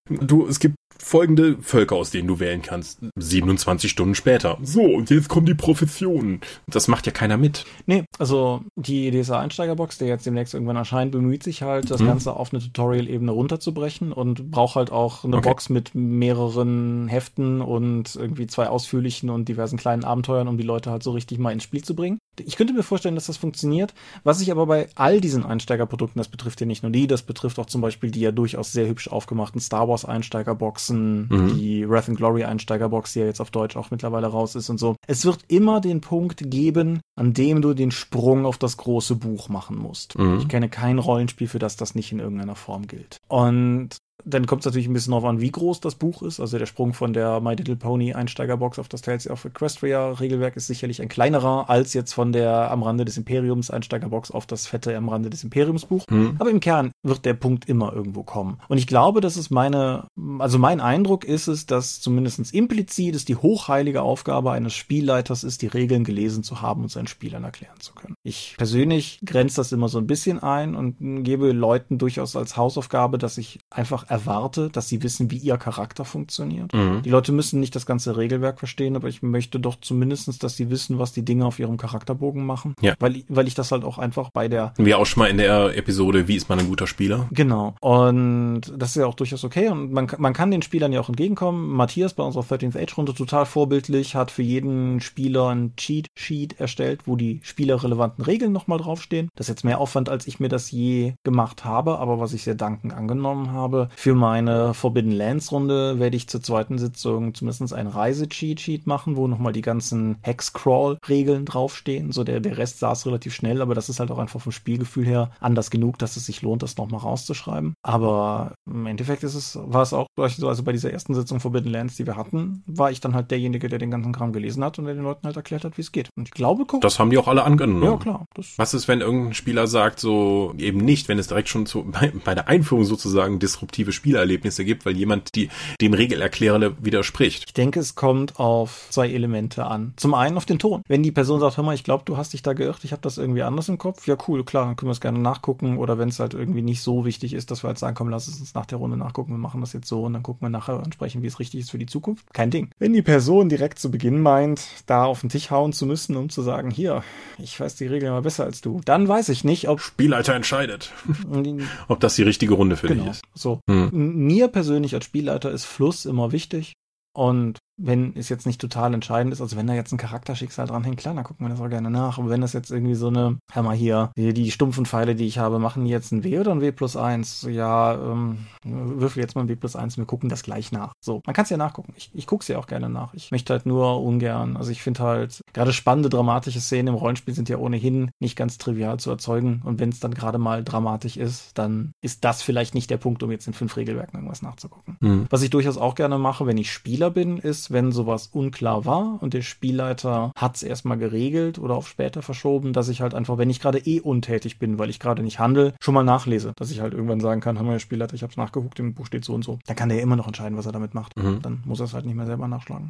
[0.10, 3.00] Du, es gibt folgende Völker, aus denen du wählen kannst.
[3.16, 4.58] 27 Stunden später.
[4.62, 6.42] So, und jetzt kommen die Professionen.
[6.68, 7.66] Das macht ja keiner mit.
[7.86, 12.08] Nee, also die DSA-Einsteigerbox, der jetzt demnächst irgendwann erscheint, bemüht sich halt, das hm.
[12.08, 15.50] Ganze auf eine Tutorial-Ebene runterzubrechen und braucht halt auch eine okay.
[15.50, 20.92] Box mit mehreren Heften und irgendwie zwei ausführlichen und diversen kleinen Abenteuern, um die Leute
[20.92, 22.20] halt so richtig mal ins Spiel zu bringen.
[22.40, 23.94] Ich könnte mir vorstellen, dass das funktioniert.
[24.24, 27.58] Was ich aber bei all diesen Einsteigerprodukten, das betrifft ja nicht nur die, das betrifft
[27.60, 31.58] auch zum Beispiel die ja durchaus sehr hübsch aufgemachten Star Wars Einsteigerboxen, mhm.
[31.58, 34.78] die Wrath and Glory Einsteigerbox, die ja jetzt auf Deutsch auch mittlerweile raus ist und
[34.78, 34.96] so.
[35.08, 39.50] Es wird immer den Punkt geben, an dem du den Sprung auf das große Buch
[39.50, 40.18] machen musst.
[40.18, 40.40] Mhm.
[40.40, 43.22] Ich kenne kein Rollenspiel, für das das nicht in irgendeiner Form gilt.
[43.28, 46.40] Und dann kommt es natürlich ein bisschen darauf an, wie groß das Buch ist.
[46.40, 50.56] Also der Sprung von der My Little Pony Einsteigerbox auf das Tales of Equestria Regelwerk
[50.56, 54.68] ist sicherlich ein kleinerer als jetzt von der Am Rande des Imperiums Einsteigerbox auf das
[54.68, 56.06] fette Am Rande des Imperiums Buch.
[56.10, 56.36] Mhm.
[56.40, 58.60] Aber im Kern wird der Punkt immer irgendwo kommen.
[58.68, 60.08] Und ich glaube, das ist meine,
[60.40, 65.62] also mein Eindruck ist es, dass zumindest implizit es die hochheilige Aufgabe eines Spielleiters ist,
[65.62, 68.16] die Regeln gelesen zu haben und seinen Spielern erklären zu können.
[68.24, 73.18] Ich persönlich grenze das immer so ein bisschen ein und gebe Leuten durchaus als Hausaufgabe,
[73.18, 76.74] dass ich einfach erwarte, dass sie wissen, wie ihr Charakter funktioniert.
[76.74, 77.02] Mhm.
[77.04, 80.70] Die Leute müssen nicht das ganze Regelwerk verstehen, aber ich möchte doch zumindestens, dass sie
[80.70, 82.74] wissen, was die Dinge auf ihrem Charakterbogen machen.
[82.82, 82.96] Ja.
[83.00, 85.38] Weil, ich- weil ich das halt auch einfach bei der Wie auch schon mal in
[85.38, 87.28] der Episode, wie ist man ein guter Spieler?
[87.32, 87.76] Genau.
[87.82, 89.70] Und das ist ja auch durchaus okay.
[89.70, 91.68] Und man, man kann den Spielern ja auch entgegenkommen.
[91.70, 96.60] Matthias bei unserer 13th Age Runde total vorbildlich, hat für jeden Spieler ein Cheat Sheet
[96.60, 99.30] erstellt, wo die spielerrelevanten Regeln nochmal draufstehen.
[99.36, 102.44] Das ist jetzt mehr Aufwand, als ich mir das je gemacht habe, aber was ich
[102.44, 103.90] sehr dankend angenommen habe.
[104.00, 109.18] Für meine Forbidden Lands Runde werde ich zur zweiten Sitzung zumindest ein Reise-Cheat Sheet machen,
[109.18, 112.14] wo nochmal die ganzen Hex-Crawl-Regeln draufstehen.
[112.14, 115.06] So der, der Rest saß relativ schnell, aber das ist halt auch einfach vom Spielgefühl
[115.06, 117.74] her anders genug, dass es sich lohnt, das nochmal rauszuschreiben.
[117.84, 121.98] Aber im Endeffekt ist es, war es auch, also bei dieser ersten Sitzung Forbidden Lands,
[121.98, 124.86] die wir hatten, war ich dann halt derjenige, der den ganzen Kram gelesen hat und
[124.86, 126.08] der den Leuten halt erklärt hat, wie es geht.
[126.16, 126.80] Und ich glaube, guck.
[126.80, 127.84] Das haben die auch alle angenommen.
[127.84, 128.26] ja, klar.
[128.56, 132.14] Was ist, wenn irgendein Spieler sagt, so eben nicht, wenn es direkt schon zu, bei,
[132.24, 135.50] bei der Einführung sozusagen disruptive Spielerlebnisse gibt, weil jemand die
[135.82, 137.44] dem Regelerklärer widerspricht?
[137.48, 139.94] Ich denke, es kommt auf zwei Elemente an.
[139.98, 140.82] Zum einen auf den Ton.
[140.88, 143.02] Wenn die Person sagt, hör mal, ich glaube, du hast dich da geirrt, ich habe
[143.02, 145.78] das irgendwie anders im Kopf, ja cool, klar, dann können wir es gerne nachgucken.
[145.78, 148.28] Oder wenn es halt irgendwie nicht so wichtig ist, dass wir halt sagen, komm, lass
[148.28, 150.50] es uns nach der Runde nachgucken, wir machen das jetzt so und dann gucken wir
[150.50, 152.26] nachher und sprechen, wie es richtig ist für die Zukunft.
[152.34, 152.70] Kein Ding.
[152.80, 156.30] Wenn die Person direkt zu Beginn meint, da auf den Tisch hauen zu müssen, um
[156.30, 157.04] zu sagen, hier,
[157.38, 160.92] ich weiß die Regeln mal besser als du, dann weiß ich nicht, ob Spielleiter entscheidet,
[161.88, 163.04] ob das die richtige Runde für Genau.
[163.04, 163.22] dich ist.
[163.36, 163.60] So.
[163.70, 164.26] Hm.
[164.26, 166.74] Mir persönlich als Spielleiter ist Fluss immer wichtig.
[167.14, 170.98] Und wenn es jetzt nicht total entscheidend ist, also wenn da jetzt ein Charakterschicksal dranhängt,
[170.98, 172.18] klar, dann gucken wir das auch gerne nach.
[172.18, 175.38] Aber wenn das jetzt irgendwie so eine, hör mal hier, die, stumpfen Pfeile, die ich
[175.38, 177.48] habe, machen die jetzt ein W oder ein W plus eins?
[177.50, 180.94] Ja, ähm, würfel jetzt mal ein W plus eins, wir gucken das gleich nach.
[181.00, 181.94] So, man kann es ja nachgucken.
[181.96, 183.14] Ich, ich gucke es ja auch gerne nach.
[183.14, 187.34] Ich möchte halt nur ungern, also ich finde halt, gerade spannende, dramatische Szenen im Rollenspiel
[187.34, 189.62] sind ja ohnehin nicht ganz trivial zu erzeugen.
[189.64, 193.24] Und wenn es dann gerade mal dramatisch ist, dann ist das vielleicht nicht der Punkt,
[193.24, 194.98] um jetzt in fünf Regelwerken irgendwas nachzugucken.
[195.00, 195.26] Hm.
[195.30, 199.22] Was ich durchaus auch gerne mache, wenn ich Spieler bin, ist, wenn sowas unklar war
[199.22, 203.38] und der Spielleiter hat es erstmal geregelt oder auf später verschoben, dass ich halt einfach,
[203.38, 206.54] wenn ich gerade eh untätig bin, weil ich gerade nicht handel, schon mal nachlese.
[206.56, 209.06] Dass ich halt irgendwann sagen kann, mal, Herr Spielleiter, ich habe es nachgeguckt, im Buch
[209.06, 209.60] steht so und so.
[209.66, 211.16] Dann kann der ja immer noch entscheiden, was er damit macht.
[211.18, 211.42] Mhm.
[211.42, 212.90] Dann muss er es halt nicht mehr selber nachschlagen.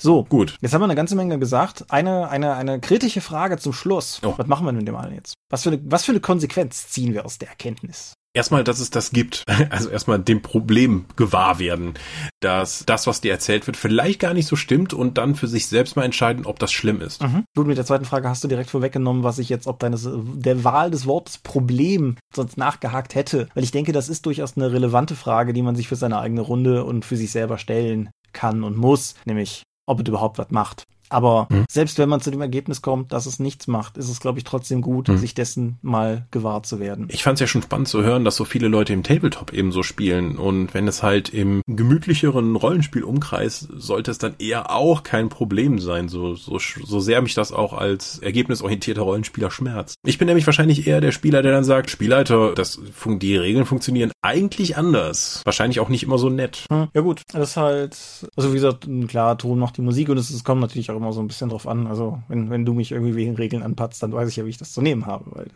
[0.00, 0.56] So, Gut.
[0.60, 1.86] Jetzt haben wir eine ganze Menge gesagt.
[1.88, 4.20] Eine, eine, eine kritische Frage zum Schluss.
[4.24, 4.34] Oh.
[4.36, 5.34] Was machen wir mit dem allen jetzt?
[5.50, 8.14] Was für, eine, was für eine Konsequenz ziehen wir aus der Erkenntnis?
[8.38, 9.44] Erstmal, dass es das gibt.
[9.70, 11.94] Also erstmal dem Problem gewahr werden,
[12.40, 15.66] dass das, was dir erzählt wird, vielleicht gar nicht so stimmt und dann für sich
[15.66, 17.22] selbst mal entscheiden, ob das schlimm ist.
[17.22, 17.44] Mhm.
[17.56, 20.62] Gut, mit der zweiten Frage hast du direkt vorweggenommen, was ich jetzt, ob deines, der
[20.62, 23.48] Wahl des Wortes Problem sonst nachgehakt hätte.
[23.54, 26.42] Weil ich denke, das ist durchaus eine relevante Frage, die man sich für seine eigene
[26.42, 29.16] Runde und für sich selber stellen kann und muss.
[29.24, 30.84] Nämlich, ob es überhaupt was macht.
[31.10, 31.64] Aber Mhm.
[31.70, 34.44] selbst wenn man zu dem Ergebnis kommt, dass es nichts macht, ist es, glaube ich,
[34.44, 35.18] trotzdem gut, Mhm.
[35.18, 37.08] sich dessen mal gewahr zu werden.
[37.10, 39.72] Ich fand es ja schon spannend zu hören, dass so viele Leute im Tabletop eben
[39.72, 40.36] so spielen.
[40.38, 46.08] Und wenn es halt im gemütlicheren Rollenspielumkreis sollte es dann eher auch kein Problem sein,
[46.08, 49.96] so, so, so sehr mich das auch als ergebnisorientierter Rollenspieler schmerzt.
[50.04, 54.12] Ich bin nämlich wahrscheinlich eher der Spieler, der dann sagt, Spielleiter, das, die Regeln funktionieren
[54.22, 55.42] eigentlich anders.
[55.44, 56.66] Wahrscheinlich auch nicht immer so nett.
[56.70, 57.96] Hm, Ja gut, das ist halt,
[58.36, 61.12] also wie gesagt, klar, Ton macht die Musik und es, es kommt natürlich auch immer
[61.12, 61.86] so ein bisschen drauf an.
[61.86, 64.58] Also wenn, wenn du mich irgendwie wegen Regeln anpatzt, dann weiß ich ja, wie ich
[64.58, 65.24] das zu nehmen habe.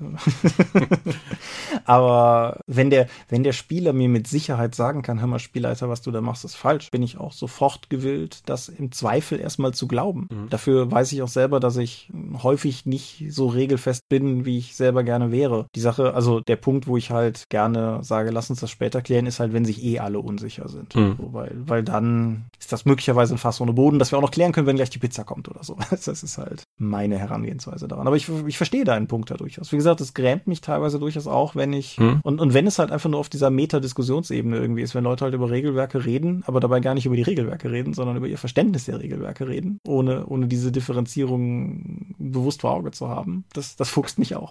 [1.84, 6.03] Aber wenn der, wenn der Spieler mir mit Sicherheit sagen kann, hör mal, Spielleiter, was
[6.03, 9.88] du da machst, ist falsch, bin ich auch sofort gewillt, das im Zweifel erstmal zu
[9.88, 10.28] glauben.
[10.30, 10.49] Mhm.
[10.49, 12.11] Dafür weiß ich auch selber, dass ich
[12.43, 15.66] häufig nicht so regelfest bin, wie ich selber gerne wäre.
[15.74, 19.26] Die Sache, also der Punkt, wo ich halt gerne sage, lass uns das später klären,
[19.26, 20.95] ist halt, wenn sich eh alle unsicher sind.
[20.95, 21.16] Mhm.
[21.18, 24.30] So, weil, weil dann ist das möglicherweise ein Fass ohne Boden, dass wir auch noch
[24.30, 25.76] klären können, wenn gleich die Pizza kommt oder so.
[25.91, 28.07] Das ist halt meine Herangehensweise daran.
[28.07, 29.72] Aber ich, ich verstehe deinen Punkt da durchaus.
[29.72, 32.20] Wie gesagt, es grämt mich teilweise durchaus auch, wenn ich, Mhm.
[32.22, 35.35] und, und wenn es halt einfach nur auf dieser Meta-Diskussionsebene irgendwie ist, wenn Leute halt
[35.35, 38.85] über Regelwerke reden, aber dabei gar nicht über die Regelwerke reden, sondern über ihr Verständnis
[38.87, 43.45] der Regelwerke reden, ohne, ohne diese Differenzierung bewusst vor Auge zu haben.
[43.53, 44.51] Das, das fuchst mich auch.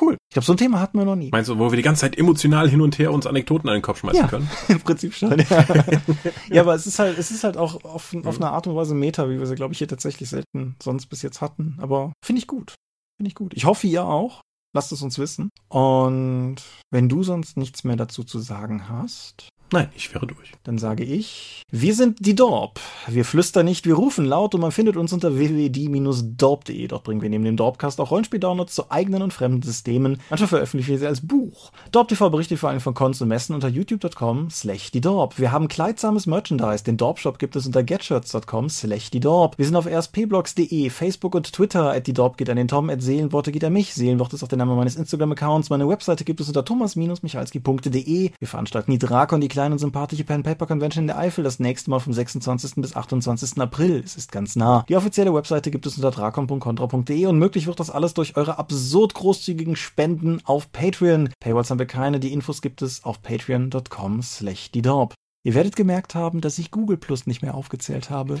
[0.00, 0.16] Cool.
[0.28, 1.30] Ich glaube, so ein Thema hatten wir noch nie.
[1.30, 3.82] Meinst du, wo wir die ganze Zeit emotional hin und her uns Anekdoten an den
[3.82, 4.28] Kopf schmeißen Ja.
[4.28, 4.50] können?
[4.68, 5.64] Im Prinzip schon, ja.
[6.50, 8.94] ja, aber es ist halt, es ist halt auch auf, auf eine Art und Weise
[8.94, 11.76] Meta, wie wir sie, glaube ich, hier tatsächlich selten sonst bis jetzt hatten.
[11.80, 12.74] Aber finde ich gut.
[13.18, 13.52] Finde ich gut.
[13.54, 14.40] Ich hoffe, ihr auch.
[14.74, 15.48] Lasst es uns wissen.
[15.68, 16.56] Und
[16.90, 20.52] wenn du sonst nichts mehr dazu zu sagen hast, Nein, ich wäre durch.
[20.62, 22.78] Dann sage ich, wir sind die Dorp.
[23.08, 26.86] Wir flüstern nicht, wir rufen laut und man findet uns unter www.die-dorp.de.
[26.86, 30.20] Dort bringen wir neben dem Dorpcast auch Rollenspiel-Downloads zu eigenen und fremden Systemen.
[30.30, 31.72] Manchmal veröffentlichen wir sie als Buch.
[31.90, 35.38] Dorp TV berichtet vor allem von Cons und Messen unter youtube.com slash die Dorp.
[35.40, 36.84] Wir haben kleidsames Merchandise.
[36.84, 39.58] Den Dorp-Shop gibt es unter getshirts.com slash die Dorp.
[39.58, 41.90] Wir sind auf rspblogs.de, Facebook und Twitter.
[41.90, 43.94] At die Dorp geht an den Tom, at Seelenworte geht an mich.
[43.94, 45.70] Seelenwort ist auch der Name meines Instagram-Accounts.
[45.70, 48.30] Meine Webseite gibt es unter thomas-michalski.de.
[48.38, 51.60] Wir veranstalten die Drakon, die kleine und sympathische Pen Paper Convention in der Eifel das
[51.60, 52.74] nächste Mal vom 26.
[52.74, 53.58] bis 28.
[53.58, 54.02] April.
[54.04, 54.84] Es ist ganz nah.
[54.86, 59.14] Die offizielle Webseite gibt es unter drakon.contra.de und möglich wird das alles durch eure absurd
[59.14, 61.30] großzügigen Spenden auf Patreon.
[61.40, 66.14] Paywalls haben wir keine, die Infos gibt es auf patreon.com slash die Ihr werdet gemerkt
[66.14, 68.38] haben, dass ich Google Plus nicht mehr aufgezählt habe.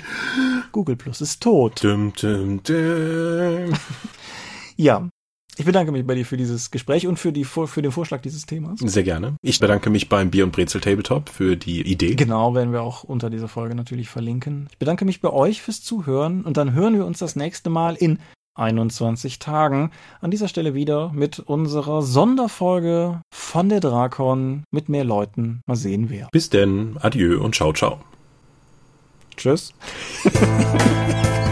[0.70, 1.82] Google Plus ist tot.
[1.82, 3.72] Dum, dum, dum.
[4.78, 5.08] Ja,
[5.58, 8.44] ich bedanke mich bei dir für dieses Gespräch und für, die, für den Vorschlag dieses
[8.46, 8.78] Themas.
[8.80, 9.36] Sehr gerne.
[9.42, 12.14] Ich bedanke mich beim Bier und Brezel Tabletop für die Idee.
[12.14, 14.68] Genau, werden wir auch unter dieser Folge natürlich verlinken.
[14.70, 17.94] Ich bedanke mich bei euch fürs Zuhören und dann hören wir uns das nächste Mal
[17.94, 18.18] in
[18.54, 19.90] 21 Tagen
[20.20, 25.60] an dieser Stelle wieder mit unserer Sonderfolge von der Drakon mit mehr Leuten.
[25.66, 26.28] Mal sehen wer.
[26.32, 26.96] Bis denn.
[27.00, 28.00] Adieu und ciao, ciao.
[29.36, 29.74] Tschüss.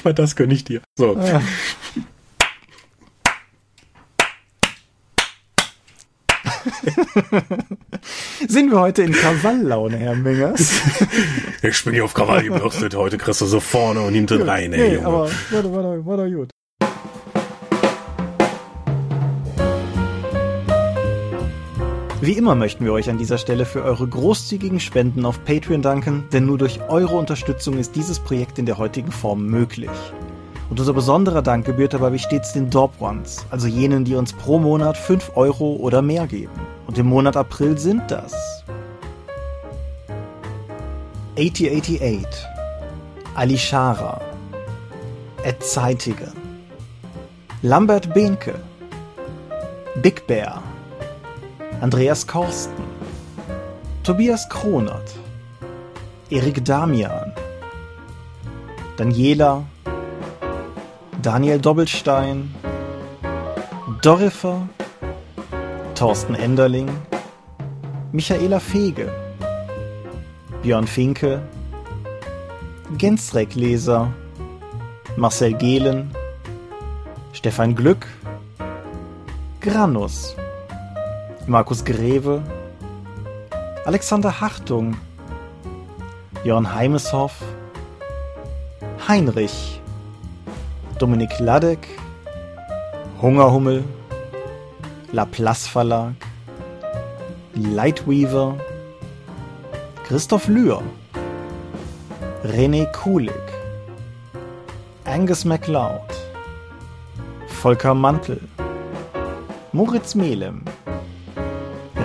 [0.00, 0.80] nicht mal das gönne ich dir.
[0.96, 1.14] So.
[1.16, 1.42] Ah.
[8.48, 10.72] Sind wir heute in Krawalllaune, Herr Mingers?
[11.62, 12.94] ich bin hier auf Krawall gebürstet.
[12.94, 15.06] Heute kriegst du so vorne und hinten rein, ey, nee, Junge.
[15.06, 16.50] aber warte, warte, warte, gut.
[22.22, 26.24] Wie immer möchten wir euch an dieser Stelle für eure großzügigen Spenden auf Patreon danken,
[26.34, 29.88] denn nur durch eure Unterstützung ist dieses Projekt in der heutigen Form möglich.
[30.68, 34.34] Und unser besonderer Dank gebührt dabei wie stets den Dorp Ones, also jenen, die uns
[34.34, 36.52] pro Monat 5 Euro oder mehr geben.
[36.86, 38.34] Und im Monat April sind das
[41.38, 42.26] 8088,
[43.34, 44.20] Alishara,
[45.42, 46.32] Ed Zeitiger,
[47.62, 48.56] Lambert Behnke,
[50.02, 50.62] Big Bear,
[51.80, 52.74] Andreas Korsten,
[54.02, 55.18] Tobias Kronert,
[56.30, 57.32] Erik Damian,
[58.98, 59.64] Daniela,
[61.22, 62.50] Daniel Doppelstein,
[64.02, 64.68] Dorifer,
[65.94, 66.88] Thorsten Enderling,
[68.12, 69.10] Michaela Fege,
[70.62, 71.40] Björn Finke,
[72.98, 74.12] Gensreck Leser,
[75.16, 76.10] Marcel Gehlen,
[77.32, 78.06] Stefan Glück,
[79.60, 80.36] Granus,
[81.46, 82.42] Markus Greve,
[83.84, 84.96] Alexander Hartung,
[86.44, 87.42] Jörn Heimeshoff,
[89.08, 89.80] Heinrich,
[90.98, 91.88] Dominik Ladek,
[93.20, 93.84] Hungerhummel,
[95.12, 96.14] Laplace Verlag,
[97.54, 98.56] Lightweaver,
[100.06, 100.82] Christoph Lühr,
[102.44, 103.32] René Kulig,
[105.04, 106.00] Angus MacLeod,
[107.48, 108.40] Volker Mantel,
[109.72, 110.64] Moritz Melem,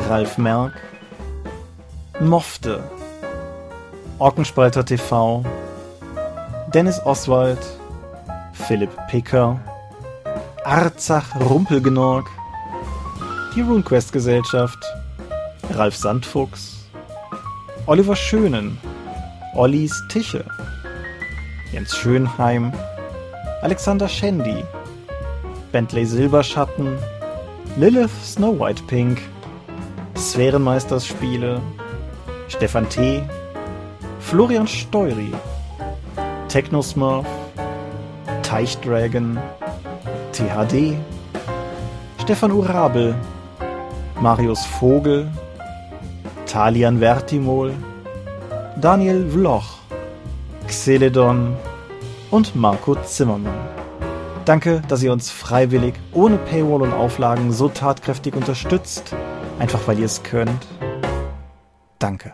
[0.07, 0.73] Ralf Merck,
[2.19, 2.83] Mofte,
[4.19, 5.43] Ockenspalter TV,
[6.73, 7.57] Dennis Oswald,
[8.53, 9.59] Philipp Picker,
[10.63, 12.29] Arzach Rumpelgenorg,
[13.55, 14.77] die RuneQuest Gesellschaft,
[15.71, 16.85] Ralf Sandfuchs,
[17.87, 18.77] Oliver Schönen,
[19.55, 20.45] Ollis Tische,
[21.71, 22.71] Jens Schönheim,
[23.63, 24.63] Alexander Schendi,
[25.71, 26.97] Bentley Silberschatten,
[27.77, 29.19] Lilith Snow White Pink,
[30.35, 31.61] Sphärenmeisters-Spiele,
[32.49, 33.23] Stefan T.,
[34.19, 35.31] Florian Steury,
[36.49, 37.25] Technosmurf,
[38.43, 39.39] Teichdragon,
[40.33, 40.97] THD,
[42.21, 43.15] Stefan Urabel,
[44.19, 45.31] Marius Vogel,
[46.45, 47.71] Talian Vertimol,
[48.81, 49.77] Daniel Vloch,
[50.67, 51.55] Xeledon
[52.29, 53.53] und Marco Zimmermann.
[54.43, 59.15] Danke, dass ihr uns freiwillig, ohne Paywall und Auflagen so tatkräftig unterstützt
[59.59, 60.67] Einfach weil ihr es könnt.
[61.99, 62.33] Danke.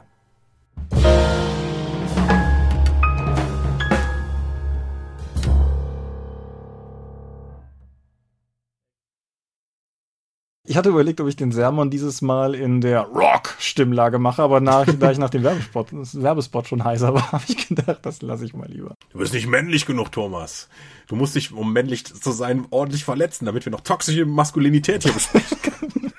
[10.72, 14.86] Ich hatte überlegt, ob ich den Sermon dieses Mal in der Rock-Stimmlage mache, aber nach,
[14.86, 18.54] da ich nach dem Werbespot, Werbespot schon heißer war, habe ich gedacht, das lasse ich
[18.54, 18.96] mal lieber.
[19.12, 20.70] Du bist nicht männlich genug, Thomas.
[21.08, 25.12] Du musst dich, um männlich zu sein, ordentlich verletzen, damit wir noch toxische Maskulinität hier
[25.12, 25.92] besprechen können.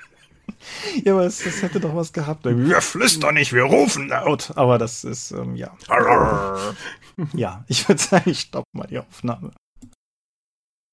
[1.03, 2.45] ja, aber es, es hätte doch was gehabt.
[2.45, 4.51] Wir flüstern nicht, wir rufen laut.
[4.55, 5.75] Aber das ist, ähm, ja.
[7.33, 9.51] ja, ich würde sagen, ich stopp mal die Aufnahme.